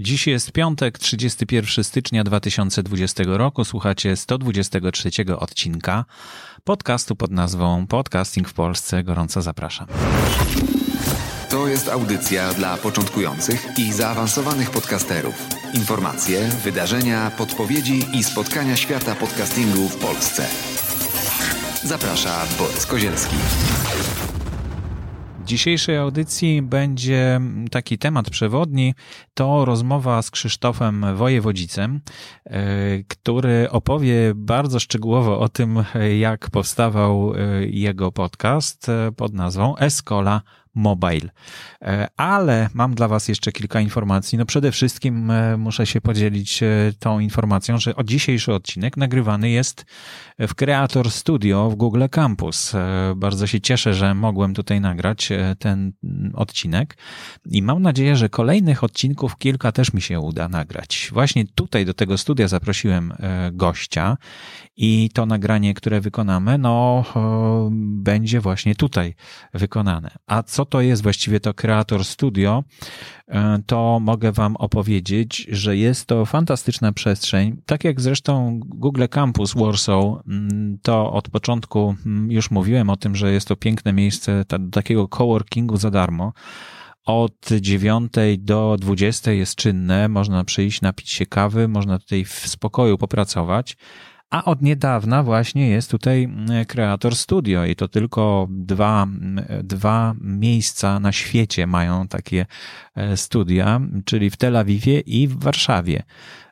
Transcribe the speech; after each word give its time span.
Dziś 0.00 0.26
jest 0.26 0.52
piątek, 0.52 0.98
31 0.98 1.84
stycznia 1.84 2.24
2020 2.24 3.24
roku. 3.26 3.64
Słuchacie 3.64 4.16
123 4.16 5.10
odcinka 5.38 6.04
podcastu 6.64 7.16
pod 7.16 7.30
nazwą 7.30 7.86
Podcasting 7.86 8.48
w 8.48 8.52
Polsce. 8.52 9.04
Gorąco 9.04 9.42
zapraszam. 9.42 9.86
To 11.50 11.68
jest 11.68 11.88
audycja 11.88 12.54
dla 12.54 12.76
początkujących 12.76 13.66
i 13.78 13.92
zaawansowanych 13.92 14.70
podcasterów. 14.70 15.48
Informacje, 15.74 16.48
wydarzenia, 16.64 17.30
podpowiedzi 17.38 18.06
i 18.12 18.24
spotkania 18.24 18.76
świata 18.76 19.14
podcastingu 19.14 19.88
w 19.88 19.96
Polsce. 19.96 20.46
Zaprasza 21.84 22.46
Borys 22.58 22.86
Kozielski 22.86 23.36
dzisiejszej 25.48 25.96
audycji 25.96 26.62
będzie 26.62 27.40
taki 27.70 27.98
temat 27.98 28.30
przewodni. 28.30 28.94
To 29.34 29.64
rozmowa 29.64 30.22
z 30.22 30.30
Krzysztofem 30.30 31.16
Wojewodzicem, 31.16 32.00
e, 32.44 32.60
który 33.08 33.70
opowie 33.70 34.32
bardzo 34.34 34.80
szczegółowo 34.80 35.40
o 35.40 35.48
tym, 35.48 35.84
jak 36.18 36.50
powstawał 36.50 37.34
e, 37.34 37.66
jego 37.66 38.12
podcast 38.12 38.88
e, 38.88 39.12
pod 39.12 39.34
nazwą 39.34 39.76
Escola 39.76 40.42
Mobile. 40.78 41.30
E, 41.82 42.08
ale 42.16 42.68
mam 42.74 42.94
dla 42.94 43.08
Was 43.08 43.28
jeszcze 43.28 43.52
kilka 43.52 43.80
informacji. 43.80 44.38
No 44.38 44.46
przede 44.46 44.72
wszystkim 44.72 45.30
e, 45.30 45.56
muszę 45.56 45.86
się 45.86 46.00
podzielić 46.00 46.62
e, 46.62 46.66
tą 46.98 47.18
informacją, 47.18 47.78
że 47.78 47.94
dzisiejszy 48.04 48.54
odcinek 48.54 48.96
nagrywany 48.96 49.50
jest 49.50 49.84
w 50.38 50.54
Creator 50.54 51.10
Studio 51.10 51.70
w 51.70 51.74
Google 51.74 52.04
Campus. 52.10 52.72
Bardzo 53.16 53.46
się 53.46 53.60
cieszę, 53.60 53.94
że 53.94 54.14
mogłem 54.14 54.54
tutaj 54.54 54.80
nagrać 54.80 55.28
ten 55.58 55.92
odcinek 56.34 56.98
i 57.46 57.62
mam 57.62 57.82
nadzieję, 57.82 58.16
że 58.16 58.28
kolejnych 58.28 58.84
odcinków 58.84 59.36
kilka 59.36 59.72
też 59.72 59.92
mi 59.92 60.02
się 60.02 60.20
uda 60.20 60.48
nagrać. 60.48 61.10
Właśnie 61.12 61.44
tutaj 61.54 61.84
do 61.86 61.94
tego 61.94 62.18
studia 62.18 62.48
zaprosiłem 62.48 63.12
gościa 63.52 64.16
i 64.80 65.10
to 65.14 65.26
nagranie, 65.26 65.74
które 65.74 66.00
wykonamy, 66.00 66.58
no 66.58 67.04
będzie 67.80 68.40
właśnie 68.40 68.74
tutaj 68.74 69.14
wykonane. 69.54 70.10
A 70.26 70.42
co 70.42 70.64
to 70.64 70.80
jest 70.80 71.02
właściwie 71.02 71.40
to 71.40 71.54
Creator 71.54 72.04
Studio, 72.04 72.64
e, 73.28 73.58
to 73.66 73.98
mogę 74.00 74.32
Wam 74.32 74.56
opowiedzieć, 74.56 75.46
że 75.50 75.76
jest 75.76 76.06
to 76.06 76.26
fantastyczna 76.26 76.92
przestrzeń. 76.92 77.56
Tak 77.66 77.84
jak 77.84 78.00
zresztą 78.00 78.60
Google 78.64 79.04
Campus 79.10 79.54
Warsaw, 79.54 80.04
mm, 80.28 80.78
to 80.82 81.12
od 81.12 81.30
początku 81.30 81.94
mm, 82.06 82.32
już 82.32 82.50
mówiłem 82.50 82.90
o 82.90 82.96
tym, 82.96 83.16
że 83.16 83.32
jest 83.32 83.48
to 83.48 83.56
piękne 83.56 83.92
miejsce 83.92 84.44
takiego 84.72 85.08
coworkingu 85.08 85.76
za 85.76 85.90
darmo 85.90 86.32
od 87.04 87.48
9 87.60 88.12
do 88.38 88.76
20 88.80 89.32
jest 89.32 89.54
czynne, 89.54 90.08
można 90.08 90.44
przyjść, 90.44 90.80
napić 90.80 91.10
się 91.10 91.26
kawy, 91.26 91.68
można 91.68 91.98
tutaj 91.98 92.24
w 92.24 92.32
spokoju 92.48 92.98
popracować. 92.98 93.76
A 94.30 94.44
od 94.44 94.62
niedawna 94.62 95.22
właśnie 95.22 95.68
jest 95.68 95.90
tutaj 95.90 96.28
Creator 96.68 97.16
Studio 97.16 97.64
i 97.64 97.76
to 97.76 97.88
tylko 97.88 98.46
dwa, 98.50 99.06
dwa 99.62 100.14
miejsca 100.20 101.00
na 101.00 101.12
świecie 101.12 101.66
mają 101.66 102.08
takie 102.08 102.46
e, 102.94 103.16
studia, 103.16 103.80
czyli 104.04 104.30
w 104.30 104.36
Tel 104.36 104.56
Awiwie 104.56 105.00
i 105.00 105.28
w 105.28 105.38
Warszawie 105.38 106.02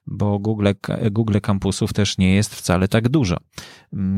bo 0.07 0.39
Google, 0.39 0.69
Google 1.11 1.39
Campusów 1.43 1.93
też 1.93 2.19
nie 2.19 2.35
jest 2.35 2.55
wcale 2.55 2.89
tak 2.89 3.09
dużo. 3.09 3.37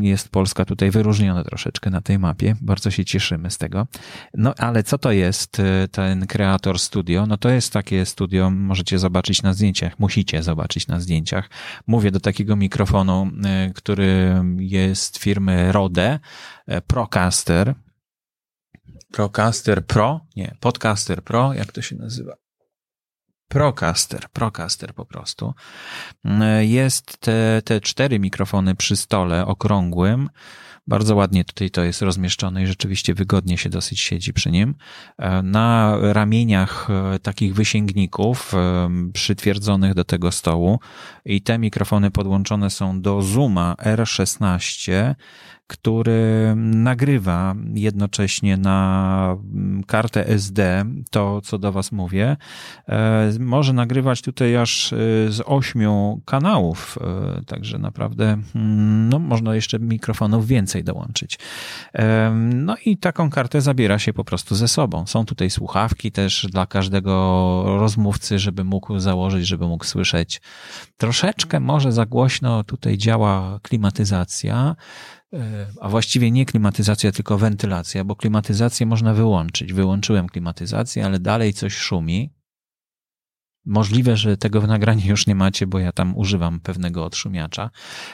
Jest 0.00 0.28
Polska 0.28 0.64
tutaj 0.64 0.91
wyróżniona 0.91 1.44
troszeczkę 1.44 1.91
na 1.91 2.00
tej 2.00 2.19
mapie, 2.19 2.56
bardzo 2.61 2.91
się 2.91 3.05
cieszymy 3.05 3.50
z 3.50 3.58
tego. 3.58 3.86
No 4.34 4.55
ale 4.59 4.83
co 4.83 4.98
to 4.98 5.12
jest 5.12 5.61
e, 5.61 5.89
ten 5.89 6.27
Creator 6.27 6.78
Studio? 6.78 7.27
No 7.27 7.36
to 7.36 7.48
jest 7.48 7.72
takie 7.72 8.06
studio, 8.06 8.50
możecie 8.50 8.98
zobaczyć 8.98 9.42
na 9.42 9.53
zdjęciach, 9.53 9.98
musicie 9.98 10.42
zobaczyć 10.42 10.86
na 10.86 11.00
zdjęciach. 11.00 11.50
Mówię 11.86 12.11
do 12.11 12.20
takiego 12.20 12.56
mikrofonu, 12.56 13.31
e, 13.44 13.70
który 13.75 14.42
jest 14.59 15.16
firmy 15.16 15.72
Rode, 15.72 16.19
e, 16.66 16.81
Procaster, 16.81 17.75
Procaster 19.12 19.87
Pro, 19.87 20.21
nie, 20.37 20.56
Podcaster 20.60 21.22
Pro, 21.22 21.54
jak 21.54 21.72
to 21.72 21.82
się 21.82 21.97
nazywa? 21.97 22.47
Procaster, 23.48 24.28
Procaster 24.32 24.94
po 24.94 25.04
prostu. 25.04 25.54
Jest 26.60 27.19
te, 27.19 27.62
te 27.64 27.81
cztery 27.81 28.19
mikrofony 28.19 28.75
przy 28.75 28.97
stole 28.97 29.47
okrągłym. 29.47 30.31
Bardzo 30.88 31.16
ładnie 31.16 31.44
tutaj 31.44 31.70
to 31.70 31.84
jest 31.84 32.03
rozmieszczone 32.03 32.62
i 32.62 32.66
rzeczywiście 32.66 33.14
wygodnie 33.14 33.59
się 33.59 33.69
dosyć 33.69 34.00
siedzi 34.00 34.32
przy 34.32 34.50
nim. 34.50 34.75
Na 35.42 35.97
ramieniach 36.00 36.88
e, 36.91 37.19
takich 37.19 37.54
wysięgników 37.54 38.54
e, 38.54 38.88
przytwierdzonych 39.12 39.94
do 39.94 40.04
tego 40.04 40.32
stołu 40.32 40.80
i 41.25 41.42
te 41.42 41.59
mikrofony 41.59 42.10
podłączone 42.10 42.70
są 42.70 43.00
do 43.00 43.22
Zooma 43.22 43.75
R16 43.75 45.15
który 45.68 46.54
nagrywa 46.56 47.54
jednocześnie 47.74 48.56
na 48.56 49.36
mm, 49.54 49.84
kartę 49.84 50.26
SD 50.26 50.84
to, 51.10 51.40
co 51.40 51.58
do 51.58 51.72
Was 51.72 51.92
mówię. 51.92 52.36
E, 52.88 53.30
może 53.40 53.72
nagrywać 53.72 54.22
tutaj 54.22 54.56
aż 54.56 54.92
e, 54.92 54.96
z 55.28 55.42
ośmiu 55.46 56.20
kanałów, 56.24 56.98
e, 57.38 57.44
także 57.44 57.78
naprawdę 57.78 58.38
mm, 58.54 59.08
no, 59.08 59.18
można 59.18 59.54
jeszcze 59.54 59.78
mikrofonów 59.78 60.46
więcej 60.46 60.84
dołączyć. 60.84 61.38
No 62.54 62.76
i 62.84 62.96
taką 62.96 63.30
kartę 63.30 63.60
zabiera 63.60 63.98
się 63.98 64.12
po 64.12 64.24
prostu 64.24 64.54
ze 64.54 64.68
sobą. 64.68 65.06
Są 65.06 65.24
tutaj 65.24 65.50
słuchawki 65.50 66.12
też 66.12 66.46
dla 66.50 66.66
każdego 66.66 67.64
rozmówcy, 67.66 68.38
żeby 68.38 68.64
mógł 68.64 68.98
założyć, 68.98 69.46
żeby 69.46 69.66
mógł 69.66 69.84
słyszeć. 69.84 70.40
Troszeczkę 70.96 71.60
może 71.60 71.92
za 71.92 72.06
głośno 72.06 72.64
tutaj 72.64 72.98
działa 72.98 73.60
klimatyzacja, 73.62 74.76
a 75.81 75.89
właściwie 75.89 76.31
nie 76.31 76.47
klimatyzacja, 76.47 77.12
tylko 77.12 77.39
wentylacja, 77.39 78.05
bo 78.05 78.16
klimatyzację 78.16 78.87
można 78.87 79.15
wyłączyć. 79.15 79.72
Wyłączyłem 79.72 80.28
klimatyzację, 80.28 81.05
ale 81.05 81.19
dalej 81.19 81.53
coś 81.53 81.77
szumi. 81.77 82.31
Możliwe, 83.65 84.16
że 84.16 84.37
tego 84.37 84.61
w 84.61 84.69
nagraniu 84.69 85.06
już 85.06 85.27
nie 85.27 85.34
macie, 85.34 85.66
bo 85.66 85.78
ja 85.78 85.93
tam 85.93 86.16
używam 86.16 86.61
pewnego 86.61 87.05
odszumiacza 87.05 87.71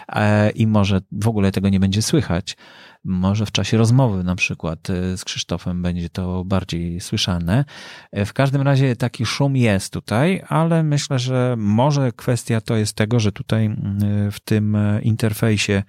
e, 0.09 0.51
i 0.51 0.67
może 0.67 1.01
w 1.13 1.29
ogóle 1.29 1.53
tego 1.53 1.69
nie 1.69 1.81
będzie 1.81 2.03
słychać. 2.03 2.57
Może 3.05 3.47
w 3.47 3.53
czasie 3.53 3.77
rozmowy 3.77 4.25
na 4.25 4.37
przykład 4.37 4.91
e, 4.91 5.17
z 5.17 5.25
Krzysztofem 5.25 5.83
będzie 5.83 6.09
to 6.09 6.45
bardziej 6.45 7.01
słyszalne. 7.01 7.65
W 8.13 8.33
każdym 8.33 8.63
razie 8.63 8.97
taki 8.97 9.27
szum 9.27 9.57
jest 9.57 9.93
tutaj, 9.93 10.43
ale 10.49 10.83
myślę, 10.83 11.19
że 11.19 11.55
może 11.59 12.13
kwestia 12.13 12.61
to 12.61 12.77
jest 12.77 12.97
tego, 12.97 13.21
że 13.21 13.33
tutaj 13.33 13.77
w 14.33 14.41
tym 14.41 14.77
interfejsie 15.03 15.83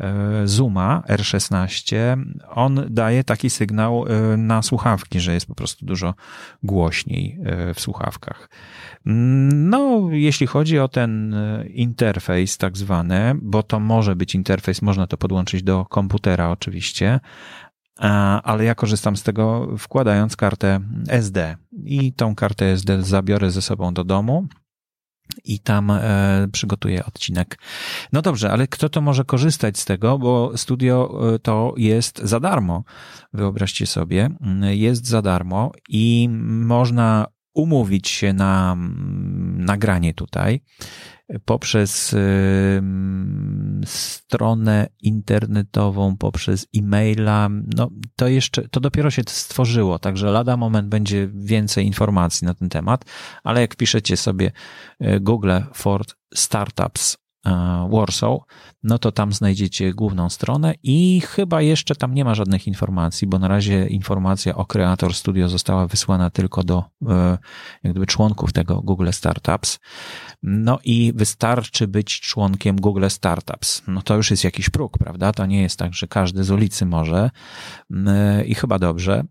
E, 0.00 0.46
Zooma 0.46 1.02
R16, 1.08 1.96
on 2.50 2.86
daje 2.90 3.24
taki 3.24 3.50
sygnał 3.50 4.04
e, 4.06 4.36
na 4.36 4.62
słuchawki, 4.62 5.20
że 5.20 5.34
jest 5.34 5.46
po 5.46 5.54
prostu 5.54 5.86
dużo 5.86 6.14
głośniej 6.62 7.38
e, 7.44 7.74
w 7.74 7.80
słuchawkach. 7.80 8.48
No, 9.04 10.08
jeśli 10.10 10.46
chodzi 10.46 10.78
o 10.78 10.88
ten 10.88 11.36
interfejs 11.74 12.58
tak 12.58 12.76
zwany, 12.76 13.34
bo 13.42 13.62
to 13.62 13.80
może 13.80 14.16
być 14.16 14.34
interfejs, 14.34 14.82
można 14.82 15.06
to 15.06 15.16
podłączyć 15.16 15.62
do 15.62 15.84
komputera 15.84 16.50
oczywiście, 16.50 17.20
ale 18.42 18.64
ja 18.64 18.74
korzystam 18.74 19.16
z 19.16 19.22
tego 19.22 19.68
wkładając 19.78 20.36
kartę 20.36 20.80
SD 21.08 21.56
i 21.84 22.12
tą 22.12 22.34
kartę 22.34 22.66
SD 22.66 23.02
zabiorę 23.02 23.50
ze 23.50 23.62
sobą 23.62 23.94
do 23.94 24.04
domu 24.04 24.48
i 25.44 25.60
tam 25.60 25.90
e, 25.90 26.48
przygotuję 26.52 27.04
odcinek. 27.04 27.58
No 28.12 28.22
dobrze, 28.22 28.50
ale 28.50 28.66
kto 28.66 28.88
to 28.88 29.00
może 29.00 29.24
korzystać 29.24 29.78
z 29.78 29.84
tego, 29.84 30.18
bo 30.18 30.52
studio 30.56 31.20
e, 31.34 31.38
to 31.38 31.74
jest 31.76 32.18
za 32.18 32.40
darmo. 32.40 32.84
Wyobraźcie 33.32 33.86
sobie, 33.86 34.30
jest 34.70 35.06
za 35.06 35.22
darmo 35.22 35.72
i 35.88 36.28
można 36.42 37.26
umówić 37.58 38.08
się 38.08 38.32
na 38.32 38.76
nagranie 39.56 40.14
tutaj 40.14 40.60
poprzez 41.44 42.16
stronę 43.84 44.88
internetową, 45.00 46.16
poprzez 46.16 46.66
e-maila. 46.76 47.48
No, 47.76 47.90
to 48.16 48.28
jeszcze, 48.28 48.68
to 48.68 48.80
dopiero 48.80 49.10
się 49.10 49.22
stworzyło, 49.28 49.98
także 49.98 50.30
lada 50.30 50.56
moment 50.56 50.88
będzie 50.88 51.28
więcej 51.34 51.86
informacji 51.86 52.46
na 52.46 52.54
ten 52.54 52.68
temat, 52.68 53.04
ale 53.44 53.60
jak 53.60 53.76
piszecie 53.76 54.16
sobie 54.16 54.52
e, 55.00 55.20
Google 55.20 55.52
for 55.74 56.04
Startups 56.34 57.16
Warsaw, 57.90 58.38
no 58.82 58.98
to 58.98 59.12
tam 59.12 59.32
znajdziecie 59.32 59.94
główną 59.94 60.30
stronę 60.30 60.74
i 60.82 61.20
chyba 61.20 61.62
jeszcze 61.62 61.94
tam 61.94 62.14
nie 62.14 62.24
ma 62.24 62.34
żadnych 62.34 62.66
informacji, 62.66 63.26
bo 63.26 63.38
na 63.38 63.48
razie 63.48 63.86
informacja 63.86 64.54
o 64.54 64.66
Creator 64.66 65.14
Studio 65.14 65.48
została 65.48 65.86
wysłana 65.86 66.30
tylko 66.30 66.64
do 66.64 66.84
jak 67.82 67.92
gdyby 67.92 68.06
członków 68.06 68.52
tego 68.52 68.82
Google 68.82 69.08
Startups. 69.12 69.78
No 70.42 70.78
i 70.84 71.12
wystarczy 71.16 71.88
być 71.88 72.20
członkiem 72.20 72.80
Google 72.80 73.06
Startups. 73.08 73.82
No 73.86 74.02
to 74.02 74.16
już 74.16 74.30
jest 74.30 74.44
jakiś 74.44 74.70
próg, 74.70 74.98
prawda? 74.98 75.32
To 75.32 75.46
nie 75.46 75.62
jest 75.62 75.78
tak, 75.78 75.94
że 75.94 76.08
każdy 76.08 76.44
z 76.44 76.50
ulicy 76.50 76.86
może 76.86 77.30
i 78.46 78.54
chyba 78.54 78.78
dobrze. 78.78 79.24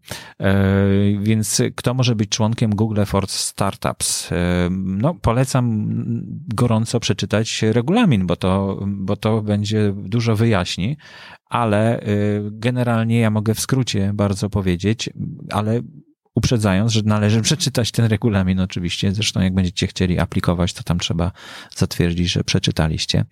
Więc 1.21 1.61
kto 1.75 1.93
może 1.93 2.15
być 2.15 2.29
członkiem 2.29 2.75
Google 2.75 3.03
for 3.05 3.27
Startups? 3.27 4.29
No 4.69 5.13
polecam 5.13 5.87
gorąco 6.55 6.99
przeczytać 6.99 7.61
regulamin, 7.61 8.06
bo 8.25 8.35
to, 8.35 8.79
bo 8.87 9.15
to 9.15 9.41
będzie 9.41 9.93
dużo 9.95 10.35
wyjaśni, 10.35 10.97
ale 11.45 12.01
generalnie 12.41 13.19
ja 13.19 13.29
mogę 13.29 13.53
w 13.53 13.59
skrócie 13.59 14.11
bardzo 14.13 14.49
powiedzieć, 14.49 15.09
ale 15.51 15.81
uprzedzając, 16.37 16.91
że 16.91 17.01
należy 17.05 17.41
przeczytać 17.41 17.91
ten 17.91 18.05
regulamin 18.05 18.59
oczywiście. 18.59 19.11
Zresztą 19.11 19.41
jak 19.41 19.53
będziecie 19.53 19.87
chcieli 19.87 20.19
aplikować, 20.19 20.73
to 20.73 20.83
tam 20.83 20.99
trzeba 20.99 21.31
zatwierdzić, 21.75 22.31
że 22.31 22.43
przeczytaliście. 22.43 23.25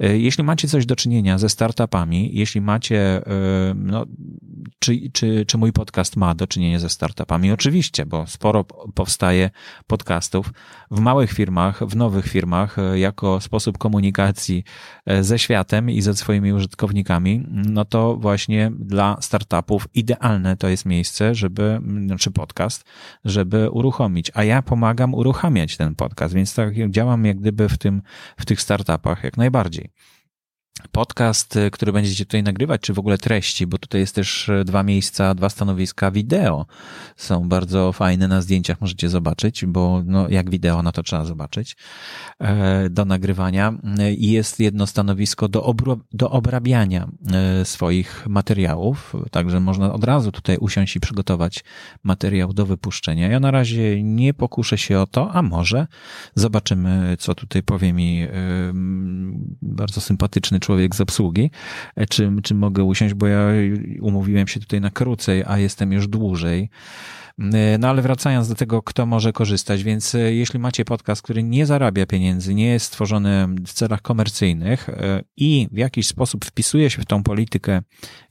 E, 0.00 0.18
jeśli 0.18 0.44
macie 0.44 0.68
coś 0.68 0.86
do 0.86 0.96
czynienia 0.96 1.38
ze 1.38 1.48
startupami, 1.48 2.30
jeśli 2.32 2.60
macie, 2.60 3.26
e, 3.26 3.74
no, 3.74 4.06
czy, 4.78 5.10
czy, 5.12 5.46
czy 5.46 5.58
mój 5.58 5.72
podcast 5.72 6.16
ma 6.16 6.34
do 6.34 6.46
czynienia 6.46 6.78
ze 6.78 6.88
startupami? 6.88 7.52
Oczywiście, 7.52 8.06
bo 8.06 8.26
sporo 8.26 8.64
powstaje 8.94 9.50
podcastów 9.86 10.52
w 10.90 11.00
małych 11.00 11.32
firmach, 11.32 11.88
w 11.88 11.96
nowych 11.96 12.26
firmach, 12.28 12.78
e, 12.78 12.98
jako 12.98 13.40
sposób 13.40 13.78
komunikacji 13.78 14.64
ze 15.20 15.38
światem 15.38 15.90
i 15.90 16.02
ze 16.02 16.14
swoimi 16.14 16.52
użytkownikami, 16.52 17.44
no 17.50 17.84
to 17.84 18.16
właśnie 18.16 18.72
dla 18.78 19.16
startupów 19.20 19.88
idealne 19.94 20.56
to 20.56 20.68
jest 20.68 20.86
miejsce, 20.86 21.34
żeby, 21.34 21.80
znaczy 22.06 22.30
podcast, 22.36 22.84
żeby 23.24 23.70
uruchomić, 23.70 24.30
a 24.34 24.44
ja 24.44 24.62
pomagam 24.62 25.14
uruchamiać 25.14 25.76
ten 25.76 25.94
podcast, 25.94 26.34
więc 26.34 26.54
tak 26.54 26.74
działam 26.90 27.24
jak 27.24 27.40
gdyby 27.40 27.68
w 27.68 27.78
tym, 27.78 28.02
w 28.38 28.44
tych 28.44 28.60
startupach 28.60 29.24
jak 29.24 29.36
najbardziej 29.36 29.90
podcast, 30.92 31.56
y, 31.56 31.70
który 31.70 31.92
będziecie 31.92 32.24
tutaj 32.24 32.42
nagrywać, 32.42 32.80
czy 32.80 32.94
w 32.94 32.98
ogóle 32.98 33.18
treści, 33.18 33.66
bo 33.66 33.78
tutaj 33.78 34.00
jest 34.00 34.14
też 34.14 34.48
y, 34.48 34.64
dwa 34.64 34.82
miejsca, 34.82 35.34
dwa 35.34 35.48
stanowiska 35.48 36.10
wideo. 36.10 36.66
Są 37.16 37.48
bardzo 37.48 37.92
fajne 37.92 38.28
na 38.28 38.42
zdjęciach, 38.42 38.80
możecie 38.80 39.08
zobaczyć, 39.08 39.66
bo 39.66 40.02
no, 40.06 40.28
jak 40.28 40.50
wideo, 40.50 40.82
no 40.82 40.92
to 40.92 41.02
trzeba 41.02 41.24
zobaczyć, 41.24 41.76
e, 42.38 42.90
do 42.90 43.04
nagrywania. 43.04 43.72
Y, 44.00 44.14
I 44.14 44.30
jest 44.30 44.60
jedno 44.60 44.86
stanowisko 44.86 45.48
do, 45.48 45.62
obro, 45.64 45.96
do 46.12 46.30
obrabiania 46.30 47.08
swoich 47.64 48.26
materiałów, 48.26 49.12
także 49.30 49.60
można 49.60 49.92
od 49.92 50.04
razu 50.04 50.32
tutaj 50.32 50.56
usiąść 50.56 50.96
i 50.96 51.00
przygotować 51.00 51.64
materiał 52.02 52.52
do 52.52 52.66
wypuszczenia. 52.66 53.28
Ja 53.28 53.40
na 53.40 53.50
razie 53.50 54.02
nie 54.02 54.34
pokuszę 54.34 54.78
się 54.78 54.98
o 54.98 55.06
to, 55.06 55.32
a 55.32 55.42
może 55.42 55.86
zobaczymy, 56.34 57.16
co 57.18 57.34
tutaj 57.34 57.62
powie 57.62 57.92
mi 57.92 58.26
bardzo 59.62 60.00
sympatyczny 60.00 60.60
człowiek 60.66 60.94
z 60.94 61.00
obsługi, 61.00 61.50
e, 61.96 62.06
czy, 62.06 62.32
czy 62.42 62.54
mogę 62.54 62.84
usiąść, 62.84 63.14
bo 63.14 63.26
ja 63.26 63.48
umówiłem 64.00 64.48
się 64.48 64.60
tutaj 64.60 64.80
na 64.80 64.90
krócej, 64.90 65.44
a 65.46 65.58
jestem 65.58 65.92
już 65.92 66.08
dłużej. 66.08 66.70
E, 67.38 67.78
no 67.78 67.88
ale 67.88 68.02
wracając 68.02 68.48
do 68.48 68.54
tego, 68.54 68.82
kto 68.82 69.06
może 69.06 69.32
korzystać, 69.32 69.82
więc 69.82 70.14
e, 70.14 70.34
jeśli 70.34 70.58
macie 70.58 70.84
podcast, 70.84 71.22
który 71.22 71.42
nie 71.42 71.66
zarabia 71.66 72.06
pieniędzy, 72.06 72.54
nie 72.54 72.66
jest 72.66 72.86
stworzony 72.86 73.46
w 73.66 73.72
celach 73.72 74.02
komercyjnych 74.02 74.88
i 75.36 75.68
w 75.72 75.76
jakiś 75.76 76.06
sposób 76.06 76.44
wpisuje 76.44 76.90
się 76.90 77.02
w 77.02 77.06
tą 77.06 77.22
politykę 77.22 77.82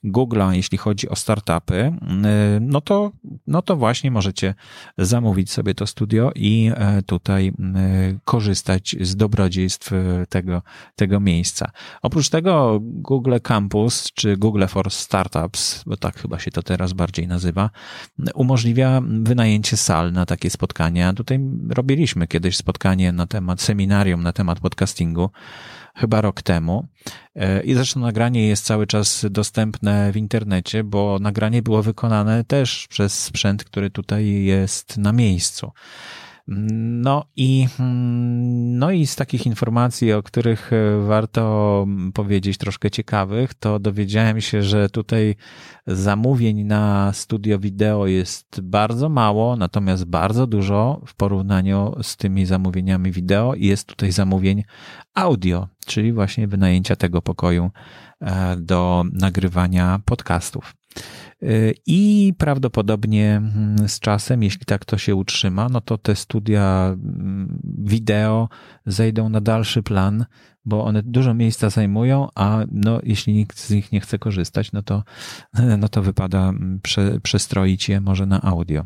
Google'a, 0.04 0.52
jeśli 0.52 0.78
chodzi 0.78 1.10
o 1.10 1.16
startupy, 1.16 1.94
no 2.62 2.82
to, 2.82 3.12
no 3.48 3.62
to 3.62 3.76
właśnie 3.76 4.12
możecie 4.12 4.54
zamówić 4.98 5.52
sobie 5.52 5.76
to 5.76 5.88
studio 5.88 6.32
i 6.36 6.72
tutaj 7.06 7.54
korzystać 8.24 8.96
z 9.02 9.16
dobrodziejstw 9.16 9.92
tego, 10.30 10.62
tego 10.96 11.20
miejsca. 11.20 11.72
Oprócz 12.02 12.25
tego 12.30 12.80
Google 12.82 13.38
Campus 13.44 14.12
czy 14.14 14.38
Google 14.38 14.66
for 14.68 14.92
Startups, 14.92 15.84
bo 15.86 15.98
tak 15.98 16.18
chyba 16.18 16.40
się 16.40 16.52
to 16.52 16.64
teraz 16.64 16.94
bardziej 16.94 17.28
nazywa, 17.28 17.70
umożliwia 18.34 19.02
wynajęcie 19.22 19.78
sal 19.78 20.14
na 20.14 20.26
takie 20.26 20.50
spotkania. 20.50 21.14
Tutaj 21.14 21.40
robiliśmy 21.70 22.28
kiedyś 22.28 22.58
spotkanie 22.58 23.12
na 23.12 23.28
temat 23.28 23.62
seminarium, 23.62 24.24
na 24.24 24.34
temat 24.34 24.60
podcastingu 24.60 25.30
chyba 25.96 26.22
rok 26.22 26.42
temu. 26.42 26.88
E, 27.36 27.64
I 27.64 27.74
zresztą 27.74 28.00
nagranie 28.00 28.48
jest 28.48 28.66
cały 28.66 28.88
czas 28.88 29.26
dostępne 29.30 30.12
w 30.12 30.18
internecie, 30.18 30.84
bo 30.84 31.18
nagranie 31.22 31.62
było 31.62 31.84
wykonane 31.84 32.44
też 32.44 32.88
przez 32.90 33.24
sprzęt, 33.24 33.64
który 33.64 33.90
tutaj 33.90 34.44
jest 34.44 34.98
na 34.98 35.12
miejscu. 35.12 35.72
No 36.48 37.26
i, 37.36 37.68
mm, 37.80 38.78
no 38.80 38.92
i 38.92 39.08
z 39.08 39.16
takich 39.16 39.46
informacji, 39.46 40.14
o 40.14 40.24
których 40.24 40.74
e, 40.74 41.06
warto 41.08 41.86
powiedzieć 42.14 42.58
troszkę 42.58 42.92
ciekawych, 42.92 43.54
to 43.54 43.80
dowiedziałem 43.80 44.42
się, 44.42 44.64
że 44.64 44.90
tutaj 44.90 45.36
zamówień 45.88 46.64
na 46.64 47.14
studio 47.14 47.60
wideo 47.60 48.08
jest 48.08 48.62
bardzo 48.62 49.10
mało, 49.10 49.56
natomiast 49.56 50.06
bardzo 50.06 50.48
dużo 50.48 51.02
w 51.08 51.16
porównaniu 51.16 51.96
z 52.02 52.18
tymi 52.18 52.46
zamówieniami 52.46 53.12
wideo 53.12 53.54
jest 53.56 53.88
tutaj 53.88 54.12
zamówień 54.12 54.64
audio, 55.14 55.68
czyli 55.86 56.14
właśnie 56.14 56.48
wynajęcia 56.48 56.96
tego 56.96 57.22
pokoju 57.22 57.72
e, 58.22 58.56
do 58.58 59.04
nagrywania 59.14 60.00
podcastów. 60.06 60.74
I 61.86 62.34
prawdopodobnie 62.38 63.36
mm, 63.36 63.90
z 63.90 64.00
czasem, 64.00 64.44
jeśli 64.44 64.66
tak 64.66 64.86
to 64.86 64.98
się 64.98 65.16
utrzyma, 65.16 65.70
no 65.70 65.82
to 65.82 65.98
te 65.98 66.16
studia 66.16 66.88
mm, 66.94 67.60
wideo 67.78 68.50
zejdą 68.86 69.30
na 69.30 69.42
dalszy 69.42 69.84
plan, 69.84 70.26
bo 70.66 70.86
one 70.86 71.04
dużo 71.04 71.34
miejsca 71.34 71.70
zajmują, 71.70 72.28
a 72.36 72.60
no, 72.72 73.00
jeśli 73.04 73.34
nikt 73.34 73.60
z 73.60 73.70
nich 73.70 73.92
nie 73.92 74.00
chce 74.00 74.20
korzystać, 74.20 74.72
no 74.72 74.82
to, 74.84 75.04
no 75.82 75.90
to 75.90 76.02
wypada 76.02 76.50
mm, 76.50 76.80
prze, 76.84 77.20
przestroić 77.20 77.90
je 77.90 78.02
może 78.02 78.26
na 78.26 78.42
audio. 78.42 78.86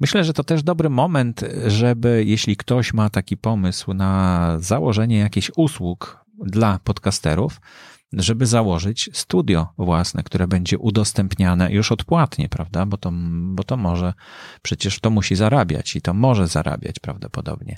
Myślę, 0.00 0.24
że 0.24 0.32
to 0.32 0.44
też 0.44 0.62
dobry 0.62 0.90
moment, 0.90 1.44
żeby 1.66 2.24
jeśli 2.26 2.56
ktoś 2.56 2.94
ma 2.94 3.10
taki 3.10 3.36
pomysł 3.36 3.94
na 3.94 4.56
założenie 4.60 5.18
jakichś 5.18 5.50
usług 5.56 6.24
dla 6.46 6.78
podcasterów, 6.84 7.60
żeby 8.12 8.46
założyć 8.46 9.10
studio 9.12 9.68
własne, 9.78 10.22
które 10.22 10.48
będzie 10.48 10.78
udostępniane 10.78 11.72
już 11.72 11.92
odpłatnie, 11.92 12.48
prawda? 12.48 12.86
Bo 12.86 12.96
to, 12.96 13.12
bo 13.42 13.64
to 13.64 13.76
może, 13.76 14.12
przecież 14.62 15.00
to 15.00 15.10
musi 15.10 15.34
zarabiać 15.34 15.96
i 15.96 16.02
to 16.02 16.14
może 16.14 16.46
zarabiać 16.46 16.98
prawdopodobnie. 16.98 17.76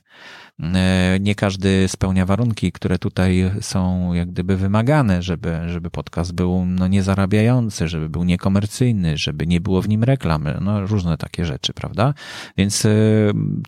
E, 0.60 1.19
nie 1.20 1.34
każdy 1.34 1.88
spełnia 1.88 2.26
warunki, 2.26 2.72
które 2.72 2.98
tutaj 2.98 3.50
są 3.60 4.12
jak 4.12 4.31
gdyby 4.31 4.56
wymagane, 4.56 5.22
żeby, 5.22 5.60
żeby 5.66 5.90
podcast 5.90 6.34
był 6.34 6.66
no, 6.66 6.88
niezarabiający, 6.88 7.88
żeby 7.88 8.08
był 8.08 8.25
niekomercyjny, 8.25 9.16
żeby 9.16 9.46
nie 9.46 9.60
było 9.60 9.82
w 9.82 9.88
nim 9.88 10.04
reklamy, 10.04 10.58
no 10.60 10.86
różne 10.86 11.16
takie 11.16 11.44
rzeczy, 11.44 11.72
prawda? 11.72 12.14
Więc 12.56 12.86
e, 12.86 12.90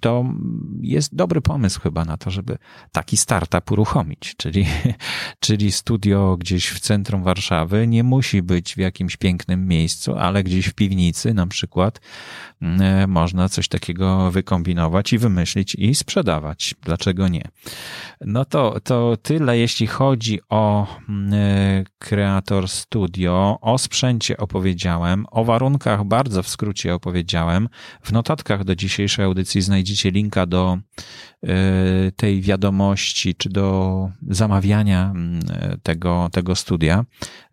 to 0.01 0.25
jest 0.81 1.15
dobry 1.15 1.41
pomysł 1.41 1.81
chyba 1.81 2.05
na 2.05 2.17
to, 2.17 2.31
żeby 2.31 2.59
taki 2.93 3.17
startup 3.17 3.71
uruchomić, 3.71 4.35
czyli, 4.37 4.67
czyli 5.47 5.73
studio 5.73 6.37
gdzie 6.41 6.56
gdzieś 6.57 6.71
w 6.71 6.81
centrum 6.81 7.23
Warszawy, 7.23 7.87
nie 7.87 8.05
musi 8.05 8.43
być 8.43 8.75
w 8.75 8.79
jakimś 8.79 9.17
pięknym 9.17 9.69
miejscu, 9.69 10.15
ale 10.15 10.45
gdzieś 10.45 10.67
w 10.67 10.75
piwnicy 10.75 11.35
na 11.35 11.47
przykład 11.47 12.01
można 13.09 13.49
coś 13.49 13.69
takiego 13.69 14.31
wykombinować 14.31 15.13
i 15.13 15.19
wymyślić 15.19 15.75
i 15.75 15.95
sprzedawać. 15.95 16.75
Dlaczego 16.83 17.29
nie? 17.29 17.43
No 18.21 18.45
to, 18.45 18.81
to 18.81 19.17
tyle, 19.23 19.59
jeśli 19.59 19.87
chodzi 19.87 20.41
o 20.49 20.87
Creator 21.99 22.59
mm, 22.59 22.65
e, 22.65 22.69
Studio. 22.69 23.59
O 23.61 23.79
sprzęcie 23.79 24.37
opowiedziałem, 24.37 25.27
o 25.31 25.45
warunkach 25.45 26.05
bardzo 26.05 26.43
w 26.43 26.49
skrócie 26.49 26.95
opowiedziałem. 26.95 27.69
W 28.03 28.13
notatkach 28.13 28.65
do 28.65 28.77
dzisiejszej 28.77 29.25
audycji 29.25 29.63
znajdziecie 29.63 30.11
linka 30.11 30.47
do 30.47 30.79
e, 31.43 32.13
tej 32.13 32.43
wiadomości, 32.43 33.35
czy 33.35 33.49
do 33.49 34.09
zamawiania 34.29 35.11
mm, 35.11 35.41
tego, 35.83 36.29
tego 36.33 36.55
studia. 36.55 37.05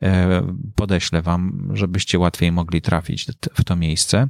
E, 0.01 0.41
podeślę 0.75 1.21
Wam, 1.21 1.69
żebyście 1.73 2.19
łatwiej 2.19 2.51
mogli 2.51 2.81
trafić 2.81 3.27
w 3.53 3.63
to 3.63 3.75
miejsce. 3.75 4.27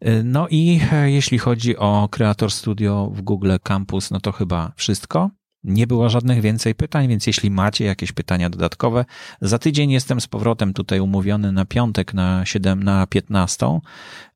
E, 0.00 0.22
no 0.22 0.48
i 0.48 0.80
e, 0.92 1.10
jeśli 1.10 1.38
chodzi 1.38 1.76
o 1.76 2.08
Creator 2.10 2.50
Studio 2.50 3.10
w 3.14 3.22
Google 3.22 3.52
Campus, 3.62 4.10
no 4.10 4.20
to 4.20 4.32
chyba 4.32 4.72
wszystko. 4.76 5.30
nie 5.64 5.86
było 5.86 6.08
żadnych 6.08 6.40
więcej 6.40 6.74
pytań, 6.74 7.08
więc 7.08 7.26
jeśli 7.26 7.50
macie 7.50 7.84
jakieś 7.84 8.12
pytania 8.12 8.50
dodatkowe, 8.50 9.04
za 9.40 9.58
tydzień 9.58 9.90
jestem 9.90 10.20
z 10.20 10.26
powrotem 10.26 10.72
tutaj 10.72 11.00
umówiony 11.00 11.52
na 11.52 11.64
piątek 11.64 12.14
na 12.14 12.46
7 12.46 12.82
na 12.82 13.06
15, 13.06 13.80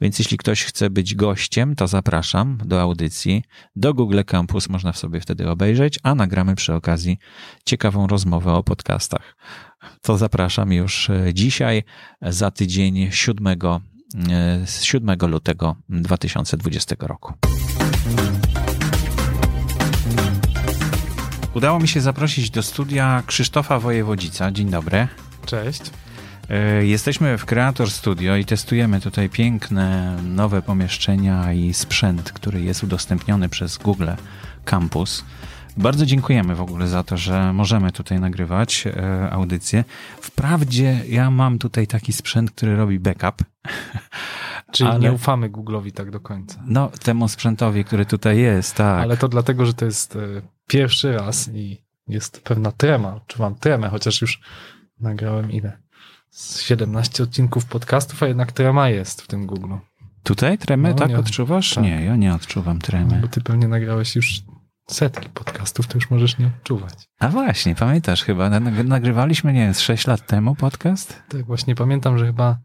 więc 0.01 0.19
jeśli 0.19 0.39
ktoś 0.39 0.65
chce 0.65 0.91
być 0.91 1.15
gościem, 1.15 1.77
to 1.77 1.87
zapraszam 1.87 2.59
do 2.65 2.81
audycji, 2.81 3.45
do 3.77 3.95
Google 3.95 4.21
Campus, 4.27 4.69
można 4.69 4.93
sobie 4.93 5.21
wtedy 5.21 5.51
obejrzeć, 5.51 5.99
a 6.03 6.15
nagramy 6.15 6.55
przy 6.55 6.75
okazji 6.75 7.19
ciekawą 7.65 8.07
rozmowę 8.07 8.53
o 8.53 8.63
podcastach. 8.63 9.37
To 10.03 10.19
zapraszam 10.19 10.73
już 10.73 11.11
e, 11.11 11.35
dzisiaj, 11.35 11.83
za 12.23 12.51
tydzień 12.51 13.09
7, 13.11 13.59
7 14.67 15.11
e, 15.11 15.27
lutego 15.27 15.77
2020 15.89 16.97
roku. 16.99 17.35
Udało 21.55 21.79
mi 21.79 21.89
się 21.89 22.01
zaprosić 22.01 22.51
do 22.51 22.63
studia 22.63 23.23
Krzysztofa 23.27 23.79
Wojewodzica. 23.79 24.51
Dzień 24.51 24.71
dobry. 24.71 25.09
Cześć. 25.47 25.83
E, 26.51 26.87
jesteśmy 26.87 27.39
w 27.39 27.45
Creator 27.45 27.91
Studio 27.91 28.37
i 28.37 28.45
testujemy 28.45 29.01
tutaj 29.01 29.29
piękne, 29.29 30.17
nowe 30.23 30.63
pomieszczenia 30.63 31.53
i 31.53 31.75
sprzęt, 31.75 32.33
który 32.33 32.61
jest 32.61 32.85
udostępniony 32.85 33.49
przez 33.49 33.79
Google 33.79 34.11
Campus. 34.65 35.25
Bardzo 35.79 36.07
dziękujemy 36.07 36.55
w 36.55 36.61
ogóle 36.61 36.89
za 36.89 37.03
to, 37.03 37.17
że 37.17 37.53
możemy 37.53 37.93
tutaj 37.93 38.21
nagrywać 38.21 38.87
e, 38.87 39.31
audycję. 39.31 39.85
Wprawdzie 40.39 41.01
ja 41.09 41.31
mam 41.31 41.59
tutaj 41.59 41.87
taki 41.87 42.13
sprzęt, 42.13 42.51
który 42.51 42.77
robi 42.77 43.01
backup. 43.01 43.45
Czyli 44.73 44.91
ale, 44.91 44.99
nie 44.99 45.13
ufamy 45.13 45.51
Google'owi 45.51 45.93
tak 45.93 46.11
do 46.11 46.21
końca. 46.21 46.63
No, 46.67 46.91
temu 47.03 47.29
sprzętowi, 47.29 47.85
który 47.85 48.07
tutaj 48.07 48.39
jest, 48.39 48.75
tak. 48.75 49.03
Ale 49.03 49.17
to 49.17 49.29
dlatego, 49.29 49.67
że 49.67 49.75
to 49.75 49.85
jest 49.85 50.17
e, 50.17 50.19
pierwszy 50.67 51.13
raz 51.13 51.49
i 51.55 51.85
jest 52.09 52.41
pewna 52.45 52.73
trema. 52.73 53.21
Czuwam 53.27 53.55
tremę, 53.55 53.89
chociaż 53.89 54.21
już 54.21 54.41
nagrałem 55.01 55.51
ile? 55.51 55.79
17 56.61 57.23
odcinków 57.23 57.65
podcastów, 57.65 58.23
a 58.23 58.27
jednak 58.27 58.53
trema 58.53 58.89
jest 58.89 59.23
w 59.23 59.27
tym 59.27 59.47
Google. 59.47 59.75
Tutaj 60.23 60.59
tremę 60.59 60.89
no, 60.89 60.95
tak 60.95 61.19
odczuwasz? 61.19 61.75
Tak. 61.75 61.85
Nie, 61.85 62.05
ja 62.05 62.17
nie 62.17 62.35
odczuwam 62.35 62.79
tremy. 62.79 63.15
No, 63.15 63.23
bo 63.23 63.29
ty 63.29 63.41
pewnie 63.41 63.69
nagrałeś 63.69 64.17
już 64.17 64.43
setki 64.91 65.29
podcastów, 65.29 65.87
to 65.87 65.95
już 65.95 66.11
możesz 66.11 66.39
nie 66.39 66.47
odczuwać. 66.47 67.09
A 67.19 67.29
właśnie, 67.29 67.75
pamiętasz 67.75 68.25
chyba, 68.25 68.61
nagrywaliśmy, 68.85 69.53
nie 69.53 69.61
wiem, 69.61 69.75
6 69.75 70.07
lat 70.07 70.27
temu 70.27 70.55
podcast? 70.55 71.23
Tak, 71.29 71.47
właśnie 71.47 71.75
pamiętam, 71.75 72.19
że 72.19 72.27
chyba 72.27 72.59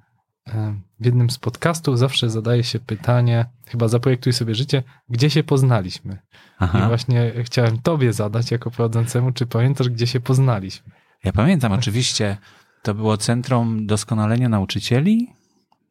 e, 0.48 0.75
w 1.00 1.06
jednym 1.06 1.30
z 1.30 1.38
podcastów 1.38 2.00
zawsze 2.00 2.30
zadaje 2.30 2.63
się 2.63 2.80
pytanie, 2.80 3.46
chyba 3.68 3.88
zaprojektuj 3.88 4.34
sobie 4.34 4.56
życie, 4.56 4.84
gdzie 5.10 5.30
się 5.30 5.44
poznaliśmy. 5.44 6.18
Aha. 6.60 6.80
I 6.80 6.88
właśnie 6.88 7.32
chciałem 7.44 7.77
tobie 7.82 8.13
zadać 8.13 8.51
jako 8.51 8.72
prowadzącemu, 8.72 9.32
czy 9.32 9.46
pamiętasz, 9.46 9.89
gdzie 9.89 10.08
się 10.08 10.20
poznaliśmy? 10.20 10.92
Ja 11.24 11.32
pamiętam, 11.32 11.72
oczywiście. 11.72 12.38
To 12.84 12.94
było 12.94 13.18
Centrum 13.18 13.86
Doskonalenia 13.88 14.50
Nauczycieli 14.50 15.34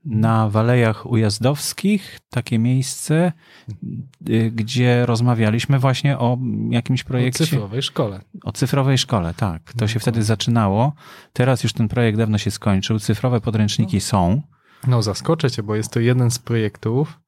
na 0.04 0.48
Walejach 0.48 1.06
Ujazdowskich, 1.06 2.20
takie 2.30 2.58
miejsce, 2.58 3.32
y, 4.28 4.50
gdzie 4.54 5.06
rozmawialiśmy 5.06 5.78
właśnie 5.78 6.18
o 6.18 6.38
jakimś 6.70 7.04
projekcie. 7.04 7.44
O 7.44 7.46
cyfrowej 7.46 7.82
szkole. 7.82 8.20
O 8.44 8.52
cyfrowej 8.52 8.98
szkole, 8.98 9.34
tak. 9.34 9.72
To 9.72 9.88
się 9.88 10.00
wtedy 10.00 10.22
zaczynało. 10.22 10.92
Teraz 11.32 11.62
już 11.62 11.72
ten 11.72 11.88
projekt 11.88 12.18
dawno 12.18 12.38
się 12.38 12.50
skończył. 12.50 12.98
Cyfrowe 12.98 13.40
podręczniki 13.40 13.96
no. 13.96 14.00
są. 14.00 14.42
No, 14.86 15.02
zaskoczę 15.02 15.50
cię, 15.50 15.62
bo 15.62 15.74
jest 15.74 15.92
to 15.92 16.00
jeden 16.00 16.30
z 16.30 16.38
projektów, 16.38 17.20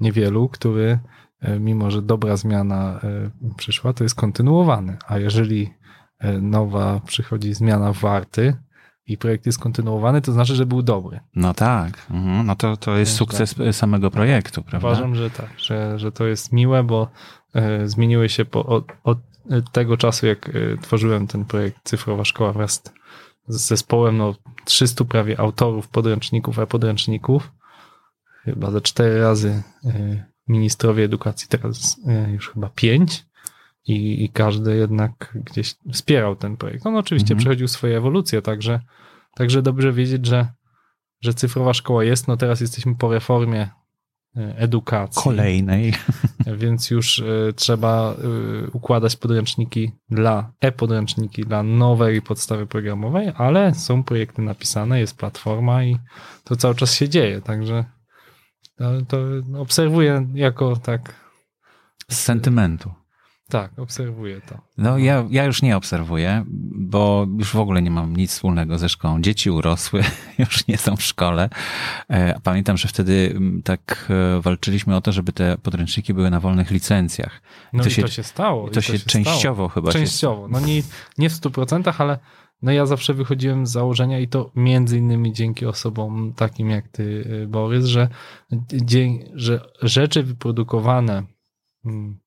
niewielu, 0.00 0.48
który 0.48 0.98
e, 1.40 1.60
mimo, 1.60 1.90
że 1.90 2.02
dobra 2.02 2.36
zmiana 2.36 3.00
e, 3.04 3.30
przyszła, 3.56 3.92
to 3.92 4.04
jest 4.04 4.14
kontynuowany. 4.14 4.96
A 5.06 5.18
jeżeli 5.18 5.74
e, 6.18 6.40
nowa 6.40 7.00
przychodzi 7.06 7.54
zmiana 7.54 7.92
warty, 7.92 8.56
i 9.06 9.18
projekt 9.18 9.46
jest 9.46 9.58
kontynuowany, 9.58 10.22
to 10.22 10.32
znaczy, 10.32 10.54
że 10.54 10.66
był 10.66 10.82
dobry. 10.82 11.20
No 11.34 11.54
tak, 11.54 12.06
mhm. 12.10 12.46
no 12.46 12.56
to, 12.56 12.76
to 12.76 12.96
jest 12.96 13.14
sukces 13.14 13.54
tak. 13.54 13.74
samego 13.74 14.10
projektu, 14.10 14.62
prawda? 14.62 14.88
Uważam, 14.88 15.14
że 15.14 15.30
tak, 15.30 15.50
że, 15.58 15.98
że 15.98 16.12
to 16.12 16.26
jest 16.26 16.52
miłe, 16.52 16.84
bo 16.84 17.08
e, 17.54 17.88
zmieniły 17.88 18.28
się 18.28 18.44
po, 18.44 18.66
od, 18.66 18.84
od, 19.04 19.18
tego 19.72 19.96
czasu, 19.96 20.26
jak 20.26 20.50
tworzyłem 20.82 21.26
ten 21.26 21.44
projekt 21.44 21.76
Cyfrowa 21.84 22.24
Szkoła 22.24 22.52
wraz 22.52 22.82
z 23.48 23.60
zespołem 23.60 24.16
no, 24.16 24.34
300 24.64 25.04
prawie 25.04 25.40
autorów 25.40 25.88
podręczników, 25.88 26.58
a 26.58 26.66
podręczników. 26.66 27.52
Chyba 28.44 28.70
ze 28.70 28.80
cztery 28.80 29.20
razy 29.20 29.62
ministrowie 30.48 31.04
edukacji, 31.04 31.48
teraz 31.48 32.00
już 32.32 32.50
chyba 32.50 32.68
pięć 32.68 33.24
i, 33.86 34.24
i 34.24 34.28
każdy 34.28 34.76
jednak 34.76 35.38
gdzieś 35.44 35.74
wspierał 35.92 36.36
ten 36.36 36.56
projekt. 36.56 36.86
On 36.86 36.96
oczywiście 36.96 37.32
mhm. 37.32 37.38
przechodził 37.38 37.68
swoje 37.68 37.96
ewolucje, 37.96 38.42
także, 38.42 38.80
także 39.34 39.62
dobrze 39.62 39.92
wiedzieć, 39.92 40.26
że, 40.26 40.48
że 41.20 41.34
cyfrowa 41.34 41.74
szkoła 41.74 42.04
jest. 42.04 42.28
No 42.28 42.36
teraz 42.36 42.60
jesteśmy 42.60 42.94
po 42.94 43.12
reformie 43.12 43.70
e, 44.36 44.56
edukacji. 44.56 45.22
Kolejnej. 45.22 45.94
Więc 46.60 46.90
już 46.90 47.18
y, 47.18 47.52
trzeba 47.56 48.14
y, 48.64 48.70
układać 48.70 49.16
podręczniki 49.16 49.92
dla 50.08 50.52
e-podręczniki 50.60 51.42
dla 51.42 51.62
nowej 51.62 52.22
podstawy 52.22 52.66
programowej, 52.66 53.32
ale 53.36 53.74
są 53.74 54.04
projekty 54.04 54.42
napisane, 54.42 55.00
jest 55.00 55.16
platforma 55.16 55.84
i 55.84 55.96
to 56.44 56.56
cały 56.56 56.74
czas 56.74 56.94
się 56.94 57.08
dzieje, 57.08 57.40
także 57.40 57.84
to, 58.76 59.02
to 59.08 59.18
obserwuję 59.60 60.26
jako 60.34 60.76
tak 60.76 61.14
z 62.08 62.18
sentymentu. 62.18 62.99
Tak, 63.50 63.78
obserwuję 63.78 64.40
to. 64.40 64.58
No 64.78 64.98
ja, 64.98 65.26
ja 65.30 65.44
już 65.44 65.62
nie 65.62 65.76
obserwuję, 65.76 66.44
bo 66.72 67.26
już 67.38 67.52
w 67.52 67.56
ogóle 67.56 67.82
nie 67.82 67.90
mam 67.90 68.16
nic 68.16 68.30
wspólnego 68.30 68.78
ze 68.78 68.88
szkołą. 68.88 69.22
Dzieci 69.22 69.50
urosły, 69.50 70.02
już 70.38 70.66
nie 70.66 70.78
są 70.78 70.96
w 70.96 71.02
szkole. 71.02 71.48
E, 72.08 72.40
pamiętam, 72.40 72.76
że 72.76 72.88
wtedy 72.88 73.32
mm, 73.36 73.62
tak 73.62 74.08
e, 74.10 74.40
walczyliśmy 74.40 74.96
o 74.96 75.00
to, 75.00 75.12
żeby 75.12 75.32
te 75.32 75.58
podręczniki 75.58 76.14
były 76.14 76.30
na 76.30 76.40
wolnych 76.40 76.70
licencjach. 76.70 77.42
No 77.72 77.82
to 77.82 77.88
i 77.88 77.92
się, 77.92 78.02
to 78.02 78.08
się 78.08 78.22
stało. 78.22 78.68
To, 78.68 78.74
to 78.74 78.80
się, 78.80 78.98
się, 78.98 79.06
częściowo 79.06 79.54
stało. 79.54 79.68
chyba 79.68 79.92
Częściowo. 79.92 80.46
Się... 80.46 80.52
No 80.52 80.60
nie, 80.60 80.82
nie 81.18 81.30
w 81.30 81.32
stu 81.32 81.50
procentach, 81.50 82.00
ale 82.00 82.18
no 82.62 82.72
ja 82.72 82.86
zawsze 82.86 83.14
wychodziłem 83.14 83.66
z 83.66 83.70
założenia 83.70 84.18
i 84.18 84.28
to 84.28 84.50
między 84.54 84.98
innymi 84.98 85.32
dzięki 85.32 85.66
osobom 85.66 86.32
takim 86.36 86.70
jak 86.70 86.88
ty, 86.88 87.24
e, 87.42 87.46
Borys, 87.46 87.86
że, 87.86 88.08
że 89.34 89.60
rzeczy 89.82 90.22
wyprodukowane 90.22 91.22
mm, 91.84 92.18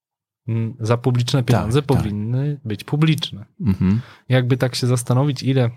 za 0.80 0.96
publiczne 0.96 1.42
pieniądze 1.42 1.82
tak, 1.82 1.88
tak. 1.88 1.98
powinny 1.98 2.54
tak. 2.54 2.68
być 2.68 2.84
publiczne. 2.84 3.44
Mhm. 3.60 4.00
Jakby 4.28 4.56
tak 4.56 4.74
się 4.74 4.86
zastanowić, 4.86 5.42
ile 5.42 5.70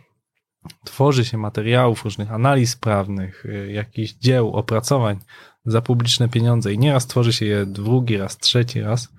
tworzy 0.85 1.25
się 1.25 1.37
materiałów, 1.37 2.03
różnych 2.03 2.31
analiz 2.31 2.75
prawnych, 2.75 3.45
y, 3.45 3.71
jakichś 3.71 4.13
dzieł, 4.13 4.53
opracowań 4.53 5.19
za 5.65 5.81
publiczne 5.81 6.29
pieniądze 6.29 6.73
i 6.73 6.79
nieraz 6.79 7.07
tworzy 7.07 7.33
się 7.33 7.45
je 7.45 7.65
drugi 7.65 8.17
raz, 8.17 8.37
trzeci 8.37 8.81
raz, 8.81 9.13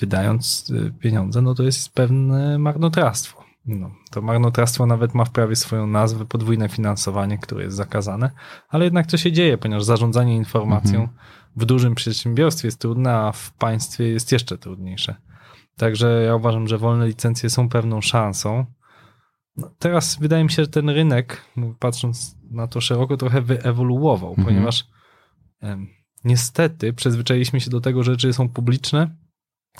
wydając 0.00 0.70
y, 0.70 0.92
pieniądze, 1.00 1.42
no 1.42 1.54
to 1.54 1.62
jest 1.62 1.94
pewne 1.94 2.58
marnotrawstwo. 2.58 3.44
No, 3.66 3.90
to 4.10 4.22
marnotrawstwo 4.22 4.86
nawet 4.86 5.14
ma 5.14 5.24
w 5.24 5.30
prawie 5.30 5.56
swoją 5.56 5.86
nazwę, 5.86 6.24
podwójne 6.24 6.68
finansowanie, 6.68 7.38
które 7.38 7.64
jest 7.64 7.76
zakazane, 7.76 8.30
ale 8.68 8.84
jednak 8.84 9.06
co 9.06 9.16
się 9.16 9.32
dzieje, 9.32 9.58
ponieważ 9.58 9.84
zarządzanie 9.84 10.36
informacją 10.36 11.00
mhm 11.00 11.18
w 11.58 11.64
dużym 11.64 11.94
przedsiębiorstwie 11.94 12.68
jest 12.68 12.80
trudne, 12.80 13.14
a 13.14 13.32
w 13.32 13.52
państwie 13.52 14.08
jest 14.08 14.32
jeszcze 14.32 14.58
trudniejsze. 14.58 15.16
Także 15.76 16.22
ja 16.26 16.34
uważam, 16.34 16.68
że 16.68 16.78
wolne 16.78 17.06
licencje 17.06 17.50
są 17.50 17.68
pewną 17.68 18.00
szansą. 18.00 18.66
No, 19.56 19.70
teraz 19.78 20.18
wydaje 20.20 20.44
mi 20.44 20.50
się, 20.50 20.62
że 20.62 20.68
ten 20.68 20.90
rynek, 20.90 21.44
no, 21.56 21.74
patrząc 21.78 22.36
na 22.50 22.66
to 22.66 22.80
szeroko, 22.80 23.16
trochę 23.16 23.42
wyewoluował, 23.42 24.30
mhm. 24.30 24.46
ponieważ 24.46 24.84
niestety 26.24 26.92
przyzwyczailiśmy 26.92 27.60
się 27.60 27.70
do 27.70 27.80
tego, 27.80 28.02
że 28.02 28.12
rzeczy 28.12 28.32
są 28.32 28.48
publiczne, 28.48 29.16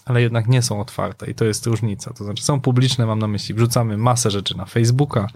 ale 0.04 0.22
jednak 0.22 0.48
nie 0.48 0.62
są 0.62 0.80
otwarte 0.80 1.30
i 1.30 1.34
to 1.34 1.44
jest 1.44 1.66
różnica. 1.66 2.14
To 2.14 2.24
znaczy 2.24 2.44
są 2.44 2.60
publiczne, 2.60 3.06
mam 3.06 3.18
na 3.18 3.28
myśli, 3.28 3.54
wrzucamy 3.54 3.96
masę 3.96 4.30
rzeczy 4.30 4.56
na 4.56 4.64
Facebooka, 4.64 5.26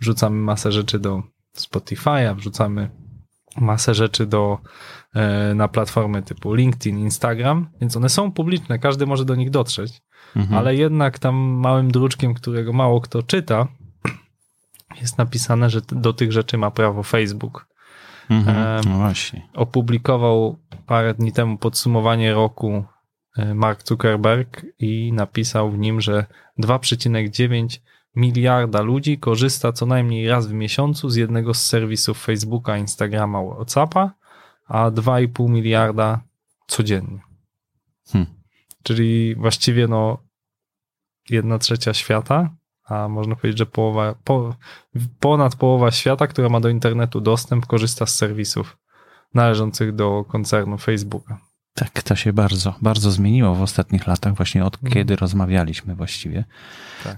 wrzucamy 0.00 0.36
masę 0.36 0.72
rzeczy 0.72 0.98
do 0.98 1.22
Spotify'a, 1.56 2.36
wrzucamy 2.36 2.90
masę 3.56 3.94
rzeczy 3.94 4.26
do, 4.26 4.58
na 5.54 5.68
platformy 5.68 6.22
typu 6.22 6.54
LinkedIn, 6.54 6.98
Instagram, 6.98 7.68
więc 7.80 7.96
one 7.96 8.08
są 8.08 8.32
publiczne, 8.32 8.78
każdy 8.78 9.06
może 9.06 9.24
do 9.24 9.34
nich 9.34 9.50
dotrzeć, 9.50 10.02
mhm. 10.36 10.58
ale 10.58 10.74
jednak 10.74 11.18
tam 11.18 11.34
małym 11.36 11.90
druczkiem, 11.90 12.34
którego 12.34 12.72
mało 12.72 13.00
kto 13.00 13.22
czyta, 13.22 13.66
jest 15.00 15.18
napisane, 15.18 15.70
że 15.70 15.80
do 15.80 16.12
tych 16.12 16.32
rzeczy 16.32 16.58
ma 16.58 16.70
prawo 16.70 17.02
Facebook. 17.02 17.66
Mhm. 18.30 18.80
No 18.88 18.98
właśnie. 18.98 19.48
Opublikował 19.54 20.58
parę 20.86 21.14
dni 21.14 21.32
temu 21.32 21.58
podsumowanie 21.58 22.34
roku 22.34 22.84
e, 23.36 23.54
Mark 23.54 23.88
Zuckerberg 23.88 24.66
i 24.78 25.12
napisał 25.12 25.70
w 25.70 25.78
nim, 25.78 26.00
że 26.00 26.26
2,9 26.62 27.78
miliarda 28.16 28.80
ludzi 28.80 29.18
korzysta 29.18 29.72
co 29.72 29.86
najmniej 29.86 30.28
raz 30.28 30.48
w 30.48 30.52
miesiącu 30.52 31.10
z 31.10 31.16
jednego 31.16 31.54
z 31.54 31.66
serwisów 31.66 32.24
Facebooka, 32.24 32.78
Instagrama, 32.78 33.38
WhatsAppa, 33.54 34.10
a 34.70 34.90
2,5 34.90 35.50
miliarda 35.50 36.20
codziennie. 36.66 37.20
Hmm. 38.12 38.26
Czyli 38.82 39.34
właściwie 39.34 39.88
no 39.88 40.18
jedna 41.30 41.58
trzecia 41.58 41.94
świata, 41.94 42.56
a 42.84 43.08
można 43.08 43.36
powiedzieć, 43.36 43.58
że 43.58 43.66
połowa, 43.66 44.14
po, 44.24 44.54
ponad 45.20 45.56
połowa 45.56 45.90
świata, 45.90 46.26
która 46.26 46.48
ma 46.48 46.60
do 46.60 46.68
internetu 46.68 47.20
dostęp, 47.20 47.66
korzysta 47.66 48.06
z 48.06 48.14
serwisów 48.14 48.78
należących 49.34 49.94
do 49.94 50.24
koncernu 50.24 50.78
Facebooka. 50.78 51.38
Tak, 51.74 52.02
to 52.02 52.16
się 52.16 52.32
bardzo, 52.32 52.74
bardzo 52.82 53.10
zmieniło 53.10 53.54
w 53.54 53.62
ostatnich 53.62 54.06
latach, 54.06 54.34
właśnie 54.34 54.64
od 54.64 54.74
mhm. 54.74 54.92
kiedy 54.92 55.16
rozmawialiśmy 55.16 55.94
właściwie. 55.94 56.44
Tak. 57.04 57.16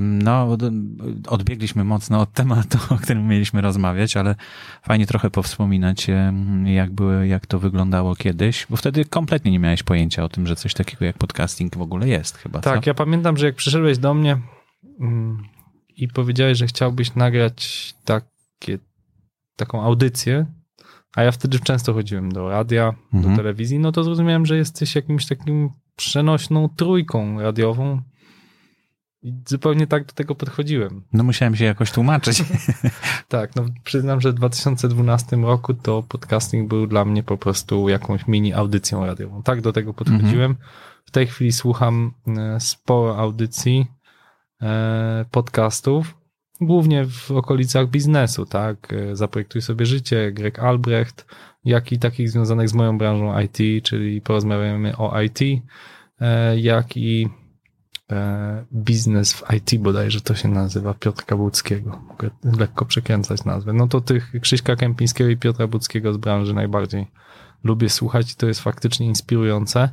No, 0.00 0.56
odbiegliśmy 1.26 1.84
mocno 1.84 2.20
od 2.20 2.32
tematu, 2.32 2.78
o 2.94 2.96
którym 2.96 3.28
mieliśmy 3.28 3.60
rozmawiać, 3.60 4.16
ale 4.16 4.34
fajnie 4.82 5.06
trochę 5.06 5.30
powspominać, 5.30 6.06
jak, 6.64 6.92
były, 6.92 7.28
jak 7.28 7.46
to 7.46 7.58
wyglądało 7.58 8.16
kiedyś, 8.16 8.66
bo 8.70 8.76
wtedy 8.76 9.04
kompletnie 9.04 9.50
nie 9.50 9.58
miałeś 9.58 9.82
pojęcia 9.82 10.24
o 10.24 10.28
tym, 10.28 10.46
że 10.46 10.56
coś 10.56 10.74
takiego 10.74 11.04
jak 11.04 11.18
podcasting 11.18 11.76
w 11.76 11.82
ogóle 11.82 12.08
jest 12.08 12.36
chyba. 12.36 12.60
Tak, 12.60 12.84
co? 12.84 12.90
ja 12.90 12.94
pamiętam, 12.94 13.36
że 13.36 13.46
jak 13.46 13.54
przyszedłeś 13.54 13.98
do 13.98 14.14
mnie 14.14 14.38
mm, 15.00 15.42
i 15.96 16.08
powiedziałeś, 16.08 16.58
że 16.58 16.66
chciałbyś 16.66 17.14
nagrać 17.14 17.94
takie, 18.04 18.78
taką 19.56 19.82
audycję, 19.82 20.46
a 21.16 21.22
ja 21.22 21.32
wtedy 21.32 21.60
często 21.60 21.94
chodziłem 21.94 22.32
do 22.32 22.48
radia, 22.48 22.94
mhm. 23.12 23.34
do 23.34 23.42
telewizji, 23.42 23.78
no 23.78 23.92
to 23.92 24.04
zrozumiałem, 24.04 24.46
że 24.46 24.56
jesteś 24.56 24.94
jakimś 24.94 25.26
takim 25.26 25.70
przenośną 25.96 26.68
trójką 26.68 27.40
radiową. 27.40 28.02
I 29.22 29.32
zupełnie 29.46 29.86
tak 29.86 30.04
do 30.04 30.12
tego 30.12 30.34
podchodziłem. 30.34 31.02
No 31.12 31.24
musiałem 31.24 31.56
się 31.56 31.64
jakoś 31.64 31.90
tłumaczyć. 31.90 32.42
tak, 33.28 33.56
no 33.56 33.64
przyznam, 33.84 34.20
że 34.20 34.32
w 34.32 34.34
2012 34.34 35.36
roku 35.36 35.74
to 35.74 36.02
podcasting 36.02 36.68
był 36.68 36.86
dla 36.86 37.04
mnie 37.04 37.22
po 37.22 37.36
prostu 37.36 37.88
jakąś 37.88 38.26
mini 38.26 38.54
audycją 38.54 39.06
radiową. 39.06 39.42
Tak 39.42 39.60
do 39.60 39.72
tego 39.72 39.94
podchodziłem. 39.94 40.50
Mhm. 40.50 40.56
W 41.04 41.10
tej 41.10 41.26
chwili 41.26 41.52
słucham 41.52 42.12
e, 42.26 42.60
sporo 42.60 43.18
audycji, 43.18 43.86
e, 44.62 45.24
podcastów, 45.30 46.17
głównie 46.60 47.06
w 47.06 47.30
okolicach 47.30 47.88
biznesu, 47.88 48.46
tak? 48.46 48.92
E, 48.92 49.16
zaprojektuj 49.16 49.62
sobie 49.62 49.86
życie, 49.86 50.32
Greg 50.32 50.58
Albrecht, 50.58 51.26
jak 51.64 51.92
i 51.92 51.98
takich 51.98 52.30
związanych 52.30 52.68
z 52.68 52.74
moją 52.74 52.98
branżą 52.98 53.40
IT, 53.40 53.84
czyli 53.84 54.20
porozmawiamy 54.20 54.96
o 54.96 55.22
IT, 55.22 55.40
e, 56.20 56.58
jak 56.60 56.96
i 56.96 57.28
e, 58.12 58.64
biznes 58.72 59.32
w 59.32 59.42
IT 59.54 59.82
bodajże 59.82 60.20
to 60.20 60.34
się 60.34 60.48
nazywa, 60.48 60.94
Piotra 60.94 61.36
Budzkiego. 61.36 62.00
Mogę 62.08 62.30
lekko 62.58 62.84
przekręcać 62.84 63.44
nazwę. 63.44 63.72
No 63.72 63.88
to 63.88 64.00
tych 64.00 64.32
Krzyśka 64.40 64.76
Kępińskiego 64.76 65.30
i 65.30 65.36
Piotra 65.36 65.66
Budzkiego 65.66 66.12
z 66.12 66.16
branży 66.16 66.54
najbardziej 66.54 67.06
lubię 67.64 67.88
słuchać 67.88 68.32
i 68.32 68.36
to 68.36 68.46
jest 68.46 68.60
faktycznie 68.60 69.06
inspirujące. 69.06 69.88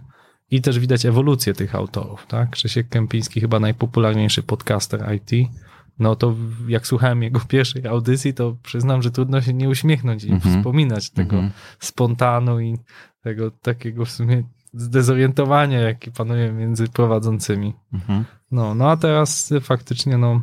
I 0.51 0.61
też 0.61 0.79
widać 0.79 1.05
ewolucję 1.05 1.53
tych 1.53 1.75
autorów, 1.75 2.25
tak? 2.27 2.49
Krzysiek 2.49 2.89
Kępiński 2.89 3.41
chyba 3.41 3.59
najpopularniejszy 3.59 4.43
podcaster 4.43 5.15
IT, 5.15 5.49
no 5.99 6.15
to 6.15 6.35
jak 6.67 6.87
słuchałem 6.87 7.23
jego 7.23 7.39
pierwszej 7.47 7.87
audycji, 7.87 8.33
to 8.33 8.55
przyznam, 8.63 9.01
że 9.01 9.11
trudno 9.11 9.41
się 9.41 9.53
nie 9.53 9.69
uśmiechnąć 9.69 10.23
i 10.23 10.29
mm 10.29 10.39
-hmm. 10.39 10.57
wspominać 10.57 11.09
tego 11.09 11.37
mm 11.37 11.49
-hmm. 11.49 11.53
spontanu 11.79 12.59
i 12.59 12.77
tego 13.21 13.51
takiego 13.51 14.05
w 14.05 14.11
sumie 14.11 14.43
zdezorientowania, 14.73 15.79
jaki 15.79 16.11
panuje 16.11 16.51
między 16.51 16.87
prowadzącymi. 16.87 17.73
Mm 17.93 18.05
-hmm. 18.07 18.23
No, 18.51 18.75
no 18.75 18.89
a 18.89 18.97
teraz 18.97 19.53
faktycznie 19.61 20.17
no, 20.17 20.41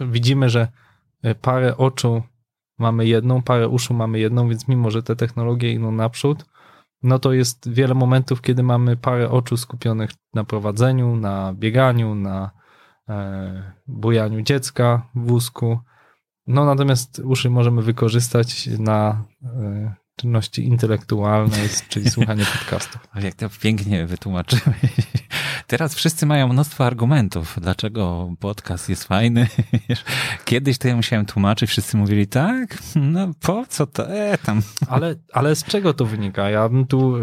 widzimy, 0.00 0.50
że 0.50 0.68
parę 1.40 1.76
oczu 1.76 2.22
mamy 2.78 3.06
jedną, 3.06 3.42
parę 3.42 3.68
uszu 3.68 3.94
mamy 3.94 4.18
jedną, 4.18 4.48
więc 4.48 4.68
mimo, 4.68 4.90
że 4.90 5.02
te 5.02 5.16
technologie 5.16 5.72
idą 5.72 5.92
naprzód, 5.92 6.44
no 7.02 7.18
to 7.18 7.32
jest 7.32 7.70
wiele 7.70 7.94
momentów, 7.94 8.42
kiedy 8.42 8.62
mamy 8.62 8.96
parę 8.96 9.30
oczu 9.30 9.56
skupionych 9.56 10.10
na 10.34 10.44
prowadzeniu, 10.44 11.16
na 11.16 11.52
bieganiu, 11.52 12.14
na 12.14 12.50
bujaniu 13.86 14.42
dziecka 14.42 15.08
w 15.14 15.26
wózku. 15.26 15.78
No 16.46 16.64
natomiast 16.64 17.18
uszy 17.18 17.50
możemy 17.50 17.82
wykorzystać 17.82 18.66
na 18.78 19.24
e, 19.42 19.94
czynności 20.16 20.64
intelektualne, 20.64 21.56
czyli 21.88 22.10
słuchanie 22.10 22.44
podcastów. 22.44 23.08
Jak 23.24 23.34
to 23.34 23.48
pięknie 23.62 24.06
wytłumaczyłeś. 24.06 24.74
Teraz 25.66 25.94
wszyscy 25.94 26.26
mają 26.26 26.48
mnóstwo 26.48 26.86
argumentów, 26.86 27.58
dlaczego 27.60 28.30
podcast 28.40 28.88
jest 28.88 29.04
fajny. 29.04 29.48
Kiedyś 30.44 30.78
to 30.78 30.88
ja 30.88 30.96
musiałem 30.96 31.26
tłumaczyć, 31.26 31.70
wszyscy 31.70 31.96
mówili 31.96 32.26
tak, 32.26 32.78
no 32.96 33.28
po 33.40 33.64
co 33.68 33.86
to, 33.86 34.10
e, 34.10 34.38
tam. 34.38 34.62
Ale, 34.88 35.14
ale 35.32 35.56
z 35.56 35.64
czego 35.64 35.94
to 35.94 36.04
wynika? 36.04 36.50
Ja 36.50 36.68
bym 36.68 36.86
tu 36.86 37.16
e, 37.16 37.20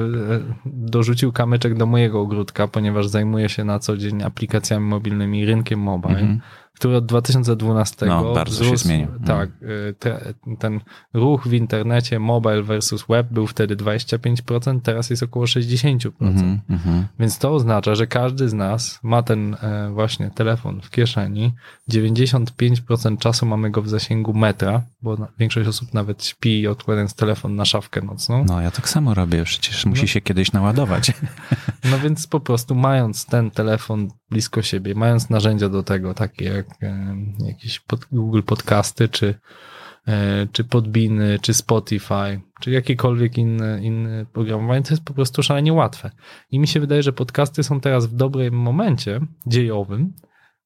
dorzucił 0.65 1.31
kamyczek 1.31 1.77
do 1.77 1.85
mojego 1.85 2.21
ogródka, 2.21 2.67
ponieważ 2.67 3.07
zajmuję 3.07 3.49
się 3.49 3.63
na 3.63 3.79
co 3.79 3.97
dzień 3.97 4.23
aplikacjami 4.23 4.85
mobilnymi, 4.85 5.45
rynkiem 5.45 5.79
mobile. 5.79 6.19
-hmm 6.19 6.39
który 6.81 6.95
od 6.95 7.05
2012 7.05 8.05
no, 8.05 8.33
bardzo 8.33 8.53
wzrósł, 8.53 8.71
się 8.71 8.77
zmienił. 8.77 9.07
No. 9.19 9.27
Tak, 9.27 9.49
y, 9.61 9.95
te, 9.99 10.33
ten 10.59 10.79
ruch 11.13 11.47
w 11.47 11.53
internecie 11.53 12.19
mobile 12.19 12.63
versus 12.63 13.05
web 13.09 13.27
był 13.31 13.47
wtedy 13.47 13.75
25%, 13.75 14.81
teraz 14.81 15.09
jest 15.09 15.23
około 15.23 15.45
60%. 15.45 16.11
Mm 16.21 16.61
-hmm. 16.69 17.03
Więc 17.19 17.37
to 17.37 17.53
oznacza, 17.53 17.95
że 17.95 18.07
każdy 18.07 18.49
z 18.49 18.53
nas 18.53 18.99
ma 19.03 19.23
ten 19.23 19.53
e, 19.61 19.89
właśnie 19.93 20.31
telefon 20.35 20.81
w 20.81 20.89
kieszeni, 20.89 21.53
95% 21.91 23.17
czasu 23.17 23.45
mamy 23.45 23.71
go 23.71 23.81
w 23.81 23.89
zasięgu 23.89 24.33
metra, 24.33 24.81
bo 25.01 25.17
większość 25.39 25.69
osób 25.69 25.93
nawet 25.93 26.25
śpi 26.25 26.67
odkładając 26.67 27.15
telefon 27.15 27.55
na 27.55 27.65
szafkę 27.65 28.01
nocną. 28.01 28.45
No, 28.47 28.61
ja 28.61 28.71
tak 28.71 28.89
samo 28.89 29.13
robię, 29.13 29.43
przecież 29.43 29.85
musi 29.85 30.01
no. 30.01 30.07
się 30.07 30.21
kiedyś 30.21 30.51
naładować. 30.51 31.11
No 31.91 31.99
więc 31.99 32.27
po 32.27 32.39
prostu 32.39 32.75
mając 32.75 33.25
ten 33.25 33.51
telefon 33.51 34.07
blisko 34.29 34.61
siebie, 34.61 34.95
mając 34.95 35.29
narzędzia 35.29 35.69
do 35.69 35.83
tego, 35.83 36.13
takie 36.13 36.45
jak 36.45 36.65
jakieś 37.39 37.79
pod, 37.79 38.05
Google 38.11 38.41
Podcasty, 38.41 39.09
czy, 39.09 39.35
e, 40.07 40.47
czy 40.51 40.63
Podbiny, 40.63 41.39
czy 41.41 41.53
Spotify, 41.53 42.41
czy 42.61 42.71
jakiekolwiek 42.71 43.37
inne, 43.37 43.79
inne 43.83 44.25
programowanie, 44.25 44.83
to 44.83 44.93
jest 44.93 45.05
po 45.05 45.13
prostu 45.13 45.43
szalenie 45.43 45.73
łatwe. 45.73 46.11
I 46.51 46.59
mi 46.59 46.67
się 46.67 46.79
wydaje, 46.79 47.03
że 47.03 47.13
podcasty 47.13 47.63
są 47.63 47.79
teraz 47.79 48.07
w 48.07 48.15
dobrym 48.15 48.53
momencie 48.53 49.19
dziejowym, 49.47 50.13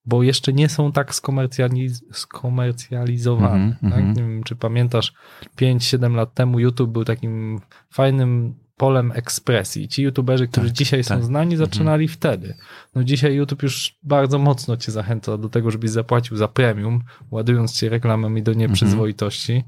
bo 0.05 0.23
jeszcze 0.23 0.53
nie 0.53 0.69
są 0.69 0.91
tak 0.91 1.15
skomercjaliz 1.15 2.03
skomercjalizowane. 2.11 3.55
Mm 3.55 3.71
-hmm, 3.71 3.89
tak? 3.89 3.99
Mm 3.99 4.13
-hmm. 4.13 4.17
Nie 4.17 4.23
wiem, 4.23 4.43
czy 4.43 4.55
pamiętasz, 4.55 5.13
5-7 5.57 6.15
lat 6.15 6.33
temu 6.33 6.59
YouTube 6.59 6.91
był 6.91 7.05
takim 7.05 7.59
fajnym 7.93 8.55
polem 8.77 9.11
ekspresji. 9.15 9.87
Ci 9.87 10.03
youtuberzy, 10.03 10.47
którzy 10.47 10.67
tak, 10.67 10.77
dzisiaj 10.77 11.03
tak. 11.03 11.19
są 11.19 11.23
znani, 11.23 11.53
mhm. 11.53 11.69
zaczynali 11.69 12.05
mhm. 12.05 12.17
wtedy. 12.17 12.55
No 12.95 13.03
dzisiaj 13.03 13.35
YouTube 13.35 13.63
już 13.63 13.95
bardzo 14.03 14.39
mocno 14.39 14.77
cię 14.77 14.91
zachęca 14.91 15.37
do 15.37 15.49
tego, 15.49 15.71
żebyś 15.71 15.89
zapłacił 15.89 16.37
za 16.37 16.47
premium, 16.47 17.03
ładując 17.31 17.73
cię 17.73 17.89
reklamami 17.89 18.43
do 18.43 18.53
nieprzyzwoitości. 18.53 19.63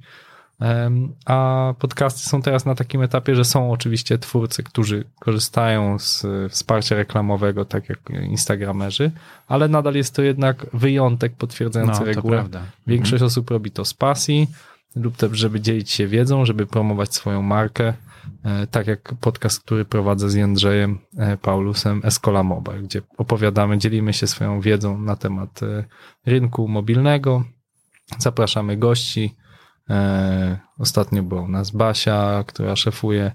Um, 0.62 1.14
a 1.26 1.74
podcasty 1.80 2.30
są 2.30 2.42
teraz 2.42 2.66
na 2.66 2.76
takim 2.76 3.02
etapie, 3.02 3.36
że 3.36 3.46
są 3.46 3.72
oczywiście 3.72 4.18
twórcy, 4.18 4.64
którzy 4.64 5.04
korzystają 5.20 6.00
z 6.00 6.26
wsparcia 6.50 6.96
reklamowego, 6.96 7.66
tak 7.66 7.90
jak 7.90 8.00
instagramerzy, 8.10 9.12
ale 9.48 9.68
nadal 9.68 9.96
jest 9.96 10.16
to 10.16 10.22
jednak 10.22 10.66
wyjątek 10.74 11.36
potwierdzający 11.36 12.00
no, 12.00 12.06
regułę. 12.06 12.46
Większość 12.88 13.14
mhm. 13.14 13.28
osób 13.28 13.52
robi 13.52 13.72
to 13.72 13.86
z 13.86 13.94
pasji 13.94 14.48
lub 14.96 15.18
też, 15.18 15.38
żeby 15.38 15.62
dzielić 15.62 15.92
się 15.92 16.08
wiedzą, 16.08 16.46
żeby 16.46 16.66
promować 16.66 17.16
swoją 17.16 17.42
markę 17.42 17.94
E, 17.94 18.07
tak 18.72 18.88
jak 18.88 19.14
podcast, 19.22 19.64
który 19.64 19.86
prowadzę 19.86 20.30
z 20.30 20.34
Jędrzejem 20.34 21.00
e, 21.18 21.38
Paulusem 21.38 22.02
Escola 22.04 22.44
Mobile, 22.44 22.82
gdzie 22.82 23.02
opowiadamy, 23.18 23.78
dzielimy 23.78 24.14
się 24.14 24.28
swoją 24.28 24.62
wiedzą 24.62 25.02
na 25.02 25.16
temat 25.16 25.64
e, 25.64 25.84
rynku 26.26 26.68
mobilnego, 26.68 27.44
zapraszamy 28.20 28.78
gości. 28.78 29.36
Ostatnio 30.80 31.24
była 31.24 31.42
u 31.42 31.48
nas 31.48 31.72
Basia, 31.72 32.44
która 32.48 32.76
szefuje 32.76 33.32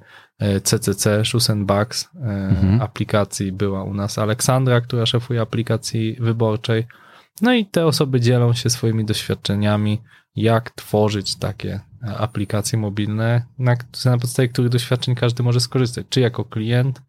CCC, 0.62 1.22
Bugs 1.57 2.09
mhm. 2.14 2.83
aplikacji. 2.83 3.52
Była 3.52 3.85
u 3.85 3.94
nas 3.94 4.18
Aleksandra, 4.18 4.81
która 4.81 5.07
szefuje 5.07 5.40
aplikacji 5.40 6.16
wyborczej. 6.20 6.87
No 7.40 7.55
i 7.55 7.66
te 7.66 7.87
osoby 7.87 8.21
dzielą 8.21 8.53
się 8.53 8.71
swoimi 8.71 9.05
doświadczeniami, 9.05 10.03
jak 10.37 10.71
tworzyć 10.71 11.37
takie 11.37 11.81
aplikacje 12.18 12.79
mobilne, 12.79 13.47
na, 13.59 13.77
na 14.05 14.18
podstawie 14.18 14.49
których 14.49 14.71
doświadczeń 14.71 15.14
każdy 15.14 15.42
może 15.42 15.61
skorzystać, 15.61 16.07
czy 16.09 16.21
jako 16.21 16.45
klient, 16.45 17.03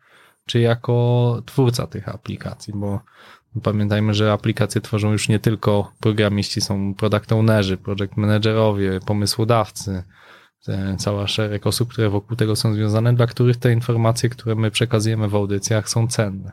czy 0.46 0.60
jako 0.60 1.42
twórca 1.46 1.88
tych 1.88 2.10
aplikacji, 2.10 2.74
bo 2.76 3.00
pamiętajmy, 3.64 4.14
że 4.14 4.32
aplikacje 4.32 4.82
tworzą 4.82 5.12
już 5.12 5.30
nie 5.30 5.40
tylko 5.40 5.92
programiści, 6.00 6.62
są 6.62 6.94
product 6.94 7.32
ownerzy, 7.32 7.78
project 7.78 8.18
managerowie, 8.18 9.00
pomysłodawcy, 9.06 10.04
cała 10.98 11.28
szereg 11.28 11.68
osób, 11.68 11.90
które 11.90 12.10
wokół 12.10 12.38
tego 12.38 12.56
są 12.56 12.74
związane, 12.74 13.14
dla 13.14 13.28
których 13.28 13.58
te 13.58 13.74
informacje, 13.74 14.30
które 14.30 14.56
my 14.56 14.72
przekazujemy 14.72 15.28
w 15.28 15.36
audycjach 15.36 15.90
są 15.90 16.08
cenne. 16.08 16.52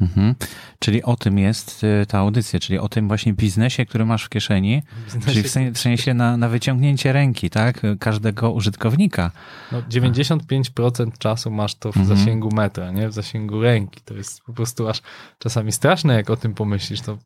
Mhm. 0.00 0.34
Czyli 0.78 1.02
o 1.02 1.16
tym 1.16 1.38
jest 1.38 1.84
y, 1.84 2.06
ta 2.06 2.18
audycja, 2.18 2.60
czyli 2.60 2.78
o 2.78 2.88
tym 2.88 3.08
właśnie 3.08 3.32
biznesie, 3.34 3.86
który 3.86 4.04
masz 4.04 4.24
w 4.24 4.28
kieszeni, 4.28 4.82
Biznesie, 5.04 5.26
czyli 5.30 5.42
w 5.42 5.48
sen- 5.50 5.74
w 5.74 5.78
sensie 5.78 6.14
na, 6.14 6.36
na 6.36 6.48
wyciągnięcie 6.48 7.12
ręki, 7.12 7.50
tak? 7.50 7.80
Każdego 8.00 8.52
użytkownika. 8.52 9.30
No, 9.72 9.82
95% 9.82 11.18
czasu 11.18 11.50
masz 11.50 11.74
to 11.74 11.92
w 11.92 11.96
Mhm. 11.96 12.18
zasięgu 12.18 12.50
metra, 12.54 12.90
nie? 12.90 13.08
W 13.08 13.12
zasięgu 13.12 13.62
ręki. 13.62 14.00
To 14.04 14.14
jest 14.14 14.42
po 14.42 14.52
prostu 14.52 14.88
aż 14.88 15.02
czasami 15.38 15.72
straszne, 15.72 16.14
jak 16.14 16.30
o 16.30 16.36
tym 16.36 16.54
pomyślisz. 16.54 17.00
To 17.00 17.18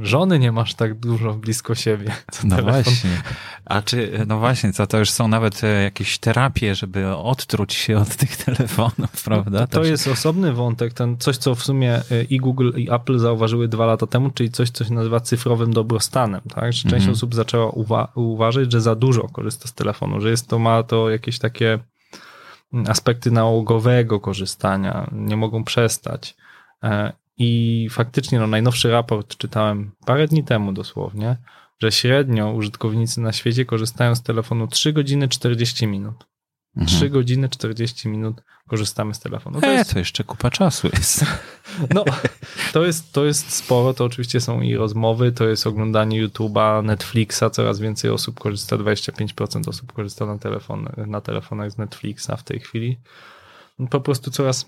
żony 0.00 0.38
nie 0.38 0.52
masz 0.52 0.74
tak 0.74 0.94
dużo 0.94 1.32
blisko 1.34 1.74
siebie. 1.74 2.10
co 2.32 2.46
No 2.46 2.56
telefon. 2.56 2.82
właśnie. 2.82 3.10
A 3.64 3.82
czy, 3.82 4.24
no 4.26 4.38
właśnie, 4.38 4.72
co 4.72 4.86
to 4.86 4.98
już 4.98 5.10
są 5.10 5.28
nawet 5.28 5.64
e, 5.64 5.82
jakieś 5.82 6.18
terapie, 6.18 6.74
żeby 6.74 7.16
odtruć 7.16 7.74
się 7.74 7.98
od 7.98 8.16
tych 8.16 8.36
telefonów, 8.36 9.22
prawda? 9.24 9.58
To, 9.60 9.66
to 9.66 9.80
Też- 9.80 9.88
jest 9.90 10.06
osobny 10.08 10.52
wątek, 10.52 10.92
ten 10.94 11.16
coś, 11.18 11.36
co 11.36 11.54
w 11.54 11.62
sumie 11.62 11.98
y, 12.12 12.26
i 12.30 12.38
Google, 12.38 12.70
i 12.76 12.90
Apple 12.90 13.18
zauważyły 13.18 13.68
dwa 13.68 13.86
lata 13.86 14.06
temu, 14.06 14.30
czyli 14.30 14.50
coś, 14.50 14.70
co 14.70 14.84
się 14.84 14.94
nazywa 14.94 15.20
cyfrowym 15.20 15.72
dobrostanem. 15.72 16.40
Tak? 16.54 16.72
Że 16.72 16.82
część 16.82 16.94
Mhm. 16.94 17.12
osób 17.12 17.34
zaczęła 17.34 17.70
uwa- 17.72 18.08
uważać, 18.14 18.72
że 18.72 18.80
za 18.80 18.94
dużo 18.94 19.28
korzysta 19.28 19.68
z 19.68 19.72
telefonu, 19.72 20.20
że 20.20 20.30
jest 20.30 20.48
to, 20.48 20.58
ma 20.58 20.82
to 20.82 21.10
jakieś 21.10 21.38
takie 21.38 21.78
mm, 22.72 22.90
aspekty 22.90 23.30
nałogowego 23.30 24.20
korzystania, 24.20 25.06
nie 25.12 25.36
mogą 25.36 25.64
przestać. 25.64 26.36
I 27.42 27.88
faktycznie 27.90 28.38
no, 28.38 28.46
najnowszy 28.46 28.90
raport 28.90 29.36
czytałem 29.36 29.90
parę 30.06 30.28
dni 30.28 30.44
temu 30.44 30.72
dosłownie, 30.72 31.36
że 31.82 31.92
średnio 31.92 32.52
użytkownicy 32.52 33.20
na 33.20 33.32
świecie 33.32 33.64
korzystają 33.64 34.14
z 34.14 34.22
telefonu 34.22 34.66
3 34.66 34.92
godziny 34.92 35.28
40 35.28 35.86
minut. 35.86 36.26
3 36.86 37.10
godziny 37.10 37.48
40 37.48 38.08
minut 38.08 38.42
korzystamy 38.68 39.14
z 39.14 39.20
telefonu. 39.20 39.60
To 39.60 39.66
Mhm. 39.66 39.74
E, 39.74 39.78
jest, 39.78 39.92
to 39.92 39.98
jeszcze 39.98 40.24
kupa 40.24 40.50
czasu 40.50 40.88
jest. 40.92 41.24
no, 41.94 42.04
to 42.72 42.86
jest, 42.86 43.12
to 43.12 43.24
jest 43.24 43.52
sporo, 43.52 43.94
to 43.94 44.04
oczywiście 44.04 44.40
są 44.40 44.60
i 44.60 44.76
rozmowy, 44.76 45.32
to 45.32 45.48
jest 45.48 45.66
oglądanie 45.66 46.26
YouTube'a, 46.26 46.84
Netflixa, 46.84 47.44
coraz 47.52 47.80
więcej 47.80 48.10
osób 48.10 48.40
korzysta, 48.40 48.76
25% 48.76 49.68
osób 49.68 49.92
korzysta 49.92 50.26
na, 50.26 50.38
telefon, 50.38 50.88
na 51.06 51.20
telefonach 51.20 51.70
z 51.70 51.78
Netflixa 51.78 52.30
w 52.38 52.42
tej 52.42 52.60
chwili. 52.60 52.98
Po 53.90 54.00
prostu 54.00 54.30
coraz 54.30 54.66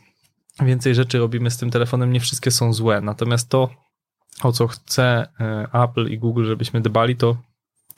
więcej 0.61 0.95
rzeczy 0.95 1.19
robimy 1.19 1.51
z 1.51 1.57
tym 1.57 1.71
telefonem, 1.71 2.13
nie 2.13 2.21
wszystkie 2.21 2.51
są 2.51 2.73
złe, 2.73 3.01
natomiast 3.01 3.49
to, 3.49 3.69
o 4.43 4.53
co 4.53 4.67
chce 4.67 5.27
e, 5.41 5.69
Apple 5.83 6.07
i 6.11 6.19
Google, 6.19 6.45
żebyśmy 6.45 6.81
dbali, 6.81 7.17
to 7.17 7.37